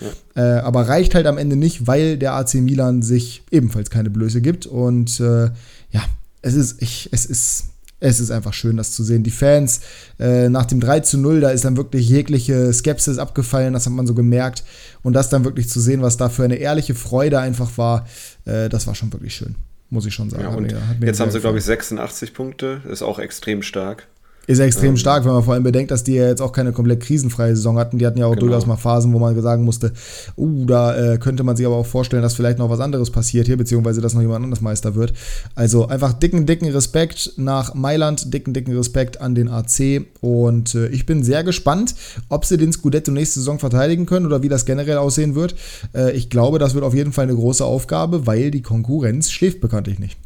[0.00, 0.58] Ja.
[0.58, 4.40] Äh, aber reicht halt am Ende nicht, weil der AC Milan sich ebenfalls keine Blöße
[4.40, 4.66] gibt.
[4.66, 5.50] Und äh,
[5.90, 6.02] ja,
[6.42, 7.69] es ist, ich, es ist,
[8.00, 9.22] es ist einfach schön, das zu sehen.
[9.22, 9.80] Die Fans
[10.18, 13.92] äh, nach dem 3 zu 0, da ist dann wirklich jegliche Skepsis abgefallen, das hat
[13.92, 14.64] man so gemerkt.
[15.02, 18.06] Und das dann wirklich zu sehen, was da für eine ehrliche Freude einfach war,
[18.46, 19.54] äh, das war schon wirklich schön,
[19.90, 20.44] muss ich schon sagen.
[20.44, 24.08] Ja, und mir, jetzt haben sie, glaube ich, 86 Punkte, ist auch extrem stark.
[24.50, 26.98] Ist extrem stark, wenn man vor allem bedenkt, dass die ja jetzt auch keine komplett
[26.98, 27.98] krisenfreie Saison hatten.
[27.98, 28.46] Die hatten ja auch genau.
[28.46, 29.92] durchaus mal Phasen, wo man sagen musste,
[30.36, 33.46] uh, da äh, könnte man sich aber auch vorstellen, dass vielleicht noch was anderes passiert
[33.46, 35.12] hier, beziehungsweise dass noch jemand anderes Meister wird.
[35.54, 40.06] Also einfach dicken, dicken Respekt nach Mailand, dicken, dicken Respekt an den AC.
[40.20, 41.94] Und äh, ich bin sehr gespannt,
[42.28, 45.54] ob sie den Scudetto nächste Saison verteidigen können oder wie das generell aussehen wird.
[45.94, 49.60] Äh, ich glaube, das wird auf jeden Fall eine große Aufgabe, weil die Konkurrenz schläft
[49.60, 50.18] bekanntlich nicht.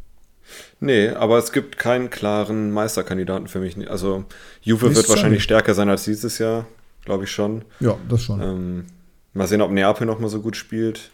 [0.84, 3.90] Nee, aber es gibt keinen klaren Meisterkandidaten für mich.
[3.90, 4.24] Also
[4.60, 5.44] Juve Ist wird wahrscheinlich nicht.
[5.44, 6.66] stärker sein als dieses Jahr,
[7.04, 7.64] glaube ich schon.
[7.80, 8.40] Ja, das schon.
[8.42, 8.84] Ähm,
[9.32, 11.10] mal sehen, ob Neapel noch mal so gut spielt.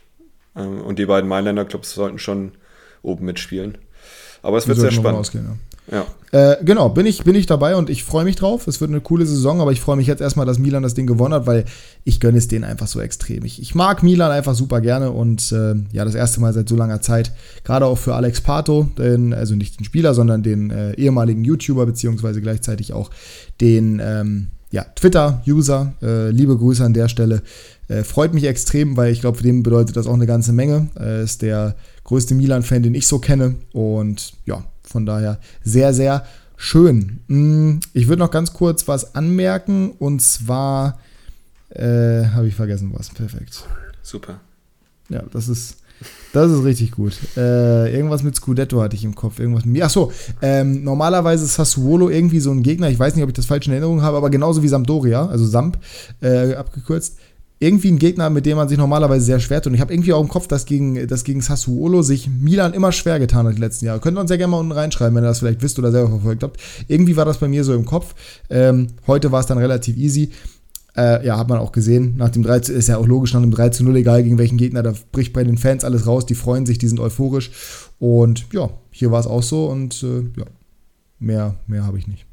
[0.57, 2.53] Ähm, und die beiden Mailänder Clubs sollten schon
[3.03, 3.79] oben mitspielen.
[4.43, 5.21] Aber es wird sehr spannend.
[5.21, 5.57] Ausgehen, ja.
[5.91, 6.07] Ja.
[6.33, 8.69] Äh, genau, bin ich, bin ich dabei und ich freue mich drauf.
[8.69, 11.07] Es wird eine coole Saison, aber ich freue mich jetzt erstmal, dass Milan das Ding
[11.07, 11.65] gewonnen hat, weil
[12.05, 13.45] ich gönne es denen einfach so extrem.
[13.45, 16.77] Ich, ich mag Milan einfach super gerne und äh, ja, das erste Mal seit so
[16.77, 17.33] langer Zeit,
[17.65, 21.87] gerade auch für Alex Pato, den, also nicht den Spieler, sondern den äh, ehemaligen YouTuber,
[21.87, 23.11] beziehungsweise gleichzeitig auch
[23.61, 25.95] den ähm, ja, Twitter-User.
[26.01, 27.43] Äh, liebe Grüße an der Stelle.
[27.89, 30.89] Äh, freut mich extrem, weil ich glaube, für den bedeutet das auch eine ganze Menge.
[30.99, 31.75] Äh, ist der
[32.05, 33.57] größte Milan-Fan, den ich so kenne.
[33.73, 36.25] Und ja, von daher sehr, sehr
[36.57, 37.21] schön.
[37.29, 40.99] Mm, ich würde noch ganz kurz was anmerken und zwar
[41.71, 43.11] äh, habe ich vergessen was.
[43.11, 43.65] Perfekt.
[44.03, 44.41] Super.
[45.09, 45.77] Ja, das ist.
[46.33, 47.13] Das ist richtig gut.
[47.37, 49.39] Äh, irgendwas mit Scudetto hatte ich im Kopf.
[49.39, 49.85] Irgendwas mit mir.
[49.85, 50.11] Achso,
[50.41, 52.89] ähm, normalerweise ist Sassuolo irgendwie so ein Gegner.
[52.89, 55.45] Ich weiß nicht, ob ich das falsch in Erinnerung habe, aber genauso wie Sampdoria, also
[55.47, 55.79] Samp
[56.23, 57.19] äh, abgekürzt
[57.63, 59.69] irgendwie ein Gegner, mit dem man sich normalerweise sehr schwer tut.
[59.71, 62.91] Und ich habe irgendwie auch im Kopf, dass gegen, dass gegen Sassuolo sich Milan immer
[62.91, 64.01] schwer getan hat die letzten Jahre.
[64.01, 66.09] Könnt ihr uns ja gerne mal unten reinschreiben, wenn ihr das vielleicht wisst oder selber
[66.09, 66.59] verfolgt habt.
[66.89, 68.15] Irgendwie war das bei mir so im Kopf.
[68.49, 70.31] Ähm, heute war es dann relativ easy.
[70.97, 72.17] Äh, ja, hat man auch gesehen.
[72.17, 74.39] Nach dem 3 zu, ist ja auch logisch, nach dem 3 zu 0, egal gegen
[74.39, 77.51] welchen Gegner, da bricht bei den Fans alles raus, die freuen sich, die sind euphorisch.
[77.99, 80.47] Und ja, hier war es auch so und äh, ja,
[81.19, 82.27] mehr, mehr habe ich nicht.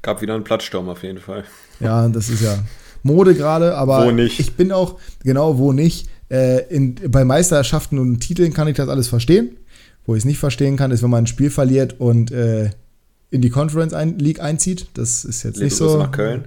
[0.00, 1.44] Gab wieder einen Plattsturm auf jeden Fall.
[1.78, 2.58] Ja, das ist ja,
[3.02, 6.08] Mode gerade, aber ich bin auch, genau, wo nicht.
[6.30, 9.56] Äh, in, bei Meisterschaften und Titeln kann ich das alles verstehen.
[10.04, 12.70] Wo ich es nicht verstehen kann, ist, wenn man ein Spiel verliert und äh,
[13.30, 14.86] in die Conference ein, League einzieht.
[14.94, 15.86] Das ist jetzt Liebe nicht so.
[15.86, 16.44] Grüße nach Köln.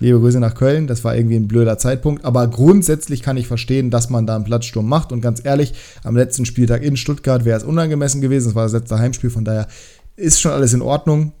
[0.00, 0.86] Liebe Grüße nach Köln.
[0.86, 2.24] Das war irgendwie ein blöder Zeitpunkt.
[2.24, 5.12] Aber grundsätzlich kann ich verstehen, dass man da einen Platzsturm macht.
[5.12, 8.48] Und ganz ehrlich, am letzten Spieltag in Stuttgart wäre es unangemessen gewesen.
[8.48, 9.30] Das war das letzte Heimspiel.
[9.30, 9.68] Von daher
[10.16, 11.32] ist schon alles in Ordnung.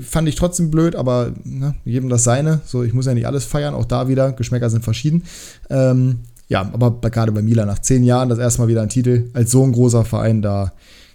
[0.00, 2.60] Fand ich trotzdem blöd, aber ne, jedem das seine.
[2.64, 4.32] So, ich muss ja nicht alles feiern, auch da wieder.
[4.32, 5.24] Geschmäcker sind verschieden.
[5.68, 9.30] Ähm, ja, aber gerade bei Milan nach zehn Jahren das erste Mal wieder ein Titel
[9.34, 10.72] als so ein großer Verein, da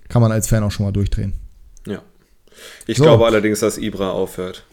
[0.08, 1.34] kann man als Fan auch schon mal durchdrehen.
[1.86, 2.02] Ja.
[2.88, 3.04] Ich so.
[3.04, 4.64] glaube allerdings, dass Ibra aufhört.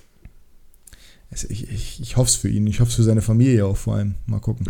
[1.33, 2.67] Also ich, ich, ich hoffe es für ihn.
[2.69, 4.15] Ich hoffe es für seine Familie auch vor allem.
[4.27, 4.67] Mal gucken.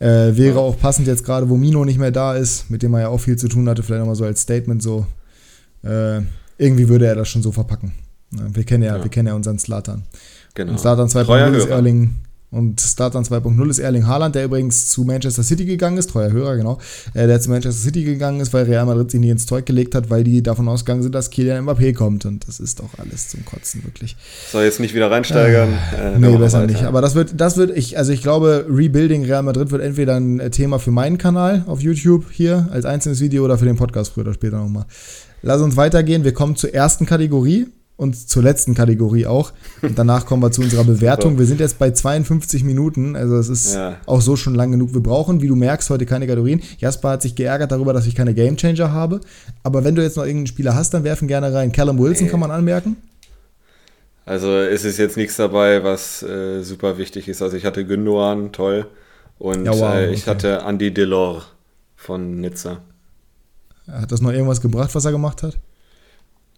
[0.00, 0.60] Äh, wäre ja.
[0.60, 3.20] auch passend jetzt gerade, wo Mino nicht mehr da ist, mit dem er ja auch
[3.20, 5.06] viel zu tun hatte, vielleicht nochmal so als Statement so.
[5.82, 6.22] Äh,
[6.62, 7.92] irgendwie würde er das schon so verpacken.
[8.30, 9.02] Wir kennen ja, ja.
[9.02, 10.04] wir kennen ja unseren Slatan.
[10.54, 10.72] Genau.
[10.72, 12.14] Und Slatan 2.0 ist Erling
[12.52, 16.56] und Slatan 2.0 ist Erling Haaland, der übrigens zu Manchester City gegangen ist, treuer Hörer,
[16.56, 16.78] genau,
[17.14, 19.94] äh, der zu Manchester City gegangen ist, weil Real Madrid sich nie ins Zeug gelegt
[19.94, 23.28] hat, weil die davon ausgegangen sind, dass Kylian Mbappé kommt und das ist doch alles
[23.28, 24.16] zum Kotzen, wirklich.
[24.50, 25.70] Soll jetzt nicht wieder reinsteigern?
[25.96, 26.72] Äh, äh, nee, besser weiter.
[26.72, 26.84] nicht.
[26.84, 30.50] Aber das wird, das wird, ich, also ich glaube, Rebuilding Real Madrid wird entweder ein
[30.50, 34.24] Thema für meinen Kanal auf YouTube hier als einzelnes Video oder für den Podcast früher
[34.24, 34.84] oder später nochmal.
[35.42, 36.24] Lass uns weitergehen.
[36.24, 37.66] Wir kommen zur ersten Kategorie.
[37.96, 39.52] und zur letzten Kategorie auch.
[39.80, 41.38] Und danach kommen wir zu unserer Bewertung.
[41.38, 43.96] Wir sind jetzt bei 52 Minuten, also es ist ja.
[44.06, 44.92] auch so schon lang genug.
[44.92, 46.62] Wir brauchen, wie du merkst, heute keine Kategorien.
[46.78, 49.20] Jasper hat sich geärgert darüber, dass ich keine Gamechanger habe.
[49.62, 51.70] Aber wenn du jetzt noch irgendeinen Spieler hast, dann werfen gerne rein.
[51.70, 52.30] Callum Wilson nee.
[52.30, 52.96] kann man anmerken.
[54.24, 57.42] Also es ist jetzt nichts dabei, was äh, super wichtig ist.
[57.42, 58.86] Also ich hatte Gündogan, toll.
[59.38, 60.30] Und ja, wow, äh, ich okay.
[60.30, 61.44] hatte Andy Delors
[61.96, 62.82] von Nizza.
[63.90, 65.58] Hat das noch irgendwas gebracht, was er gemacht hat?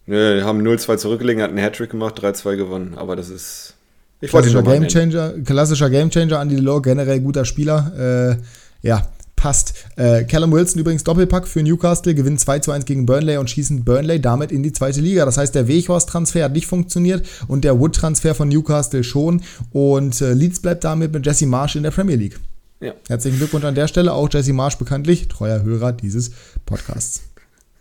[0.07, 2.95] Nö, haben 0-2 zurückgelegen, hat einen Hattrick gemacht, 3-2 gewonnen.
[2.97, 3.75] Aber das ist.
[4.21, 8.39] Ich klassischer Gamechanger, klassischer Gamechanger, Andy Delors, generell guter Spieler.
[8.39, 9.07] Äh, ja,
[9.37, 9.75] passt.
[9.97, 13.85] Äh, Callum Wilson übrigens Doppelpack für Newcastle, gewinnt 2 zu 1 gegen Burnley und schießen
[13.85, 15.25] Burnley damit in die zweite Liga.
[15.25, 19.43] Das heißt, der Weghorst-Transfer hat nicht funktioniert und der Wood-Transfer von Newcastle schon.
[19.71, 22.39] Und äh, Leeds bleibt damit mit Jesse Marsh in der Premier League.
[22.85, 22.93] Ja.
[23.09, 26.33] Herzlichen Glückwunsch an der Stelle, auch Jesse Marsh bekanntlich, treuer Hörer dieses
[26.67, 27.23] Podcasts.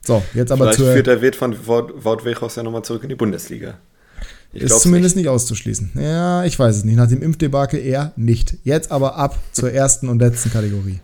[0.01, 3.10] So, jetzt aber Vielleicht zur, führt der Weg von Wout Weghorst ja nochmal zurück in
[3.10, 3.74] die Bundesliga.
[4.54, 5.26] Ich ist zumindest nicht.
[5.26, 5.32] nicht.
[5.32, 5.91] auszuschließen.
[5.95, 6.95] Ja, ich weiß es nicht.
[6.95, 8.56] Nach dem Impfdebakel eher nicht.
[8.64, 11.01] Jetzt aber ab zur ersten und letzten Kategorie.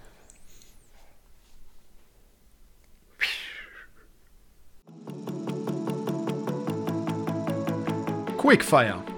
[8.37, 9.08] Quickfire.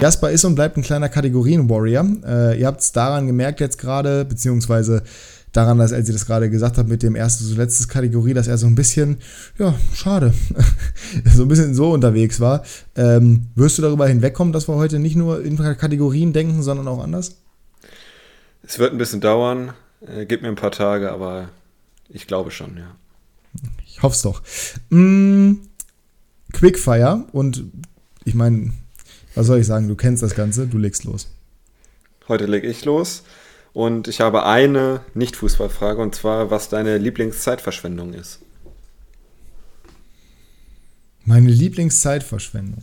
[0.00, 2.06] Jasper ist und bleibt ein kleiner Kategorien-Warrior.
[2.24, 5.02] Äh, ihr habt es daran gemerkt jetzt gerade, beziehungsweise
[5.52, 8.46] daran, dass als ihr das gerade gesagt habt mit dem ersten zu letztes Kategorie, dass
[8.46, 9.18] er so ein bisschen,
[9.58, 10.32] ja, schade,
[11.34, 12.62] so ein bisschen so unterwegs war.
[12.96, 17.02] Ähm, wirst du darüber hinwegkommen, dass wir heute nicht nur in Kategorien denken, sondern auch
[17.02, 17.36] anders?
[18.62, 19.74] Es wird ein bisschen dauern,
[20.06, 21.50] äh, gib mir ein paar Tage, aber
[22.08, 22.96] ich glaube schon, ja.
[23.84, 24.42] Ich hoffe es doch.
[24.88, 25.54] Mm,
[26.52, 27.64] Quickfire und
[28.24, 28.72] ich meine,
[29.34, 31.28] was soll ich sagen, du kennst das Ganze, du legst los.
[32.28, 33.22] Heute lege ich los.
[33.72, 38.40] Und ich habe eine Nicht-Fußballfrage und zwar, was deine Lieblingszeitverschwendung ist.
[41.24, 42.82] Meine Lieblingszeitverschwendung.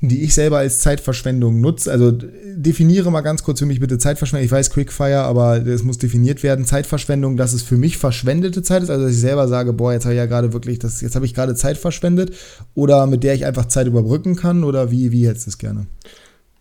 [0.00, 1.90] Die ich selber als Zeitverschwendung nutze.
[1.90, 4.44] Also definiere mal ganz kurz für mich bitte Zeitverschwendung.
[4.44, 6.64] Ich weiß Quickfire, aber es muss definiert werden.
[6.64, 8.90] Zeitverschwendung, dass es für mich verschwendete Zeit ist.
[8.90, 11.26] Also dass ich selber sage, boah, jetzt habe ich ja gerade wirklich, das, jetzt habe
[11.26, 12.32] ich gerade Zeit verschwendet.
[12.74, 14.62] Oder mit der ich einfach Zeit überbrücken kann.
[14.62, 15.86] Oder wie, wie hättest du es gerne?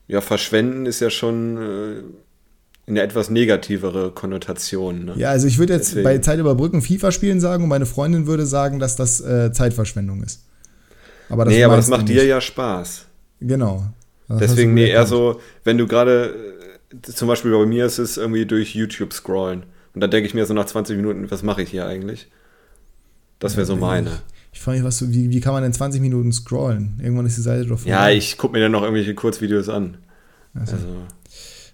[0.08, 5.06] ja, verschwenden ist ja schon äh, eine etwas negativere Konnotation.
[5.06, 5.14] Ne?
[5.18, 6.04] Ja, also ich würde jetzt Deswegen.
[6.06, 10.24] bei Zeit überbrücken FIFA spielen sagen und meine Freundin würde sagen, dass das äh, Zeitverschwendung
[10.24, 10.44] ist.
[11.30, 13.07] Aber das nee, aber das macht dir ja Spaß.
[13.40, 13.86] Genau.
[14.28, 16.36] Das Deswegen, nee, eher so, wenn du gerade,
[16.92, 19.64] äh, zum Beispiel bei mir ist es irgendwie durch YouTube scrollen.
[19.94, 22.28] Und dann denke ich mir so nach 20 Minuten, was mache ich hier eigentlich?
[23.40, 24.12] Das wäre so meine.
[24.52, 27.00] Ich frage mich, was du, wie, wie kann man denn 20 Minuten scrollen?
[27.02, 27.90] Irgendwann ist die Seite vorbei.
[27.90, 29.98] Ja, ich gucke mir dann noch irgendwelche Kurzvideos an.
[30.54, 30.74] Also.
[30.74, 30.88] also.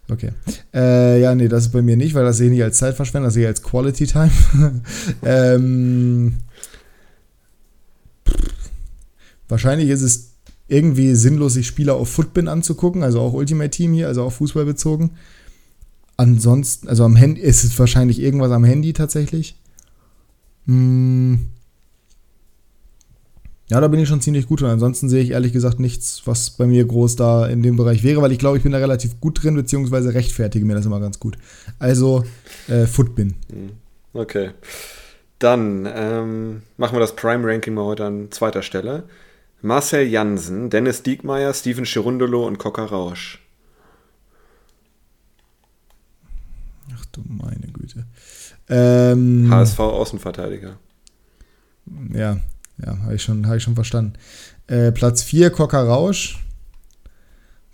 [0.09, 0.31] Okay.
[0.73, 3.27] Äh, ja, nee, das ist bei mir nicht, weil das sehe ich nicht als Zeitverschwendung,
[3.27, 4.31] das sehe ich als Quality Time.
[5.23, 6.33] ähm,
[9.47, 10.32] wahrscheinlich ist es
[10.73, 14.65] irgendwie sinnlos, sich Spieler auf Footbin anzugucken, also auch Ultimate Team hier, also auch Fußball
[14.65, 15.11] bezogen.
[16.17, 19.55] Ansonsten, also am Handy ist es wahrscheinlich irgendwas am Handy tatsächlich.
[20.65, 21.49] Hm,
[23.69, 24.69] ja, da bin ich schon ziemlich gut drin.
[24.69, 28.21] Ansonsten sehe ich ehrlich gesagt nichts, was bei mir groß da in dem Bereich wäre,
[28.21, 31.19] weil ich glaube, ich bin da relativ gut drin, beziehungsweise rechtfertige mir das immer ganz
[31.19, 31.37] gut.
[31.79, 32.23] Also,
[32.67, 33.35] äh, Footbin.
[33.51, 33.71] Hm,
[34.13, 34.51] okay.
[35.39, 39.03] Dann ähm, machen wir das Prime Ranking mal heute an zweiter Stelle.
[39.63, 43.39] Marcel Jansen, Dennis Diekmeyer, Steven Chirundolo und Coca Rausch.
[46.93, 48.05] Ach du meine Güte.
[48.67, 50.77] Ähm, HSV Außenverteidiger.
[52.13, 52.39] Ja,
[52.85, 54.15] ja, habe ich, schon, hab ich schon verstanden.
[54.67, 56.43] Äh, Platz 4 Coca Rausch.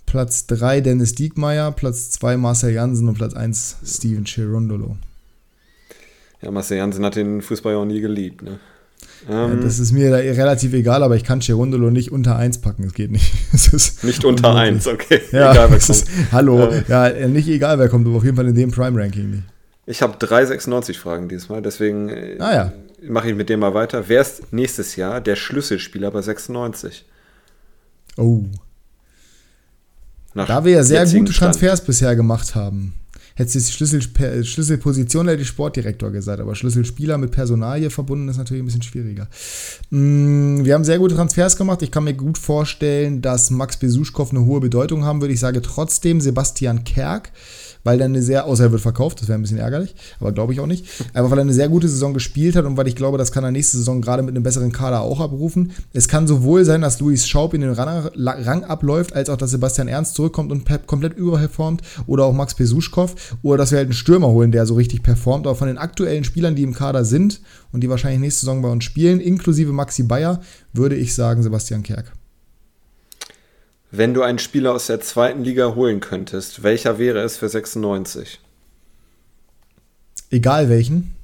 [0.06, 1.72] Platz 3 Dennis Diekmeyer.
[1.72, 4.96] Platz 2 Marcel Jansen und Platz 1 Steven Chirundolo.
[6.44, 8.60] Ja, Marcel Jansen hat den Fußball ja auch nie geliebt, ne?
[9.30, 12.84] Ähm, das ist mir relativ egal, aber ich kann Chirundolo nicht unter 1 packen.
[12.84, 13.34] Es geht nicht.
[13.54, 15.22] Es nicht unter 1, okay.
[15.32, 15.90] Ja, egal, wer kommt.
[15.90, 19.30] Ist, hallo, äh, ja, nicht egal, wer kommt, aber auf jeden Fall in dem Prime-Ranking
[19.30, 19.44] nicht.
[19.86, 22.74] Ich habe 396 Fragen diesmal, deswegen äh, ah, ja
[23.08, 24.08] mache ich mit dem mal weiter.
[24.08, 27.06] Wer ist nächstes Jahr der Schlüsselspieler bei 96?
[28.18, 28.44] Oh.
[30.34, 31.88] Nach da wir ja sehr gute Transfers Stand.
[31.88, 32.94] bisher gemacht haben.
[33.40, 34.02] Hätte es Schlüssel,
[34.44, 39.30] Schlüsselposition ich Sportdirektor gesagt, aber Schlüsselspieler mit Personalie verbunden ist natürlich ein bisschen schwieriger.
[39.92, 41.82] Mm, wir haben sehr gute Transfers gemacht.
[41.82, 45.34] Ich kann mir gut vorstellen, dass Max Besuschkow eine hohe Bedeutung haben würde.
[45.34, 47.32] Ich sage trotzdem Sebastian Kerk
[47.84, 50.54] weil er eine sehr, außer er wird verkauft, das wäre ein bisschen ärgerlich, aber glaube
[50.54, 50.86] ich auch nicht.
[51.14, 53.44] Aber weil er eine sehr gute Saison gespielt hat und weil ich glaube, das kann
[53.44, 55.72] er nächste Saison gerade mit einem besseren Kader auch abrufen.
[55.94, 59.88] Es kann sowohl sein, dass Luis Schaub in den Rang, abläuft, als auch, dass Sebastian
[59.88, 64.28] Ernst zurückkommt und komplett überperformt oder auch Max Pesuschkow oder dass wir halt einen Stürmer
[64.28, 65.48] holen, der so richtig performt.
[65.48, 68.70] Aber von den aktuellen Spielern, die im Kader sind und die wahrscheinlich nächste Saison bei
[68.70, 70.42] uns spielen, inklusive Maxi Bayer,
[70.74, 72.19] würde ich sagen Sebastian Kerk.
[73.92, 78.40] Wenn du einen Spieler aus der zweiten Liga holen könntest, welcher wäre es für 96?
[80.30, 81.16] Egal welchen.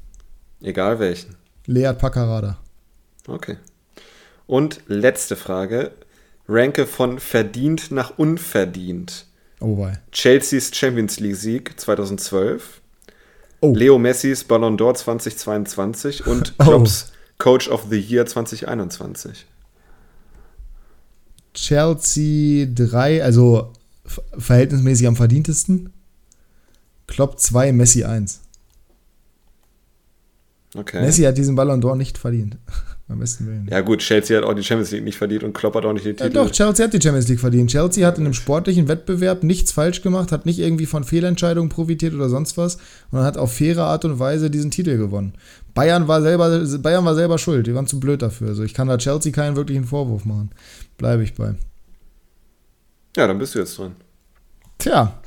[0.62, 1.36] Egal welchen.
[1.68, 2.58] Lead Paccarada.
[3.28, 3.58] Okay.
[4.48, 5.92] Und letzte Frage.
[6.48, 9.26] Ranke von verdient nach unverdient.
[9.60, 10.00] Oh wei.
[10.12, 12.82] Chelseas Champions League Sieg 2012.
[13.62, 13.74] Oh.
[13.74, 17.16] Leo Messis Ballon d'Or 2022 und Klopps oh.
[17.38, 19.46] Coach of the Year 2021.
[21.56, 23.74] Chelsea 3, also
[24.38, 25.92] verhältnismäßig am verdientesten.
[27.08, 28.42] Klopp 2, Messi 1.
[30.76, 31.02] Okay.
[31.02, 32.58] Messi hat diesen Ballon d'Or nicht verdient.
[33.08, 33.68] Am besten Willen.
[33.70, 36.06] Ja, gut, Chelsea hat auch die Champions League nicht verdient und Klopp hat auch nicht
[36.06, 36.24] die Titel.
[36.24, 37.70] Ja, doch, Chelsea hat die Champions League verdient.
[37.70, 42.16] Chelsea hat in einem sportlichen Wettbewerb nichts falsch gemacht, hat nicht irgendwie von Fehlentscheidungen profitiert
[42.16, 42.80] oder sonst was
[43.12, 45.34] und hat auf faire Art und Weise diesen Titel gewonnen.
[45.76, 48.48] Bayern war selber, Bayern war selber schuld, die waren zu blöd dafür.
[48.48, 50.50] Also ich kann da Chelsea keinen wirklichen Vorwurf machen.
[50.98, 51.54] Bleibe ich bei.
[53.16, 53.96] Ja, dann bist du jetzt dran.
[54.80, 55.22] Tja.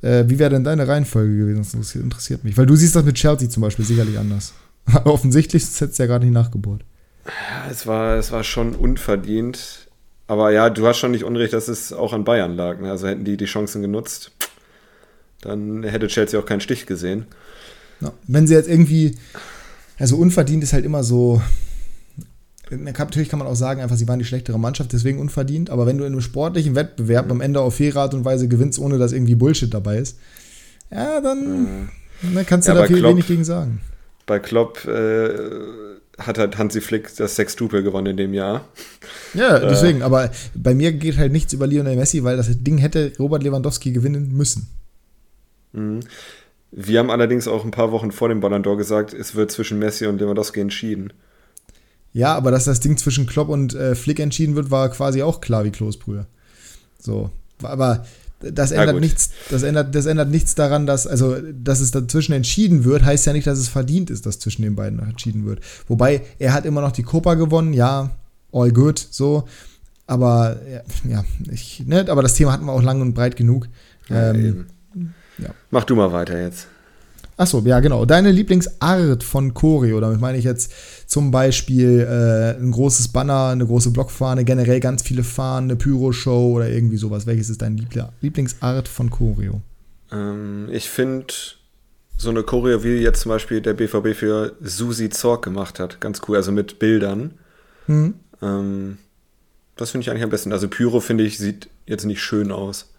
[0.00, 1.58] Äh, wie wäre denn deine Reihenfolge gewesen?
[1.58, 2.56] Das interessiert, interessiert mich.
[2.56, 4.52] Weil du siehst das mit Chelsea zum Beispiel sicherlich anders.
[5.04, 6.84] Offensichtlich hättest du ja gerade nicht nachgebohrt.
[7.26, 9.88] Ja, es war, es war schon unverdient.
[10.26, 12.80] Aber ja, du hast schon nicht unrecht, dass es auch an Bayern lag.
[12.80, 12.90] Ne?
[12.90, 14.32] Also hätten die die Chancen genutzt,
[15.42, 17.26] dann hätte Chelsea auch keinen Stich gesehen.
[18.00, 19.16] Ja, wenn sie jetzt irgendwie,
[19.98, 21.42] also unverdient ist halt immer so,
[22.70, 25.68] natürlich kann man auch sagen, einfach sie waren die schlechtere Mannschaft, deswegen unverdient.
[25.68, 27.32] Aber wenn du in einem sportlichen Wettbewerb mhm.
[27.32, 30.18] am Ende auf faire Art und Weise gewinnst, ohne dass irgendwie Bullshit dabei ist,
[30.90, 31.88] ja, dann, mhm.
[32.34, 33.80] dann kannst du ja, da viel Klopp, wenig gegen sagen.
[34.26, 35.28] Bei Klopp äh,
[36.18, 38.66] hat halt Hansi Flick das Sextuple gewonnen in dem Jahr.
[39.34, 39.68] Ja, äh.
[39.68, 40.00] deswegen.
[40.00, 43.42] Äh, aber bei mir geht halt nichts über Lionel Messi, weil das Ding hätte Robert
[43.42, 44.68] Lewandowski gewinnen müssen.
[45.72, 46.00] Mhm.
[46.70, 49.78] Wir haben allerdings auch ein paar Wochen vor dem Ballon d'Or gesagt, es wird zwischen
[49.78, 51.12] Messi und Lewandowski entschieden.
[52.12, 55.40] Ja, aber dass das Ding zwischen Klopp und äh, Flick entschieden wird, war quasi auch
[55.40, 56.26] klar wie Klosbrühe.
[56.98, 57.30] So.
[57.62, 58.06] Aber
[58.52, 62.84] das ändert nichts, das ändert, das ändert nichts daran, dass, also, dass es dazwischen entschieden
[62.84, 65.60] wird, heißt ja nicht, dass es verdient ist, dass zwischen den beiden entschieden wird.
[65.88, 68.10] Wobei, er hat immer noch die Copa gewonnen, ja,
[68.52, 69.44] all good, so.
[70.06, 70.58] Aber,
[71.08, 73.68] ja, ich, ne, aber das Thema hatten wir auch lang und breit genug.
[74.08, 74.66] Ja, ähm,
[75.38, 75.48] ja.
[75.70, 76.66] Mach du mal weiter jetzt.
[77.36, 78.04] Achso, ja, genau.
[78.04, 80.72] Deine Lieblingsart von Choreo, damit meine ich jetzt
[81.14, 86.54] zum Beispiel äh, ein großes Banner, eine große Blockfahne, generell ganz viele Fahnen, eine Pyro-Show
[86.54, 87.24] oder irgendwie sowas.
[87.24, 87.80] Welches ist deine
[88.20, 89.60] Lieblingsart von Choreo?
[90.10, 91.32] Ähm, ich finde
[92.18, 96.20] so eine Choreo, wie jetzt zum Beispiel der BVB für Susi Zorg gemacht hat, ganz
[96.26, 97.34] cool, also mit Bildern.
[97.86, 98.14] Mhm.
[98.42, 98.98] Ähm,
[99.76, 100.52] das finde ich eigentlich am besten.
[100.52, 102.92] Also Pyro, finde ich, sieht jetzt nicht schön aus.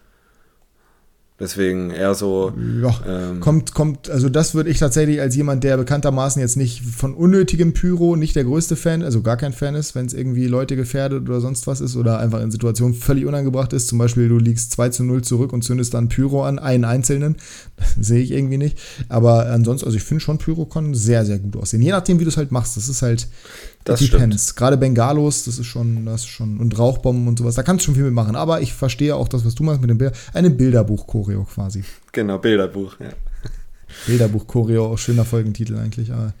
[1.38, 2.54] Deswegen eher so.
[2.82, 6.82] Ja, ähm, kommt, kommt, also das würde ich tatsächlich als jemand, der bekanntermaßen jetzt nicht
[6.82, 10.46] von unnötigem Pyro nicht der größte Fan, also gar kein Fan ist, wenn es irgendwie
[10.46, 13.88] Leute gefährdet oder sonst was ist oder einfach in Situationen völlig unangebracht ist.
[13.88, 17.36] Zum Beispiel, du liegst 2 zu 0 zurück und zündest dann Pyro an, einen einzelnen.
[18.00, 18.78] Sehe ich irgendwie nicht.
[19.10, 21.82] Aber ansonsten, also ich finde schon Pyro kann sehr, sehr gut aussehen.
[21.82, 22.78] Je nachdem, wie du es halt machst.
[22.78, 23.28] Das ist halt,
[23.86, 24.54] das depends.
[24.54, 27.86] Gerade Bengalos, das ist schon, das ist schon, und Rauchbomben und sowas, da kannst du
[27.86, 28.36] schon viel mitmachen.
[28.36, 31.84] Aber ich verstehe auch das, was du machst mit dem Bild, eine Bilderbuch-Choreo quasi.
[32.12, 33.10] Genau, Bilderbuch, ja.
[34.06, 36.12] Bilderbuch Choreo, auch schöner Folgentitel eigentlich.
[36.12, 36.34] Aber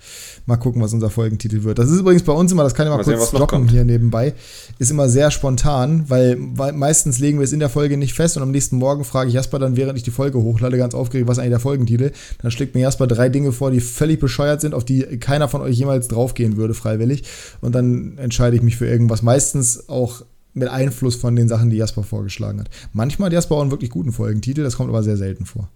[0.46, 1.78] mal gucken, was unser Folgentitel wird.
[1.78, 3.84] Das ist übrigens bei uns immer, das kann ich mal, mal kurz sehen, droppen hier
[3.84, 4.34] nebenbei,
[4.78, 8.36] ist immer sehr spontan, weil, weil, meistens legen wir es in der Folge nicht fest
[8.36, 11.28] und am nächsten Morgen frage ich Jasper dann, während ich die Folge hochlade, ganz aufgeregt,
[11.28, 12.12] was ist eigentlich der Folgentitel.
[12.42, 15.60] Dann schlägt mir Jasper drei Dinge vor, die völlig bescheuert sind, auf die keiner von
[15.60, 17.24] euch jemals draufgehen würde, freiwillig.
[17.60, 19.22] Und dann entscheide ich mich für irgendwas.
[19.22, 20.22] Meistens auch
[20.56, 22.70] mit Einfluss von den Sachen, die Jasper vorgeschlagen hat.
[22.92, 25.68] Manchmal hat Jasper auch einen wirklich guten Folgentitel, das kommt aber sehr selten vor.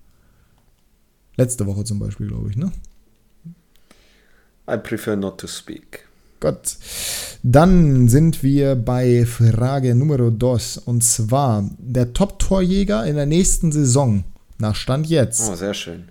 [1.41, 2.70] Letzte Woche zum Beispiel, glaube ich, ne?
[4.70, 6.07] I prefer not to speak.
[6.38, 6.76] Gott.
[7.43, 10.76] Dann sind wir bei Frage Numero dos.
[10.76, 14.24] Und zwar der Top-Torjäger in der nächsten Saison.
[14.59, 15.49] Nach Stand jetzt.
[15.51, 16.11] Oh, sehr schön.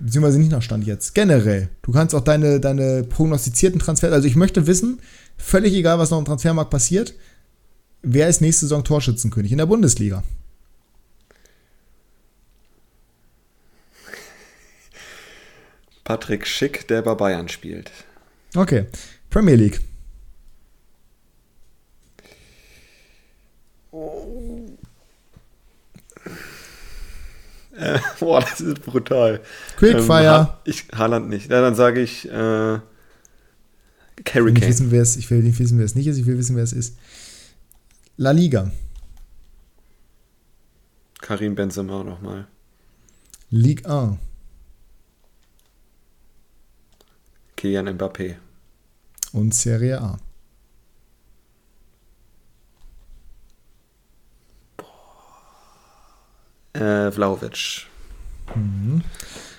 [0.00, 1.14] Beziehungsweise nicht nach Stand jetzt.
[1.14, 1.68] Generell.
[1.82, 4.12] Du kannst auch deine, deine prognostizierten Transfers.
[4.12, 4.98] Also ich möchte wissen,
[5.36, 7.14] völlig egal, was noch im Transfermarkt passiert,
[8.02, 10.24] wer ist nächste Saison Torschützenkönig in der Bundesliga?
[16.06, 17.90] Patrick Schick, der bei Bayern spielt.
[18.54, 18.86] Okay.
[19.28, 19.80] Premier League.
[27.76, 29.40] Äh, boah, das ist brutal.
[29.76, 30.48] Quickfire.
[30.48, 31.50] Ähm, ich, Haaland nicht.
[31.50, 32.82] Ja, dann sage ich äh, Carry
[34.24, 36.38] ich will, wissen, wer es, ich will nicht wissen, wer es nicht ist, ich will
[36.38, 36.96] wissen, wer es ist.
[38.16, 38.70] La Liga.
[41.20, 42.46] Karim Benzema nochmal.
[43.50, 44.18] Ligue 1.
[47.56, 48.36] Kylian Mbappé.
[49.32, 50.18] Und Serie A.
[56.74, 57.86] Äh, Vlaovic.
[58.54, 59.02] Mhm.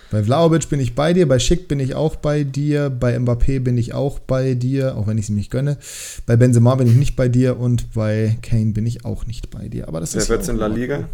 [0.10, 3.60] Bei Vlaovic bin ich bei dir, bei Schick bin ich auch bei dir, bei Mbappé
[3.60, 5.78] bin ich auch bei dir, auch wenn ich sie nicht gönne.
[6.26, 9.68] Bei Benzema bin ich nicht bei dir und bei Kane bin ich auch nicht bei
[9.68, 9.88] dir.
[9.90, 11.10] Aber das Wer ist wird's in La Liga?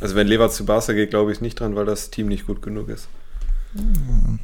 [0.00, 2.62] Also wenn Lever zu Barca geht, glaube ich nicht dran, weil das Team nicht gut
[2.62, 3.08] genug ist.
[3.74, 4.38] Ja.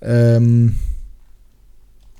[0.00, 0.76] Ähm,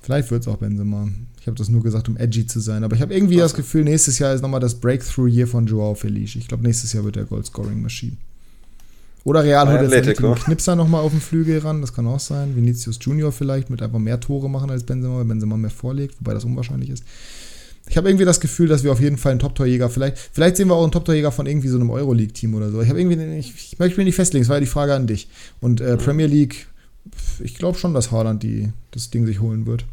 [0.01, 1.07] vielleicht wird es auch Benzema.
[1.39, 2.83] Ich habe das nur gesagt, um edgy zu sein.
[2.83, 3.53] Aber ich habe irgendwie also.
[3.53, 6.37] das Gefühl, nächstes Jahr ist nochmal das Breakthrough-Year von Joao Felice.
[6.37, 8.17] Ich glaube, nächstes Jahr wird der Goal-Scoring-Maschine.
[9.25, 12.55] Oder Real holt jetzt den Knipser nochmal auf den Flügel ran, das kann auch sein.
[12.55, 16.33] Vinicius Junior vielleicht mit einfach mehr Tore machen als Benzema, weil Benzema mehr vorlegt, wobei
[16.33, 17.03] das unwahrscheinlich ist.
[17.89, 20.67] Ich habe irgendwie das Gefühl, dass wir auf jeden Fall einen Top-Torjäger, vielleicht, vielleicht sehen
[20.67, 22.81] wir auch einen Top-Torjäger von irgendwie so einem Euroleague-Team oder so.
[22.81, 25.07] Ich habe irgendwie, ich, ich, möchte mich nicht festlegen, das war ja die Frage an
[25.07, 25.27] dich.
[25.59, 26.67] Und äh, Premier League,
[27.39, 29.85] ich glaube schon, dass Haaland die, das Ding sich holen wird.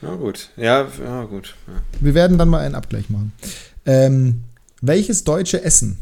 [0.00, 0.50] Ja, gut.
[0.56, 1.56] Ja, ja gut.
[1.66, 1.82] Ja.
[2.00, 3.32] Wir werden dann mal einen Abgleich machen.
[3.84, 4.44] Ähm,
[4.80, 5.98] welches deutsche Essen,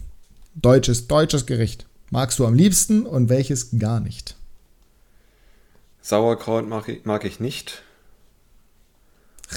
[0.55, 4.37] deutsches, deutsches Gericht, magst du am liebsten und welches gar nicht?
[6.03, 7.83] Sauerkraut mag ich, mag ich nicht.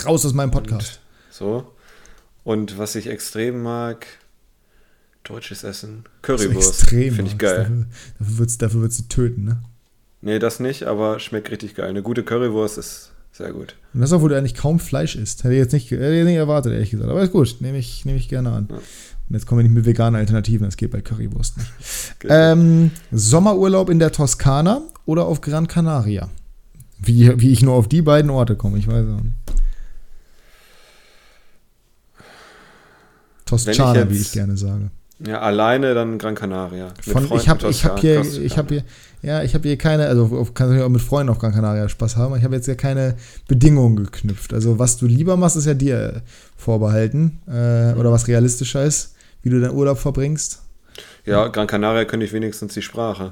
[0.06, 1.00] Raus aus meinem Podcast.
[1.30, 1.72] Und so.
[2.44, 4.08] Und was ich extrem mag,
[5.24, 6.04] deutsches Essen.
[6.22, 6.88] Currywurst.
[6.90, 7.86] Finde ich geil.
[8.20, 9.62] Dafür, dafür dafür würdest du töten, ne?
[10.22, 11.90] Nee, das nicht, aber schmeckt richtig geil.
[11.90, 13.76] Eine gute Currywurst ist sehr gut.
[13.94, 15.44] Und das auch, wo du eigentlich kaum Fleisch isst.
[15.44, 17.10] Hätte ich jetzt nicht, ich nicht erwartet, ehrlich gesagt.
[17.10, 18.68] Aber ist gut, nehme ich, nehme ich gerne an.
[18.70, 18.76] Ja.
[18.76, 21.72] Und jetzt kommen wir nicht mit veganen Alternativen, das geht bei Currywurst nicht.
[22.30, 26.30] Ähm, Sommerurlaub in der Toskana oder auf Gran Canaria?
[27.00, 29.34] Wie, wie ich nur auf die beiden Orte komme, ich weiß auch nicht.
[33.52, 34.90] Toskana, wie ich gerne sage.
[35.26, 36.94] Ja, alleine dann Gran Canaria.
[37.02, 38.84] Von, ich habe ich hab hier, ich hab hier,
[39.22, 42.18] ja, ich habe hier keine, also kannst du auch mit Freunden auf Gran Canaria Spaß
[42.18, 42.36] haben.
[42.36, 43.16] Ich habe jetzt ja keine
[43.48, 44.52] Bedingungen geknüpft.
[44.54, 46.24] Also was du lieber machst, ist ja dir
[46.58, 50.64] vorbehalten äh, oder was realistischer ist, wie du deinen Urlaub verbringst.
[51.26, 53.32] Ja, Gran Canaria könnte ich wenigstens die Sprache.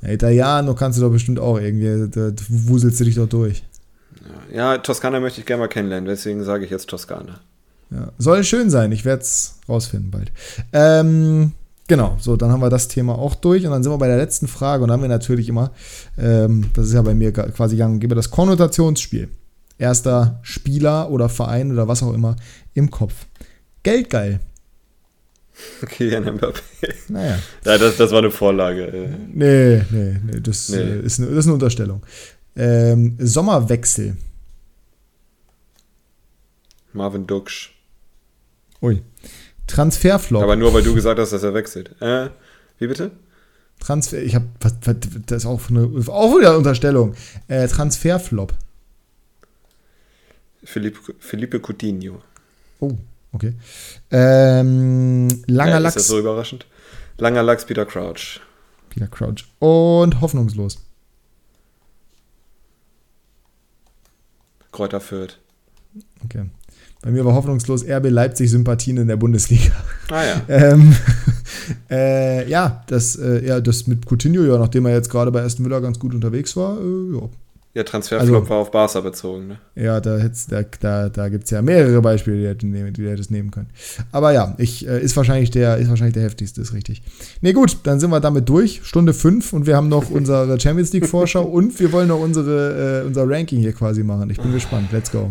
[0.00, 3.64] Ja, Italiano kannst du doch bestimmt auch irgendwie, da wuselst du dich doch durch.
[4.50, 7.40] Ja, ja Toskana möchte ich gerne mal kennenlernen, deswegen sage ich jetzt Toskana.
[7.90, 8.12] Ja.
[8.18, 10.30] Soll schön sein, ich werde es rausfinden bald.
[10.72, 11.52] Ähm,
[11.86, 14.18] genau, so, dann haben wir das Thema auch durch und dann sind wir bei der
[14.18, 15.70] letzten Frage und dann haben wir natürlich immer,
[16.18, 19.28] ähm, das ist ja bei mir quasi gang und gäbe, das Konnotationsspiel.
[19.78, 22.36] Erster Spieler oder Verein oder was auch immer
[22.74, 23.26] im Kopf.
[23.84, 24.40] Geldgeil.
[25.86, 26.60] Kylian Mbappé.
[27.08, 27.38] Naja.
[27.64, 28.86] Ja, das, das war eine Vorlage.
[28.86, 29.08] Äh.
[29.32, 30.78] Nee, nee, nee, das, nee.
[30.78, 32.02] Äh, ist, eine, das ist eine Unterstellung.
[32.56, 34.16] Ähm, Sommerwechsel.
[36.92, 37.77] Marvin Duksch.
[38.82, 39.02] Ui.
[39.66, 40.42] Transferflop.
[40.42, 42.00] Aber nur weil du gesagt hast, dass er wechselt.
[42.00, 42.30] Äh,
[42.78, 43.10] wie bitte?
[43.80, 47.14] Transfer, ich habe, das ist auch eine, auch wieder eine Unterstellung.
[47.46, 48.54] Äh, Transferflop.
[50.64, 52.22] Philippe, Felipe Coutinho.
[52.80, 52.92] Oh,
[53.32, 53.54] okay.
[54.10, 55.96] Ähm, langer ja, Lachs.
[55.96, 56.66] Ist das so überraschend?
[57.18, 58.40] Langer Lachs, Peter Crouch.
[58.90, 59.44] Peter Crouch.
[59.60, 60.78] Und hoffnungslos.
[64.72, 65.38] Kräuter Fürth.
[66.24, 66.46] Okay.
[67.02, 69.72] Bei mir war hoffnungslos RB Leipzig Sympathien in der Bundesliga.
[70.10, 70.42] Ah ja.
[70.48, 70.96] ähm,
[71.90, 75.64] äh, ja, das, äh, ja, das mit Coutinho, ja, nachdem er jetzt gerade bei Aston
[75.64, 77.28] Villa ganz gut unterwegs war, äh, ja.
[77.74, 79.58] Ja, Transferflop also, war auf Barca bezogen, ne?
[79.76, 80.18] Ja, da,
[80.48, 83.68] da, da, da gibt es ja mehrere Beispiele, die hätten nehmen, die hättest nehmen können.
[84.10, 87.02] Aber ja, ich, äh, ist, wahrscheinlich der, ist wahrscheinlich der heftigste, ist richtig.
[87.40, 88.80] Ne, gut, dann sind wir damit durch.
[88.82, 93.06] Stunde 5 und wir haben noch unsere Champions League-Vorschau und wir wollen noch unsere, äh,
[93.06, 94.28] unser Ranking hier quasi machen.
[94.30, 94.90] Ich bin gespannt.
[94.90, 95.30] Let's go.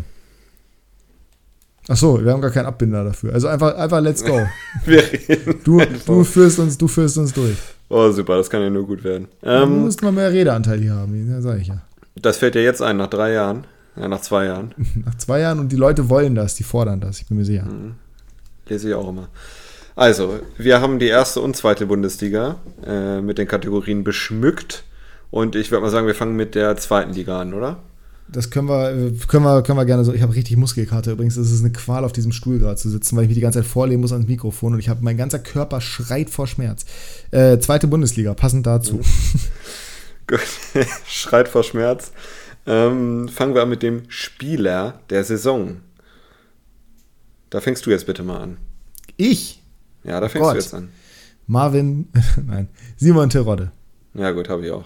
[1.89, 3.33] Ach so, wir haben gar keinen Abbinder dafür.
[3.33, 4.39] Also einfach, einfach let's go.
[4.85, 7.55] wir reden du, du, führst uns, du führst uns durch.
[7.89, 9.27] Oh, super, das kann ja nur gut werden.
[9.41, 11.81] Ähm, du musst mal mehr Redeanteil hier haben, ja, sag ich ja.
[12.15, 13.65] Das fällt ja jetzt ein, nach drei Jahren.
[13.95, 14.73] Ja, nach zwei Jahren.
[15.05, 17.63] nach zwei Jahren und die Leute wollen das, die fordern das, ich bin mir sicher.
[17.63, 17.95] Mhm.
[18.67, 19.29] Lese ich auch immer.
[19.95, 24.83] Also, wir haben die erste und zweite Bundesliga äh, mit den Kategorien beschmückt.
[25.31, 27.77] Und ich würde mal sagen, wir fangen mit der zweiten Liga an, oder?
[28.29, 30.13] Das können wir, können wir, können wir gerne so.
[30.13, 31.37] Ich habe richtig Muskelkarte übrigens.
[31.37, 33.59] Es ist eine Qual, auf diesem Stuhl gerade zu sitzen, weil ich mich die ganze
[33.59, 36.85] Zeit vorlegen muss ans Mikrofon und ich habe, mein ganzer Körper schreit vor Schmerz.
[37.31, 38.99] Äh, zweite Bundesliga, passend dazu.
[40.27, 40.41] Gut,
[41.07, 42.11] schreit vor Schmerz.
[42.65, 45.77] Ähm, fangen wir an mit dem Spieler der Saison.
[47.49, 48.57] Da fängst du jetzt bitte mal an.
[49.15, 49.63] Ich?
[50.03, 50.89] Ja, da fängst oh du jetzt an.
[51.47, 52.09] Marvin,
[52.45, 52.67] nein,
[52.97, 53.71] Simon Terodde.
[54.13, 54.85] Ja, gut, habe ich auch.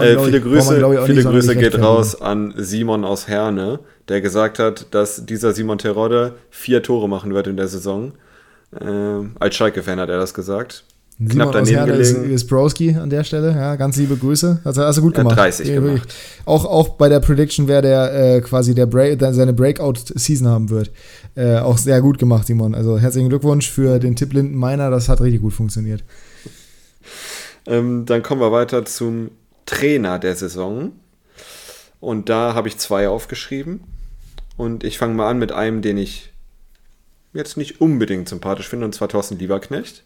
[0.00, 4.86] Äh, viele Grüße, man, viele Grüße geht raus an Simon aus Herne, der gesagt hat,
[4.92, 8.12] dass dieser Simon Terodde vier Tore machen wird in der Saison.
[8.80, 10.84] Ähm, als Schalke-Fan hat er das gesagt.
[11.18, 12.24] Simon Knapp daneben aus Herne gelegen.
[12.24, 13.52] Ist, ist Browski an der Stelle.
[13.52, 14.60] Ja, ganz liebe Grüße.
[14.64, 15.36] Hast hast du gut gemacht.
[15.36, 16.14] Ja, 30 gemacht.
[16.46, 20.90] Auch, auch bei der Prediction, wer der äh, quasi der Break, seine Breakout-Season haben wird.
[21.34, 22.74] Äh, auch sehr gut gemacht, Simon.
[22.74, 24.90] Also herzlichen Glückwunsch für den Tipp Linden Meiner.
[24.90, 26.02] Das hat richtig gut funktioniert.
[27.66, 29.30] Ähm, dann kommen wir weiter zum
[29.66, 30.92] Trainer der Saison.
[32.00, 33.84] Und da habe ich zwei aufgeschrieben.
[34.56, 36.32] Und ich fange mal an mit einem, den ich
[37.32, 40.02] jetzt nicht unbedingt sympathisch finde, und zwar Thorsten Lieberknecht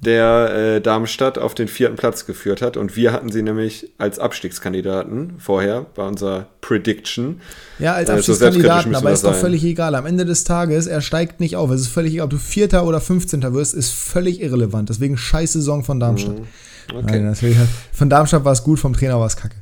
[0.00, 2.76] der äh, Darmstadt auf den vierten Platz geführt hat.
[2.76, 7.40] Und wir hatten sie nämlich als Abstiegskandidaten vorher bei unserer Prediction.
[7.78, 9.94] Ja, als Abstiegskandidaten, so aber ist doch völlig egal.
[9.94, 11.70] Am Ende des Tages, er steigt nicht auf.
[11.70, 13.42] Es ist völlig egal, ob du Vierter oder 15.
[13.54, 14.90] wirst, ist völlig irrelevant.
[14.90, 16.40] Deswegen scheiß Saison von Darmstadt.
[16.40, 16.46] Mhm.
[16.92, 17.22] Okay.
[17.22, 19.56] Deswegen, von Darmstadt war es gut, vom Trainer war es kacke.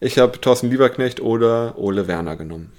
[0.00, 2.72] Ich habe Thorsten Lieberknecht oder Ole Werner genommen.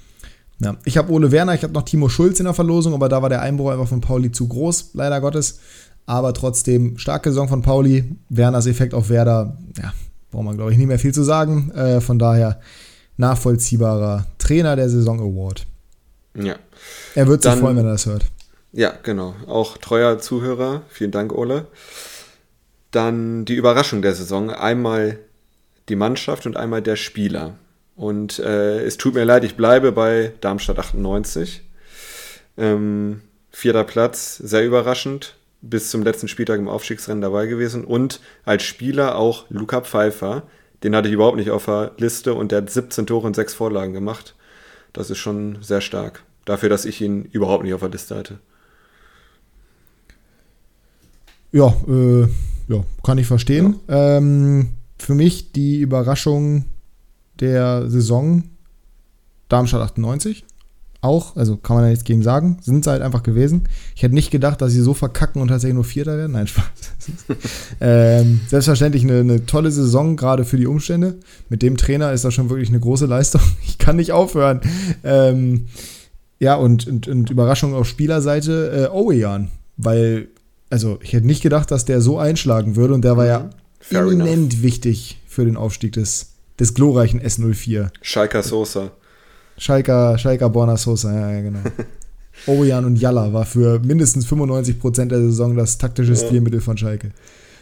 [0.60, 3.22] Ja, ich habe Ole Werner, ich habe noch Timo Schulz in der Verlosung, aber da
[3.22, 5.60] war der Einbruch einfach von Pauli zu groß, leider Gottes
[6.08, 8.16] aber trotzdem starke Saison von Pauli.
[8.30, 9.94] Werners Effekt auf Werder, ja,
[10.32, 11.70] braucht man glaube ich nicht mehr viel zu sagen.
[11.72, 12.60] Äh, von daher
[13.18, 15.68] nachvollziehbarer Trainer der Saison Award.
[16.34, 16.56] Ja.
[17.14, 18.26] Er wird sich Dann, freuen, wenn er das hört.
[18.72, 19.36] Ja, genau.
[19.48, 20.84] Auch treuer Zuhörer.
[20.90, 21.68] Vielen Dank, Ole.
[22.98, 24.50] Dann die Überraschung der Saison.
[24.50, 25.20] Einmal
[25.88, 27.54] die Mannschaft und einmal der Spieler.
[27.96, 31.62] Und äh, es tut mir leid, ich bleibe bei Darmstadt 98.
[32.58, 33.22] Ähm,
[33.52, 39.16] vierter Platz, sehr überraschend bis zum letzten Spieltag im Aufstiegsrennen dabei gewesen und als Spieler
[39.16, 40.42] auch Luca Pfeiffer.
[40.84, 43.54] Den hatte ich überhaupt nicht auf der Liste und der hat 17 Tore und 6
[43.54, 44.34] Vorlagen gemacht.
[44.92, 46.24] Das ist schon sehr stark.
[46.46, 48.40] Dafür, dass ich ihn überhaupt nicht auf der Liste hatte.
[51.52, 52.28] Ja, äh,
[52.68, 53.76] ja kann ich verstehen.
[53.88, 54.18] Ja.
[54.18, 56.66] Ähm, für mich die Überraschung
[57.40, 58.44] der Saison
[59.50, 60.44] Darmstadt 98
[61.02, 63.64] auch, also kann man ja nichts gegen sagen, sind sie halt einfach gewesen.
[63.96, 66.32] Ich hätte nicht gedacht, dass sie so verkacken und tatsächlich nur Vierter werden.
[66.32, 66.66] Nein, Spaß.
[67.82, 71.16] ähm, selbstverständlich eine, eine, tolle Saison, gerade für die Umstände.
[71.50, 73.42] Mit dem Trainer ist das schon wirklich eine große Leistung.
[73.68, 74.62] Ich kann nicht aufhören.
[75.04, 75.68] Ähm,
[76.40, 80.28] ja, und, und, und, Überraschung auf Spielerseite, äh, Owejan, weil,
[80.70, 83.50] also ich hätte nicht gedacht, dass der so einschlagen würde und der war ja
[83.80, 84.64] Fair eminent enough.
[84.64, 87.90] wichtig für den Aufstieg des, des glorreichen S04.
[88.02, 88.92] Schalker Sosa.
[89.58, 91.60] Schalker, Schalker Borna Sosa, ja, ja genau.
[92.48, 96.18] Ojan und Jalla war für mindestens 95% der Saison das taktische ja.
[96.18, 97.12] Stilmittel von Schalke.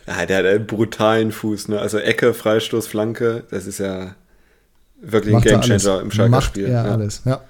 [0.07, 1.79] Ja, der hat einen brutalen Fuß, ne?
[1.79, 4.15] Also Ecke, Freistoß, Flanke, das ist ja
[5.01, 6.67] wirklich Macht ein Gamechanger im Schalker Macht Spiel.
[6.67, 7.41] Ja, ja, alles, ja.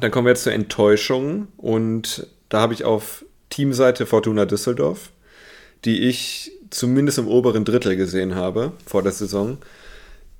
[0.00, 5.10] Dann kommen wir jetzt zur Enttäuschung und da habe ich auf Teamseite Fortuna Düsseldorf,
[5.84, 9.58] die ich zumindest im oberen Drittel gesehen habe vor der Saison.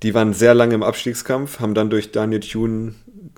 [0.02, 2.94] Die waren sehr lange im Abstiegskampf, haben dann durch Daniel Thune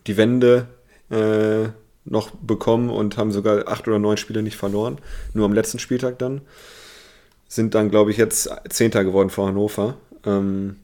[0.06, 0.66] die Wende
[1.10, 1.68] äh,
[2.04, 4.98] noch bekommen und haben sogar acht oder neun Spiele nicht verloren.
[5.34, 6.40] Nur am letzten Spieltag dann.
[7.46, 9.96] Sind dann, glaube ich, jetzt Zehnter geworden vor Hannover.
[10.24, 10.76] Ähm,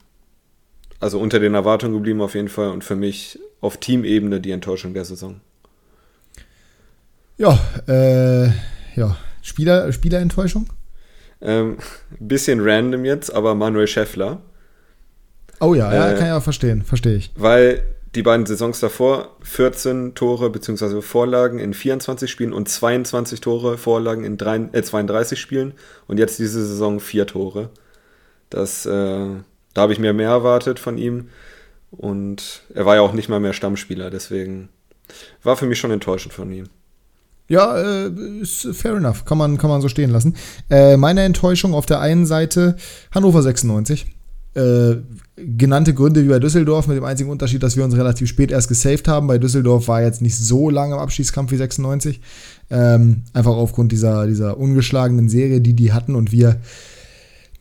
[1.01, 4.95] also unter den Erwartungen geblieben auf jeden Fall und für mich auf Teamebene die Enttäuschung
[4.95, 5.41] der Saison.
[7.37, 8.51] Ja, äh,
[8.97, 9.17] ja.
[9.43, 10.67] Spieler, Spielerenttäuschung?
[11.41, 11.79] Ähm,
[12.19, 14.41] bisschen random jetzt, aber Manuel Schäffler
[15.61, 17.31] Oh ja, ja, äh, kann ich auch verstehen, verstehe ich.
[17.37, 17.83] Weil
[18.15, 21.01] die beiden Saisons davor 14 Tore bzw.
[21.01, 25.75] Vorlagen in 24 Spielen und 22 Tore, Vorlagen in 3, äh, 32 Spielen
[26.07, 27.71] und jetzt diese Saison vier Tore.
[28.51, 28.91] Das, äh,
[29.75, 31.29] da habe ich mir mehr erwartet von ihm
[31.91, 34.69] und er war ja auch nicht mal mehr Stammspieler, deswegen
[35.43, 36.69] war für mich schon enttäuschend von ihm.
[37.49, 40.35] Ja, äh, ist fair enough, kann man, kann man so stehen lassen.
[40.71, 42.77] Äh, meine Enttäuschung auf der einen Seite
[43.11, 44.07] Hannover 96
[44.55, 44.97] äh,
[45.37, 48.69] genannte Gründe wie bei Düsseldorf, mit dem einzigen Unterschied, dass wir uns relativ spät erst
[48.69, 49.27] gesaved haben.
[49.27, 52.21] Bei Düsseldorf war jetzt nicht so lange im Abschießkampf wie 96.
[52.71, 56.61] Ähm, einfach aufgrund dieser, dieser ungeschlagenen Serie, die die hatten und wir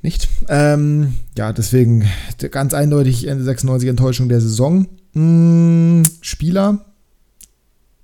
[0.02, 0.30] nicht.
[0.50, 2.06] Ähm, ja, deswegen
[2.52, 4.88] ganz eindeutig 96 Enttäuschung der Saison.
[5.14, 6.86] Hm, Spieler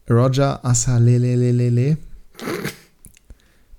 [0.09, 1.97] Roger Asalelelele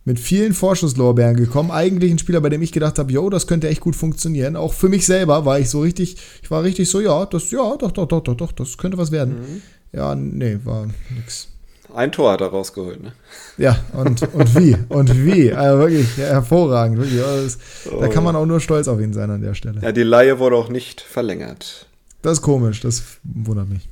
[0.04, 1.70] mit vielen Vorschusslorbeeren gekommen.
[1.70, 4.56] Eigentlich ein Spieler, bei dem ich gedacht habe, jo, das könnte echt gut funktionieren.
[4.56, 7.76] Auch für mich selber war ich so richtig, ich war richtig so, ja, das, ja,
[7.76, 9.40] doch, doch, doch, doch, doch, das könnte was werden.
[9.40, 9.62] Mhm.
[9.92, 11.48] Ja, nee, war nix.
[11.92, 13.12] Ein Tor hat er rausgeholt, ne?
[13.58, 14.76] Ja, und, und wie?
[14.88, 15.52] Und wie?
[15.52, 16.98] Also wirklich ja, hervorragend.
[16.98, 17.20] Wirklich.
[17.20, 17.58] Das,
[17.92, 18.00] oh.
[18.00, 19.80] Da kann man auch nur stolz auf ihn sein an der Stelle.
[19.82, 21.86] Ja, die Laie wurde auch nicht verlängert.
[22.22, 23.88] Das ist komisch, das wundert mich.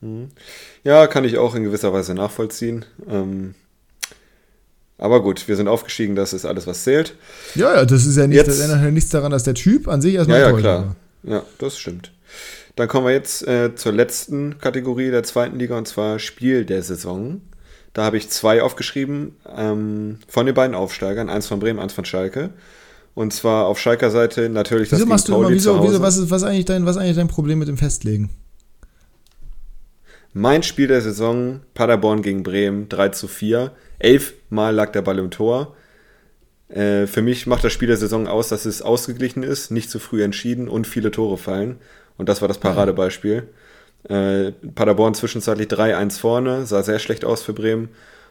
[0.00, 0.28] Mhm.
[0.84, 2.84] Ja, kann ich auch in gewisser Weise nachvollziehen.
[3.08, 3.54] Ähm,
[4.98, 7.14] aber gut, wir sind aufgestiegen, das ist alles, was zählt.
[7.54, 9.86] Ja, ja, das ist ja nicht, jetzt, das ändert ja nichts daran, dass der Typ
[9.86, 10.96] an sich erstmal ja, ja, klar.
[11.22, 11.32] War.
[11.32, 12.12] Ja, das stimmt.
[12.74, 16.82] Dann kommen wir jetzt äh, zur letzten Kategorie der zweiten Liga und zwar Spiel der
[16.82, 17.40] Saison.
[17.92, 22.04] Da habe ich zwei aufgeschrieben ähm, von den beiden Aufsteigern, eins von Bremen, eins von
[22.04, 22.50] Schalke.
[23.14, 26.30] Und zwar auf Schalker Seite natürlich wieso das machst du immer, wieso, wieso, was ist
[26.30, 28.30] was eigentlich dein, was ist eigentlich dein Problem mit dem Festlegen?
[30.32, 33.72] Mein Spiel der Saison, Paderborn gegen Bremen, 3 zu 4.
[33.98, 35.74] Elfmal lag der Ball im Tor.
[36.68, 39.98] Äh, für mich macht das Spiel der Saison aus, dass es ausgeglichen ist, nicht zu
[39.98, 41.78] früh entschieden und viele Tore fallen.
[42.18, 43.48] Und das war das Paradebeispiel.
[44.04, 47.88] Äh, Paderborn zwischenzeitlich 3-1 vorne, sah sehr schlecht aus für Bremen.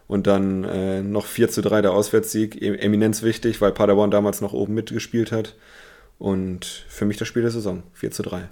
[0.08, 2.62] Und dann äh, noch 4 zu 3 der Auswärtssieg.
[2.62, 5.56] Eminenz wichtig, weil Paderborn damals noch oben mitgespielt hat.
[6.20, 8.48] Und für mich das Spiel der Saison, 4 zu 3.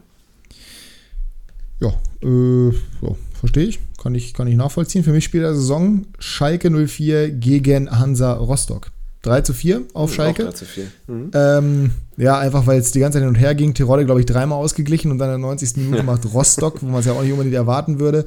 [1.79, 3.79] Ja, äh, so, verstehe ich.
[4.01, 4.33] Kann, ich.
[4.33, 5.03] kann ich nachvollziehen.
[5.03, 8.91] Für mich Spiel der Saison Schalke 04 gegen Hansa Rostock.
[9.21, 10.43] 3 zu 4 auf mhm, Schalke.
[10.43, 10.83] 3 zu 4.
[11.07, 11.31] Mhm.
[11.33, 13.73] Ähm, ja, einfach weil es die ganze Zeit hin und her ging.
[13.73, 15.77] Tirol, glaube ich, dreimal ausgeglichen und dann in der 90.
[15.77, 18.25] Minute macht Rostock, wo man es ja auch nicht unbedingt erwarten würde,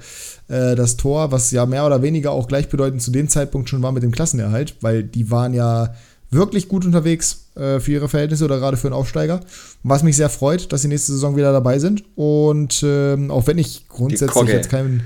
[0.49, 3.93] äh, das Tor, was ja mehr oder weniger auch gleichbedeutend zu dem Zeitpunkt schon war
[3.93, 5.95] mit dem Klassenerhalt, weil die waren ja
[6.31, 9.41] wirklich gut unterwegs äh, für ihre Verhältnisse oder gerade für einen Aufsteiger.
[9.83, 12.05] Was mich sehr freut, dass sie nächste Saison wieder dabei sind.
[12.17, 15.03] Und ähm, auch wenn ich grundsätzlich jetzt kein.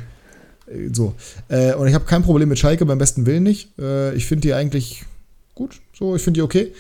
[0.67, 1.15] Äh, so.
[1.49, 3.79] Äh, und ich habe kein Problem mit Schalke, beim besten Willen nicht.
[3.79, 5.05] Äh, ich finde die eigentlich
[5.55, 5.81] gut.
[5.97, 6.73] So, ich finde die okay.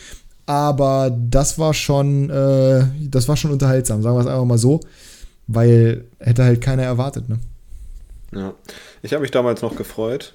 [0.46, 4.80] Aber das war schon, äh, das war schon unterhaltsam, sagen wir es einfach mal so.
[5.46, 7.38] Weil hätte halt keiner erwartet, ne?
[8.34, 8.54] Ja.
[9.02, 10.34] Ich habe mich damals noch gefreut.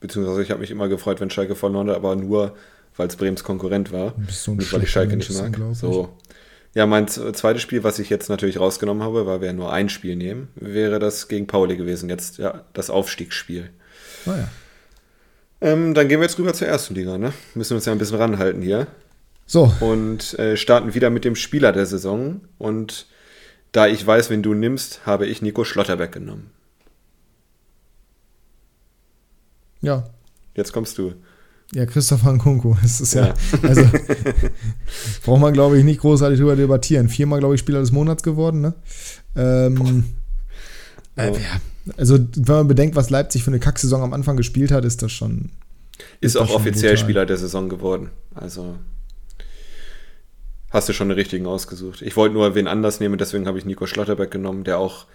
[0.00, 2.54] Beziehungsweise ich habe mich immer gefreut, wenn Schalke verloren hat, aber nur,
[2.98, 4.14] weil es Brems Konkurrent war.
[4.28, 5.56] So nicht, weil ich Schalke nicht mag.
[5.72, 6.16] So.
[6.74, 9.88] Ja, mein zweites Spiel, was ich jetzt natürlich rausgenommen habe, weil wir ja nur ein
[9.88, 12.08] Spiel nehmen, wäre das gegen Pauli gewesen.
[12.08, 13.70] Jetzt ja das Aufstiegsspiel.
[14.26, 14.48] Oh ja.
[15.60, 17.32] Ähm, dann gehen wir jetzt rüber zur ersten Liga, ne?
[17.54, 18.86] Müssen wir uns ja ein bisschen ranhalten hier.
[19.46, 19.72] So.
[19.80, 22.42] Und äh, starten wieder mit dem Spieler der Saison.
[22.58, 23.06] Und
[23.72, 26.50] da ich weiß, wen du nimmst, habe ich Nico Schlotterbeck genommen.
[29.80, 30.04] Ja.
[30.54, 31.14] Jetzt kommst du.
[31.74, 32.76] Ja, Christopher Nkunku.
[32.82, 33.34] Das ist ja, ja.
[33.62, 33.82] also
[35.24, 37.08] braucht man, glaube ich, nicht großartig drüber debattieren.
[37.08, 38.74] Viermal, glaube ich, Spieler des Monats geworden, ne?
[39.36, 40.04] Ähm,
[41.16, 41.60] äh, ja,
[41.96, 45.12] also, wenn man bedenkt, was Leipzig für eine Kacksaison am Anfang gespielt hat, ist das
[45.12, 45.50] schon.
[46.20, 47.04] Ist, ist auch offiziell brutal.
[47.04, 48.10] Spieler der Saison geworden.
[48.34, 48.76] Also.
[50.70, 52.02] Hast du schon den richtigen ausgesucht.
[52.02, 55.06] Ich wollte nur wen anders nehmen, deswegen habe ich Nico Schlotterbeck genommen, der auch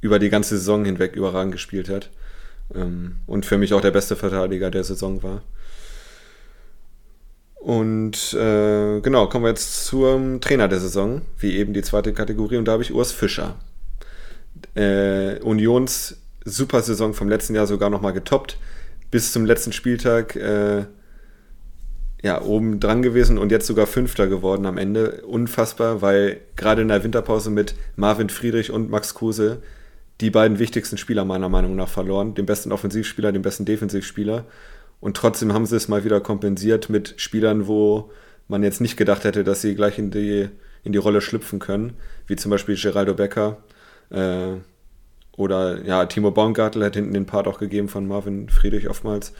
[0.00, 2.10] über die ganze Saison hinweg überragend gespielt hat.
[2.74, 5.42] Ähm, und für mich auch der beste Verteidiger der Saison war.
[7.66, 12.58] Und äh, genau, kommen wir jetzt zum Trainer der Saison, wie eben die zweite Kategorie.
[12.58, 13.56] Und da habe ich Urs Fischer
[14.76, 18.56] äh, Unions Supersaison vom letzten Jahr sogar nochmal getoppt.
[19.10, 20.84] Bis zum letzten Spieltag äh,
[22.22, 25.22] ja, oben dran gewesen und jetzt sogar Fünfter geworden am Ende.
[25.26, 29.60] Unfassbar, weil gerade in der Winterpause mit Marvin Friedrich und Max Kruse
[30.20, 32.36] die beiden wichtigsten Spieler meiner Meinung nach verloren.
[32.36, 34.44] Den besten Offensivspieler, den besten Defensivspieler.
[35.00, 38.10] Und trotzdem haben sie es mal wieder kompensiert mit Spielern, wo
[38.48, 40.48] man jetzt nicht gedacht hätte, dass sie gleich in die,
[40.84, 41.94] in die Rolle schlüpfen können.
[42.26, 43.58] Wie zum Beispiel Geraldo Becker,
[44.10, 44.54] äh,
[45.36, 49.34] oder ja, Timo Baumgartel hat hinten den Part auch gegeben von Marvin Friedrich oftmals.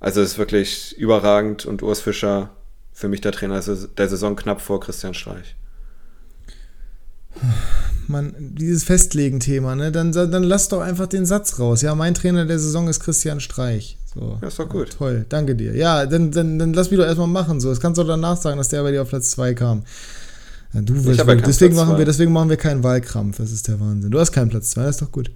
[0.00, 2.50] Also es ist wirklich überragend und Urs Fischer
[2.92, 5.54] für mich der Trainer der Saison knapp vor Christian Streich.
[8.10, 9.92] Man, dieses Festlegen-Thema, ne?
[9.92, 11.82] Dann, dann lass doch einfach den Satz raus.
[11.82, 13.98] Ja, mein Trainer der Saison ist Christian Streich.
[14.14, 14.38] So.
[14.42, 14.90] Ja, ist doch gut.
[14.98, 15.76] toll, danke dir.
[15.76, 17.60] Ja, dann, dann, dann lass mich doch erstmal machen.
[17.60, 17.68] So.
[17.68, 19.84] Das kannst du danach sagen, dass der bei dir auf Platz 2 kam.
[20.72, 23.38] Ja, du willst, ja deswegen, machen wir, deswegen machen wir keinen Wahlkrampf.
[23.38, 24.10] Das ist der Wahnsinn.
[24.10, 25.30] Du hast keinen Platz 2, das ist doch gut.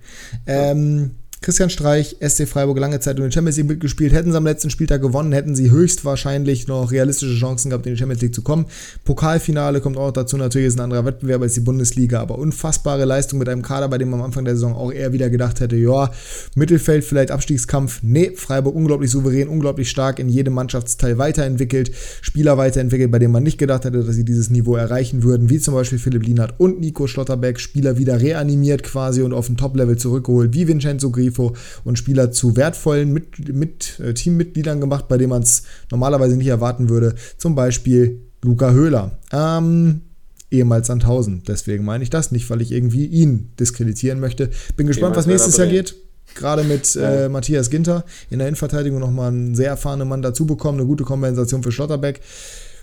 [0.47, 1.13] Ähm,
[1.45, 4.15] Christian Streich, SC Freiburg lange Zeit in der Champions League mitgespielt.
[4.15, 7.99] Hätten sie am letzten Spieltag gewonnen, hätten sie höchstwahrscheinlich noch realistische Chancen gehabt, in die
[7.99, 8.65] Champions League zu kommen.
[9.05, 10.39] Pokalfinale kommt auch dazu.
[10.39, 13.99] Natürlich ist ein anderer Wettbewerb als die Bundesliga, aber unfassbare Leistung mit einem Kader, bei
[13.99, 16.11] dem man am Anfang der Saison auch eher wieder gedacht hätte, ja,
[16.55, 18.01] Mittelfeld, vielleicht Abstiegskampf.
[18.01, 21.91] Nee, Freiburg unglaublich souverän, unglaublich stark in jedem Mannschaftsteil weiterentwickelt,
[22.23, 25.59] Spieler weiterentwickelt, bei denen man nicht gedacht hätte, dass sie dieses Niveau erreichen würden, wie
[25.59, 29.99] zum Beispiel Philipp Lienhardt und Nico Schlotterbeck, Spieler wieder reanimiert quasi und auf ein Top-Level
[29.99, 31.55] zurückgeholt, wie Vincenzo Grifo
[31.85, 36.47] und Spieler zu wertvollen mit, mit äh, Teammitgliedern gemacht, bei denen man es normalerweise nicht
[36.47, 37.15] erwarten würde.
[37.39, 39.19] Zum Beispiel Luca Höhler.
[39.33, 40.03] Ähm,
[40.51, 41.43] ehemals Sandhausen.
[41.47, 44.51] Deswegen meine ich das nicht, weil ich irgendwie ihn diskreditieren möchte.
[44.77, 45.97] Bin gespannt, was nächstes Jahr geht.
[46.35, 47.27] Gerade mit ja.
[47.27, 50.79] äh, Matthias Ginter in der Innenverteidigung nochmal einen sehr erfahrenen Mann dazu bekommen.
[50.79, 52.21] Eine gute Kompensation für Schlotterbeck.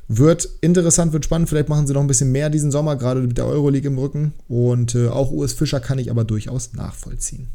[0.08, 1.50] Wird interessant, wird spannend.
[1.50, 4.34] Vielleicht machen sie noch ein bisschen mehr diesen Sommer, gerade mit der Euroleague im Rücken.
[4.48, 7.48] Und äh, auch Urs Fischer kann ich aber durchaus nachvollziehen.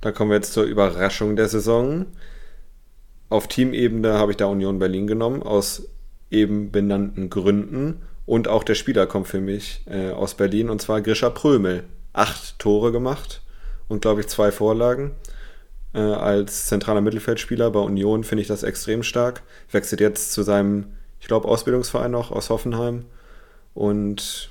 [0.00, 2.06] Dann kommen wir jetzt zur Überraschung der Saison.
[3.28, 5.88] Auf Teamebene habe ich da Union Berlin genommen, aus
[6.30, 8.02] eben benannten Gründen.
[8.26, 11.84] Und auch der Spieler kommt für mich äh, aus Berlin, und zwar Grisha Prömel.
[12.12, 13.42] Acht Tore gemacht
[13.88, 15.12] und, glaube ich, zwei Vorlagen.
[15.92, 19.42] Äh, als zentraler Mittelfeldspieler bei Union finde ich das extrem stark.
[19.70, 20.86] Wechselt jetzt zu seinem,
[21.20, 23.04] ich glaube, Ausbildungsverein noch aus Hoffenheim
[23.74, 24.50] und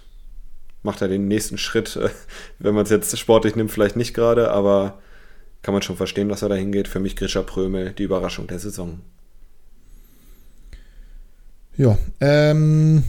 [0.83, 1.99] macht er den nächsten Schritt.
[2.59, 4.99] Wenn man es jetzt sportlich nimmt, vielleicht nicht gerade, aber
[5.61, 6.87] kann man schon verstehen, dass er da hingeht.
[6.87, 8.99] Für mich Grisha Prömel, die Überraschung der Saison.
[11.75, 13.03] Ja, ähm,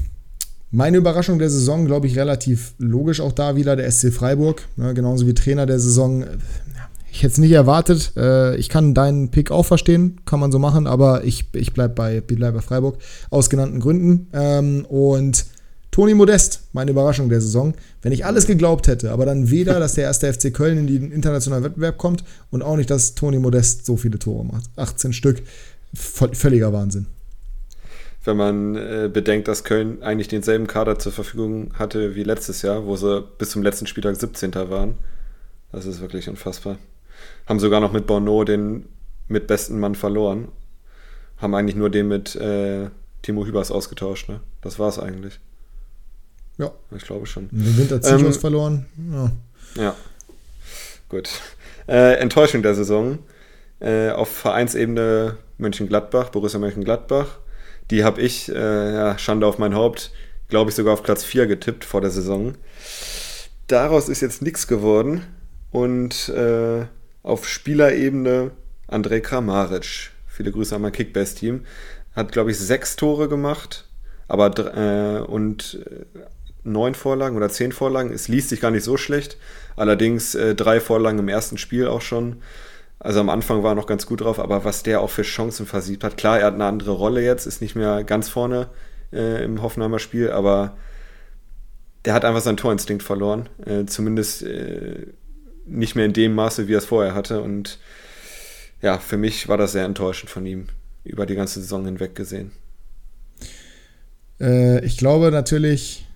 [0.71, 4.69] meine Überraschung der Saison, glaube ich, relativ logisch auch da wieder der SC Freiburg.
[4.77, 6.25] Ne, genauso wie Trainer der Saison.
[7.11, 8.13] Ich hätte es nicht erwartet.
[8.17, 11.95] Äh, ich kann deinen Pick auch verstehen, kann man so machen, aber ich, ich bleibe
[11.95, 12.99] bei, bleib bei Freiburg
[13.31, 14.29] aus genannten Gründen.
[14.33, 15.47] Ähm, und
[15.91, 17.75] Toni Modest, meine Überraschung der Saison.
[18.03, 21.13] Wenn ich alles geglaubt hätte, aber dann weder, dass der erste FC Köln in den
[21.13, 24.65] internationalen Wettbewerb kommt und auch nicht, dass Toni Modest so viele Tore macht.
[24.77, 25.43] 18 Stück,
[25.93, 27.07] völliger Wahnsinn.
[28.23, 32.87] Wenn man äh, bedenkt, dass Köln eigentlich denselben Kader zur Verfügung hatte wie letztes Jahr,
[32.87, 34.55] wo sie bis zum letzten Spieltag 17.
[34.55, 34.95] waren.
[35.73, 36.77] Das ist wirklich unfassbar.
[37.47, 38.85] Haben sogar noch mit Borneau den
[39.29, 40.49] mit besten Mann verloren.
[41.39, 42.91] Haben eigentlich nur den mit äh,
[43.23, 44.29] Timo Hübers ausgetauscht.
[44.29, 44.41] Ne?
[44.61, 45.41] Das war es eigentlich.
[46.61, 46.71] Ja.
[46.95, 47.49] Ich glaube schon.
[47.51, 48.87] Den Winter Zichos ähm, verloren.
[49.13, 49.33] Ja.
[49.83, 49.95] ja.
[51.09, 51.31] Gut.
[51.89, 53.19] Äh, Enttäuschung der Saison.
[53.81, 57.39] Äh, auf Vereinsebene Mönchengladbach, Borussia Mönchengladbach.
[57.91, 60.13] Die habe ich, äh, ja, Schande auf mein Haupt,
[60.49, 62.55] glaube ich sogar auf Platz 4 getippt vor der Saison.
[63.67, 65.23] Daraus ist jetzt nichts geworden.
[65.71, 66.85] Und äh,
[67.23, 68.51] auf Spielerebene
[68.87, 70.11] Andrej Kramaric.
[70.27, 71.65] Viele Grüße an mein Kickbase-Team.
[72.15, 73.87] Hat, glaube ich, sechs Tore gemacht.
[74.29, 76.05] Aber äh, und äh,
[76.63, 78.13] neun Vorlagen oder zehn Vorlagen.
[78.13, 79.37] Es liest sich gar nicht so schlecht.
[79.77, 82.37] Allerdings äh, drei Vorlagen im ersten Spiel auch schon.
[82.99, 85.65] Also am Anfang war er noch ganz gut drauf, aber was der auch für Chancen
[85.65, 86.19] versiebt hat.
[86.19, 88.69] Klar, er hat eine andere Rolle jetzt, ist nicht mehr ganz vorne
[89.13, 90.77] äh, im Hoffenheimer Spiel, aber
[92.05, 93.49] der hat einfach seinen Torinstinkt verloren.
[93.65, 95.07] Äh, zumindest äh,
[95.65, 97.41] nicht mehr in dem Maße, wie er es vorher hatte.
[97.41, 97.79] Und
[98.83, 100.67] ja, für mich war das sehr enttäuschend von ihm
[101.05, 102.53] über die ganze Saison hinweg gesehen.
[104.41, 106.07] Äh, ich glaube natürlich,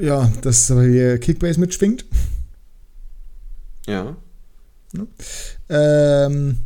[0.00, 2.04] ja, dass hier Kickbase mitschwingt.
[3.86, 4.16] Ja.
[4.92, 5.06] ja.
[5.68, 6.58] Ähm,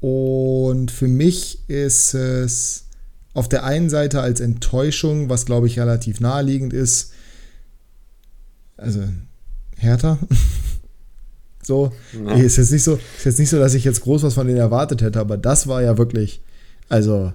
[0.00, 2.84] und für mich ist es
[3.34, 7.12] auf der einen Seite als Enttäuschung, was glaube ich relativ naheliegend ist,
[8.76, 9.02] also
[9.76, 10.18] härter.
[11.62, 12.34] so, ja.
[12.34, 14.58] ist jetzt nicht so, ist jetzt nicht so, dass ich jetzt groß was von denen
[14.58, 16.42] erwartet hätte, aber das war ja wirklich,
[16.88, 17.32] also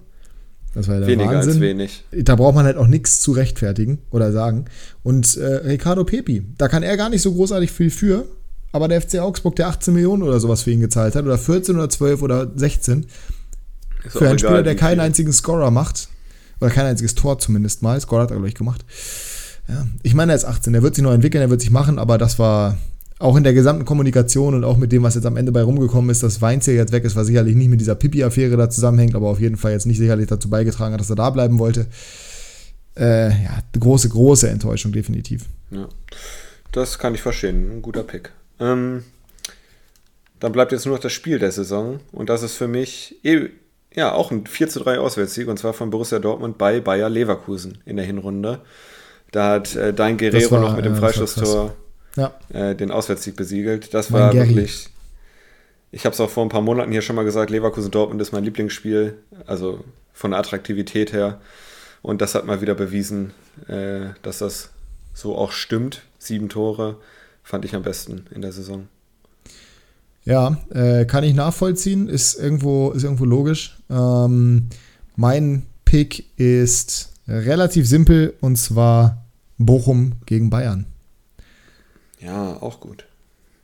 [0.73, 1.51] das war ja der Weniger Wahnsinn.
[1.51, 2.03] als wenig.
[2.11, 4.65] Da braucht man halt auch nichts zu rechtfertigen oder sagen.
[5.03, 8.25] Und äh, Ricardo Pepi, da kann er gar nicht so großartig viel für,
[8.71, 11.75] aber der FC Augsburg, der 18 Millionen oder sowas für ihn gezahlt hat, oder 14
[11.75, 13.05] oder 12 oder 16,
[14.03, 16.09] Ist für einen Spieler, der keinen einzigen Scorer macht,
[16.59, 18.83] oder kein einziges Tor zumindest mal, Scorer hat er, glaube ich, gemacht.
[19.67, 21.99] Ja, ich meine, er ist 18, der wird sich noch entwickeln, er wird sich machen,
[21.99, 22.77] aber das war,
[23.23, 26.09] auch in der gesamten Kommunikation und auch mit dem, was jetzt am Ende bei rumgekommen
[26.09, 29.29] ist, dass Weinziel jetzt weg ist, was sicherlich nicht mit dieser Pipi-Affäre da zusammenhängt, aber
[29.29, 31.87] auf jeden Fall jetzt nicht sicherlich dazu beigetragen hat, dass er da bleiben wollte.
[32.97, 35.45] Äh, ja, große, große Enttäuschung, definitiv.
[35.71, 35.87] Ja,
[36.73, 37.71] das kann ich verstehen.
[37.71, 38.33] Ein guter Pick.
[38.59, 39.03] Ähm,
[40.41, 43.47] dann bleibt jetzt nur noch das Spiel der Saison und das ist für mich eh,
[43.95, 47.77] ja auch ein 4 zu 3 Auswärtssieg und zwar von Borussia Dortmund bei Bayer Leverkusen
[47.85, 48.59] in der Hinrunde.
[49.31, 51.73] Da hat äh, Dein Guerrero war, noch mit dem Freistoßtor
[52.15, 52.33] ja.
[52.49, 53.93] äh, den Auswärtssieg besiegelt.
[53.93, 54.89] Das war wirklich.
[55.91, 58.43] Ich habe es auch vor ein paar Monaten hier schon mal gesagt, Leverkusen-Dortmund ist mein
[58.43, 59.15] Lieblingsspiel,
[59.45, 61.39] also von der Attraktivität her.
[62.01, 63.31] Und das hat mal wieder bewiesen,
[63.67, 64.71] äh, dass das
[65.13, 66.01] so auch stimmt.
[66.17, 66.97] Sieben Tore
[67.43, 68.87] fand ich am besten in der Saison.
[70.25, 73.77] Ja, äh, kann ich nachvollziehen, ist irgendwo, ist irgendwo logisch.
[73.89, 74.69] Ähm,
[75.15, 79.25] mein Pick ist relativ simpel und zwar
[79.57, 80.87] Bochum gegen Bayern.
[82.23, 83.05] Ja, auch gut.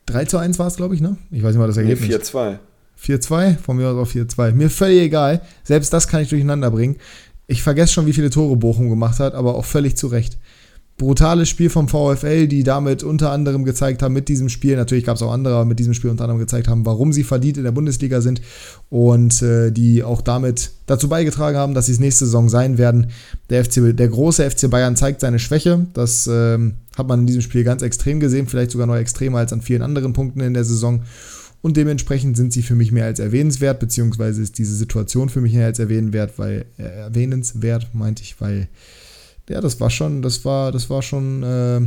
[0.08, 1.18] 3 zu 1 war es, glaube ich, ne?
[1.32, 2.10] Ich weiß nicht mal das Ergebnis.
[2.10, 2.58] Nee, 4-2.
[3.02, 4.52] 4-2, von mir aus auch 4-2.
[4.54, 5.42] Mir völlig egal.
[5.64, 6.98] Selbst das kann ich durcheinander bringen.
[7.48, 10.38] Ich vergesse schon, wie viele Tore Bochum gemacht hat, aber auch völlig zu Recht
[11.00, 15.16] brutales Spiel vom VfL, die damit unter anderem gezeigt haben, mit diesem Spiel, natürlich gab
[15.16, 17.64] es auch andere, aber mit diesem Spiel unter anderem gezeigt haben, warum sie verdient in
[17.64, 18.42] der Bundesliga sind
[18.90, 23.08] und äh, die auch damit dazu beigetragen haben, dass sie es nächste Saison sein werden.
[23.50, 25.88] Der, FC, der große FC Bayern zeigt seine Schwäche.
[25.94, 29.54] Das ähm, hat man in diesem Spiel ganz extrem gesehen, vielleicht sogar noch extremer als
[29.54, 31.04] an vielen anderen Punkten in der Saison.
[31.62, 35.54] Und dementsprechend sind sie für mich mehr als erwähnenswert, beziehungsweise ist diese Situation für mich
[35.54, 38.68] mehr als erwähnenswert, weil äh, erwähnenswert meinte ich, weil
[39.50, 41.82] ja, das war schon, das war, das war schon, äh,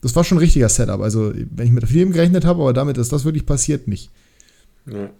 [0.00, 1.00] Das war schon ein richtiger Setup.
[1.00, 4.10] Also, wenn ich mit vielem gerechnet habe, aber damit, dass das wirklich passiert, nicht.
[4.86, 5.10] Ja.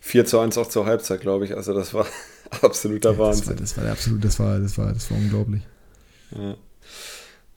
[0.00, 1.54] 4 zu 1 auch zur Halbzeit, glaube ich.
[1.54, 2.06] Also, das war
[2.62, 3.56] absoluter ja, Wahnsinn.
[3.58, 5.62] Das war, das war absolut, das war, das war, das war unglaublich.
[6.34, 6.56] Ja.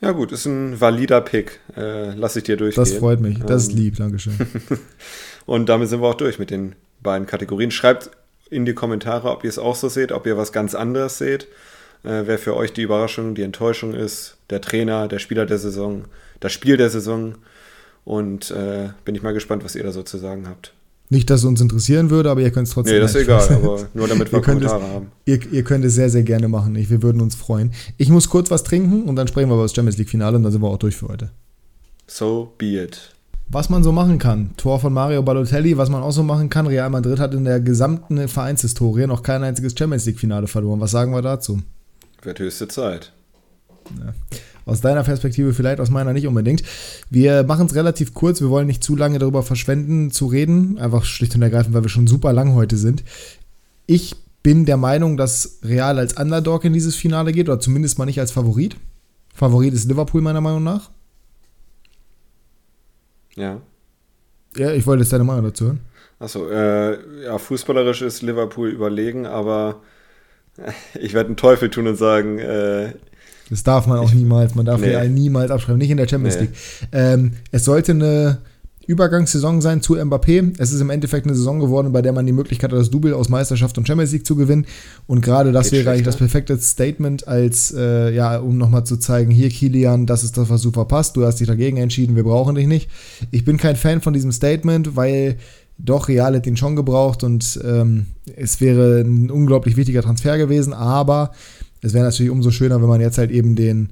[0.01, 1.59] Ja, gut, ist ein valider Pick.
[1.77, 2.83] Äh, lass ich dir durchgehen.
[2.83, 3.39] Das freut mich.
[3.39, 4.33] Das ist ähm, lieb, Dankeschön.
[5.45, 7.69] und damit sind wir auch durch mit den beiden Kategorien.
[7.69, 8.09] Schreibt
[8.49, 11.47] in die Kommentare, ob ihr es auch so seht, ob ihr was ganz anderes seht.
[12.03, 16.05] Äh, wer für euch die Überraschung, die Enttäuschung ist, der Trainer, der Spieler der Saison,
[16.39, 17.35] das Spiel der Saison.
[18.03, 20.73] Und äh, bin ich mal gespannt, was ihr da so zu sagen habt.
[21.09, 22.95] Nicht, dass es uns interessieren würde, aber ihr könnt es trotzdem.
[22.95, 25.11] Nee, das ist egal, aber nur damit wir Kommentare es, haben.
[25.25, 26.73] Ihr, ihr, könnt es sehr, sehr gerne machen.
[26.77, 27.73] Ich, wir würden uns freuen.
[27.97, 30.53] Ich muss kurz was trinken und dann sprechen wir über das Champions League-Finale und dann
[30.53, 31.29] sind wir auch durch für heute.
[32.07, 33.13] So be it.
[33.49, 34.51] Was man so machen kann.
[34.55, 36.65] Tor von Mario Balotelli, was man auch so machen kann.
[36.65, 40.79] Real Madrid hat in der gesamten Vereinshistorie noch kein einziges Champions League-Finale verloren.
[40.79, 41.59] Was sagen wir dazu?
[42.21, 43.13] Wird höchste Zeit.
[43.97, 44.13] Ja.
[44.65, 46.63] Aus deiner Perspektive vielleicht, aus meiner nicht unbedingt.
[47.09, 48.41] Wir machen es relativ kurz.
[48.41, 50.77] Wir wollen nicht zu lange darüber verschwenden, zu reden.
[50.77, 53.03] Einfach schlicht und ergreifend, weil wir schon super lang heute sind.
[53.87, 58.05] Ich bin der Meinung, dass Real als Underdog in dieses Finale geht, oder zumindest mal
[58.05, 58.77] nicht als Favorit.
[59.33, 60.91] Favorit ist Liverpool, meiner Meinung nach.
[63.35, 63.61] Ja.
[64.55, 65.79] Ja, ich wollte jetzt deine Meinung dazu hören.
[66.19, 69.81] Achso, äh, ja, fußballerisch ist Liverpool überlegen, aber
[70.99, 72.93] ich werde einen Teufel tun und sagen, äh,
[73.49, 74.55] das darf man auch niemals.
[74.55, 74.87] Man darf nee.
[74.87, 76.41] Real niemals abschreiben, nicht in der Champions nee.
[76.43, 76.55] League.
[76.93, 78.37] Ähm, es sollte eine
[78.87, 80.55] Übergangssaison sein zu Mbappé.
[80.57, 83.13] Es ist im Endeffekt eine Saison geworden, bei der man die Möglichkeit hat, das Double
[83.13, 84.65] aus Meisterschaft und Champions League zu gewinnen.
[85.05, 88.97] Und gerade das Geht wäre eigentlich das perfekte Statement, als äh, ja, um nochmal zu
[88.97, 91.15] zeigen, hier Kilian, das ist das, was du verpasst.
[91.15, 92.89] Du hast dich dagegen entschieden, wir brauchen dich nicht.
[93.31, 95.37] Ich bin kein Fan von diesem Statement, weil
[95.83, 100.73] doch, Real hat ihn schon gebraucht und ähm, es wäre ein unglaublich wichtiger Transfer gewesen,
[100.73, 101.31] aber
[101.81, 103.89] es wäre natürlich umso schöner, wenn man jetzt halt eben den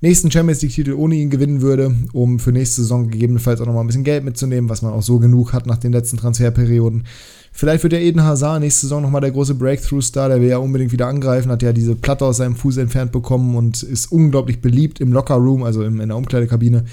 [0.00, 3.86] nächsten Champions League-Titel ohne ihn gewinnen würde, um für nächste Saison gegebenenfalls auch nochmal ein
[3.86, 7.04] bisschen Geld mitzunehmen, was man auch so genug hat nach den letzten Transferperioden.
[7.52, 10.92] Vielleicht wird der Eden Hazard nächste Saison nochmal der große Breakthrough-Star, der will ja unbedingt
[10.92, 15.00] wieder angreifen, hat ja diese Platte aus seinem Fuß entfernt bekommen und ist unglaublich beliebt
[15.00, 16.84] im Locker-Room, also in der Umkleidekabine.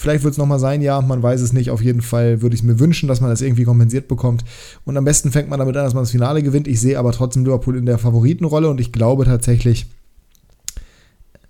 [0.00, 1.70] Vielleicht wird es nochmal sein, ja, man weiß es nicht.
[1.70, 4.44] Auf jeden Fall würde ich mir wünschen, dass man das irgendwie kompensiert bekommt.
[4.84, 6.68] Und am besten fängt man damit an, dass man das Finale gewinnt.
[6.68, 9.86] Ich sehe aber trotzdem Liverpool in der Favoritenrolle und ich glaube tatsächlich,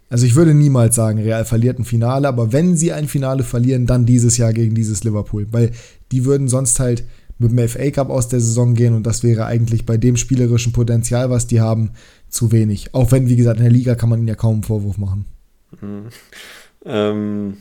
[0.08, 3.84] also ich würde niemals sagen, Real verliert ein Finale, aber wenn sie ein Finale verlieren,
[3.84, 5.72] dann dieses Jahr gegen dieses Liverpool, weil
[6.10, 7.04] die würden sonst halt
[7.38, 10.72] mit dem FA Cup aus der Saison gehen und das wäre eigentlich bei dem spielerischen
[10.72, 11.90] Potenzial, was die haben,
[12.30, 12.94] zu wenig.
[12.94, 15.26] Auch wenn, wie gesagt, in der Liga kann man ihnen ja kaum einen Vorwurf machen.
[15.82, 16.08] Mhm.
[16.86, 17.56] Ähm,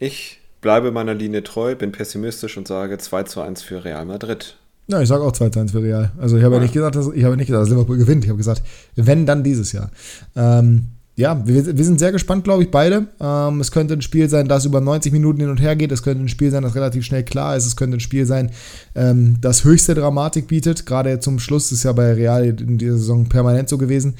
[0.00, 4.56] ich bleibe meiner Linie treu, bin pessimistisch und sage 2 zu 1 für Real Madrid.
[4.88, 6.10] Ja, ich sage auch 2 zu 1 für Real.
[6.18, 6.60] Also ich habe ja.
[6.62, 8.24] nicht gesagt, dass, ich habe nicht gesagt, dass Liverpool gewinnt.
[8.24, 8.62] Ich habe gesagt,
[8.96, 9.90] wenn, dann dieses Jahr.
[10.34, 10.86] Ähm,
[11.16, 13.08] ja, wir, wir, sind sehr gespannt, glaube ich, beide.
[13.20, 15.92] Ähm, es könnte ein Spiel sein, das über 90 Minuten hin und her geht.
[15.92, 17.66] Es könnte ein Spiel sein, das relativ schnell klar ist.
[17.66, 18.50] Es könnte ein Spiel sein,
[18.94, 20.86] ähm, das höchste Dramatik bietet.
[20.86, 24.14] Gerade zum Schluss ist ja bei Real in dieser Saison permanent so gewesen.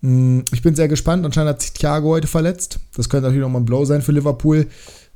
[0.00, 1.26] Mm, ich bin sehr gespannt.
[1.26, 2.78] Anscheinend hat sich Thiago heute verletzt.
[2.96, 4.66] Das könnte natürlich nochmal ein Blow sein für Liverpool.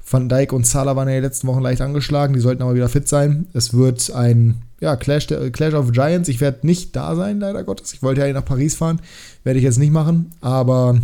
[0.08, 2.88] Van Dijk und Salah waren ja die letzten Wochen leicht angeschlagen, die sollten aber wieder
[2.88, 3.46] fit sein.
[3.52, 6.28] Es wird ein ja, Clash, Clash of Giants.
[6.28, 7.94] Ich werde nicht da sein, leider Gottes.
[7.94, 9.00] Ich wollte ja nach Paris fahren,
[9.44, 11.00] werde ich jetzt nicht machen, aber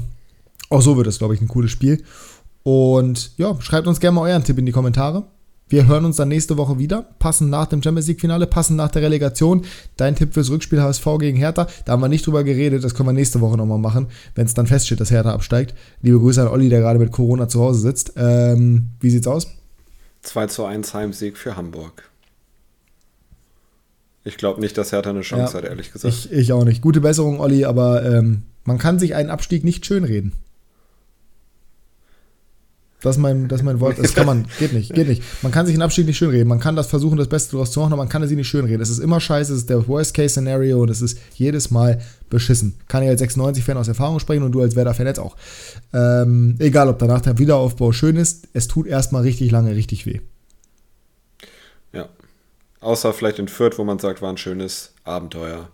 [0.69, 2.03] auch so wird es, glaube ich, ein cooles Spiel.
[2.65, 5.25] Und ja, schreibt uns gerne mal euren Tipp in die Kommentare.
[5.69, 9.03] Wir hören uns dann nächste Woche wieder, passend nach dem Champions League-Finale, passend nach der
[9.03, 9.65] Relegation.
[9.97, 11.67] Dein Tipp fürs Rückspiel HSV gegen Hertha.
[11.85, 14.55] Da haben wir nicht drüber geredet, das können wir nächste Woche nochmal machen, wenn es
[14.55, 15.75] dann feststeht, dass Hertha absteigt.
[16.01, 18.13] Liebe Grüße an Olli, der gerade mit Corona zu Hause sitzt.
[18.17, 19.49] Ähm, wie sieht's aus?
[20.23, 22.11] 2 zu 1 Heimsieg für Hamburg.
[24.25, 26.15] Ich glaube nicht, dass Hertha eine Chance ja, hat, ehrlich gesagt.
[26.15, 26.83] Ich, ich, auch nicht.
[26.83, 30.33] Gute Besserung, Olli, aber ähm, man kann sich einen Abstieg nicht schönreden.
[33.01, 33.97] Das ist mein, das ist mein Wort.
[33.99, 35.23] Das kann man, geht nicht, geht nicht.
[35.43, 36.49] Man kann sich einen Abstieg nicht schönreden.
[36.49, 38.81] Man kann das versuchen, das Beste daraus zu machen, aber man kann es nicht schönreden.
[38.81, 42.75] Es ist immer scheiße, es ist der Worst-Case-Szenario und es ist jedes Mal beschissen.
[42.89, 45.37] Kann ich als 96-Fan aus Erfahrung sprechen und du als Werder-Fan jetzt auch.
[45.93, 50.21] Ähm, egal, ob danach der Wiederaufbau schön ist, es tut erstmal richtig lange richtig weh.
[51.93, 52.09] Ja.
[52.81, 55.69] Außer vielleicht in Fürth, wo man sagt, war ein schönes Abenteuer.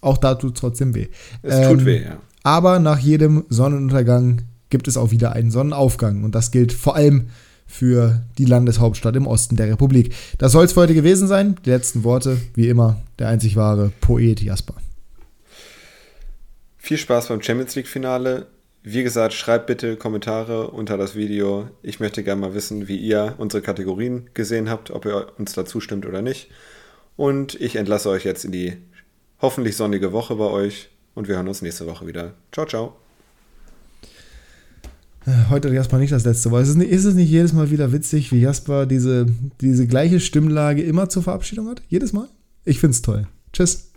[0.00, 1.08] Auch da tut es trotzdem weh.
[1.42, 2.18] Es ähm, tut weh, ja.
[2.42, 6.24] Aber nach jedem Sonnenuntergang gibt es auch wieder einen Sonnenaufgang.
[6.24, 7.30] Und das gilt vor allem
[7.66, 10.14] für die Landeshauptstadt im Osten der Republik.
[10.38, 11.56] Das soll es für heute gewesen sein.
[11.64, 14.74] Die letzten Worte, wie immer, der einzig wahre Poet Jasper.
[16.78, 18.46] Viel Spaß beim Champions League-Finale.
[18.82, 21.68] Wie gesagt, schreibt bitte Kommentare unter das Video.
[21.82, 25.80] Ich möchte gerne mal wissen, wie ihr unsere Kategorien gesehen habt, ob ihr uns dazu
[25.80, 26.48] stimmt oder nicht.
[27.16, 28.78] Und ich entlasse euch jetzt in die
[29.42, 32.32] hoffentlich sonnige Woche bei euch und wir hören uns nächste Woche wieder.
[32.52, 33.07] Ciao, ciao.
[35.50, 36.62] Heute Jasper nicht das letzte Wort.
[36.62, 39.26] Ist es nicht, ist es nicht jedes Mal wieder witzig, wie Jasper diese,
[39.60, 41.82] diese gleiche Stimmlage immer zur Verabschiedung hat?
[41.88, 42.28] Jedes Mal?
[42.64, 43.26] Ich find's toll.
[43.52, 43.87] Tschüss.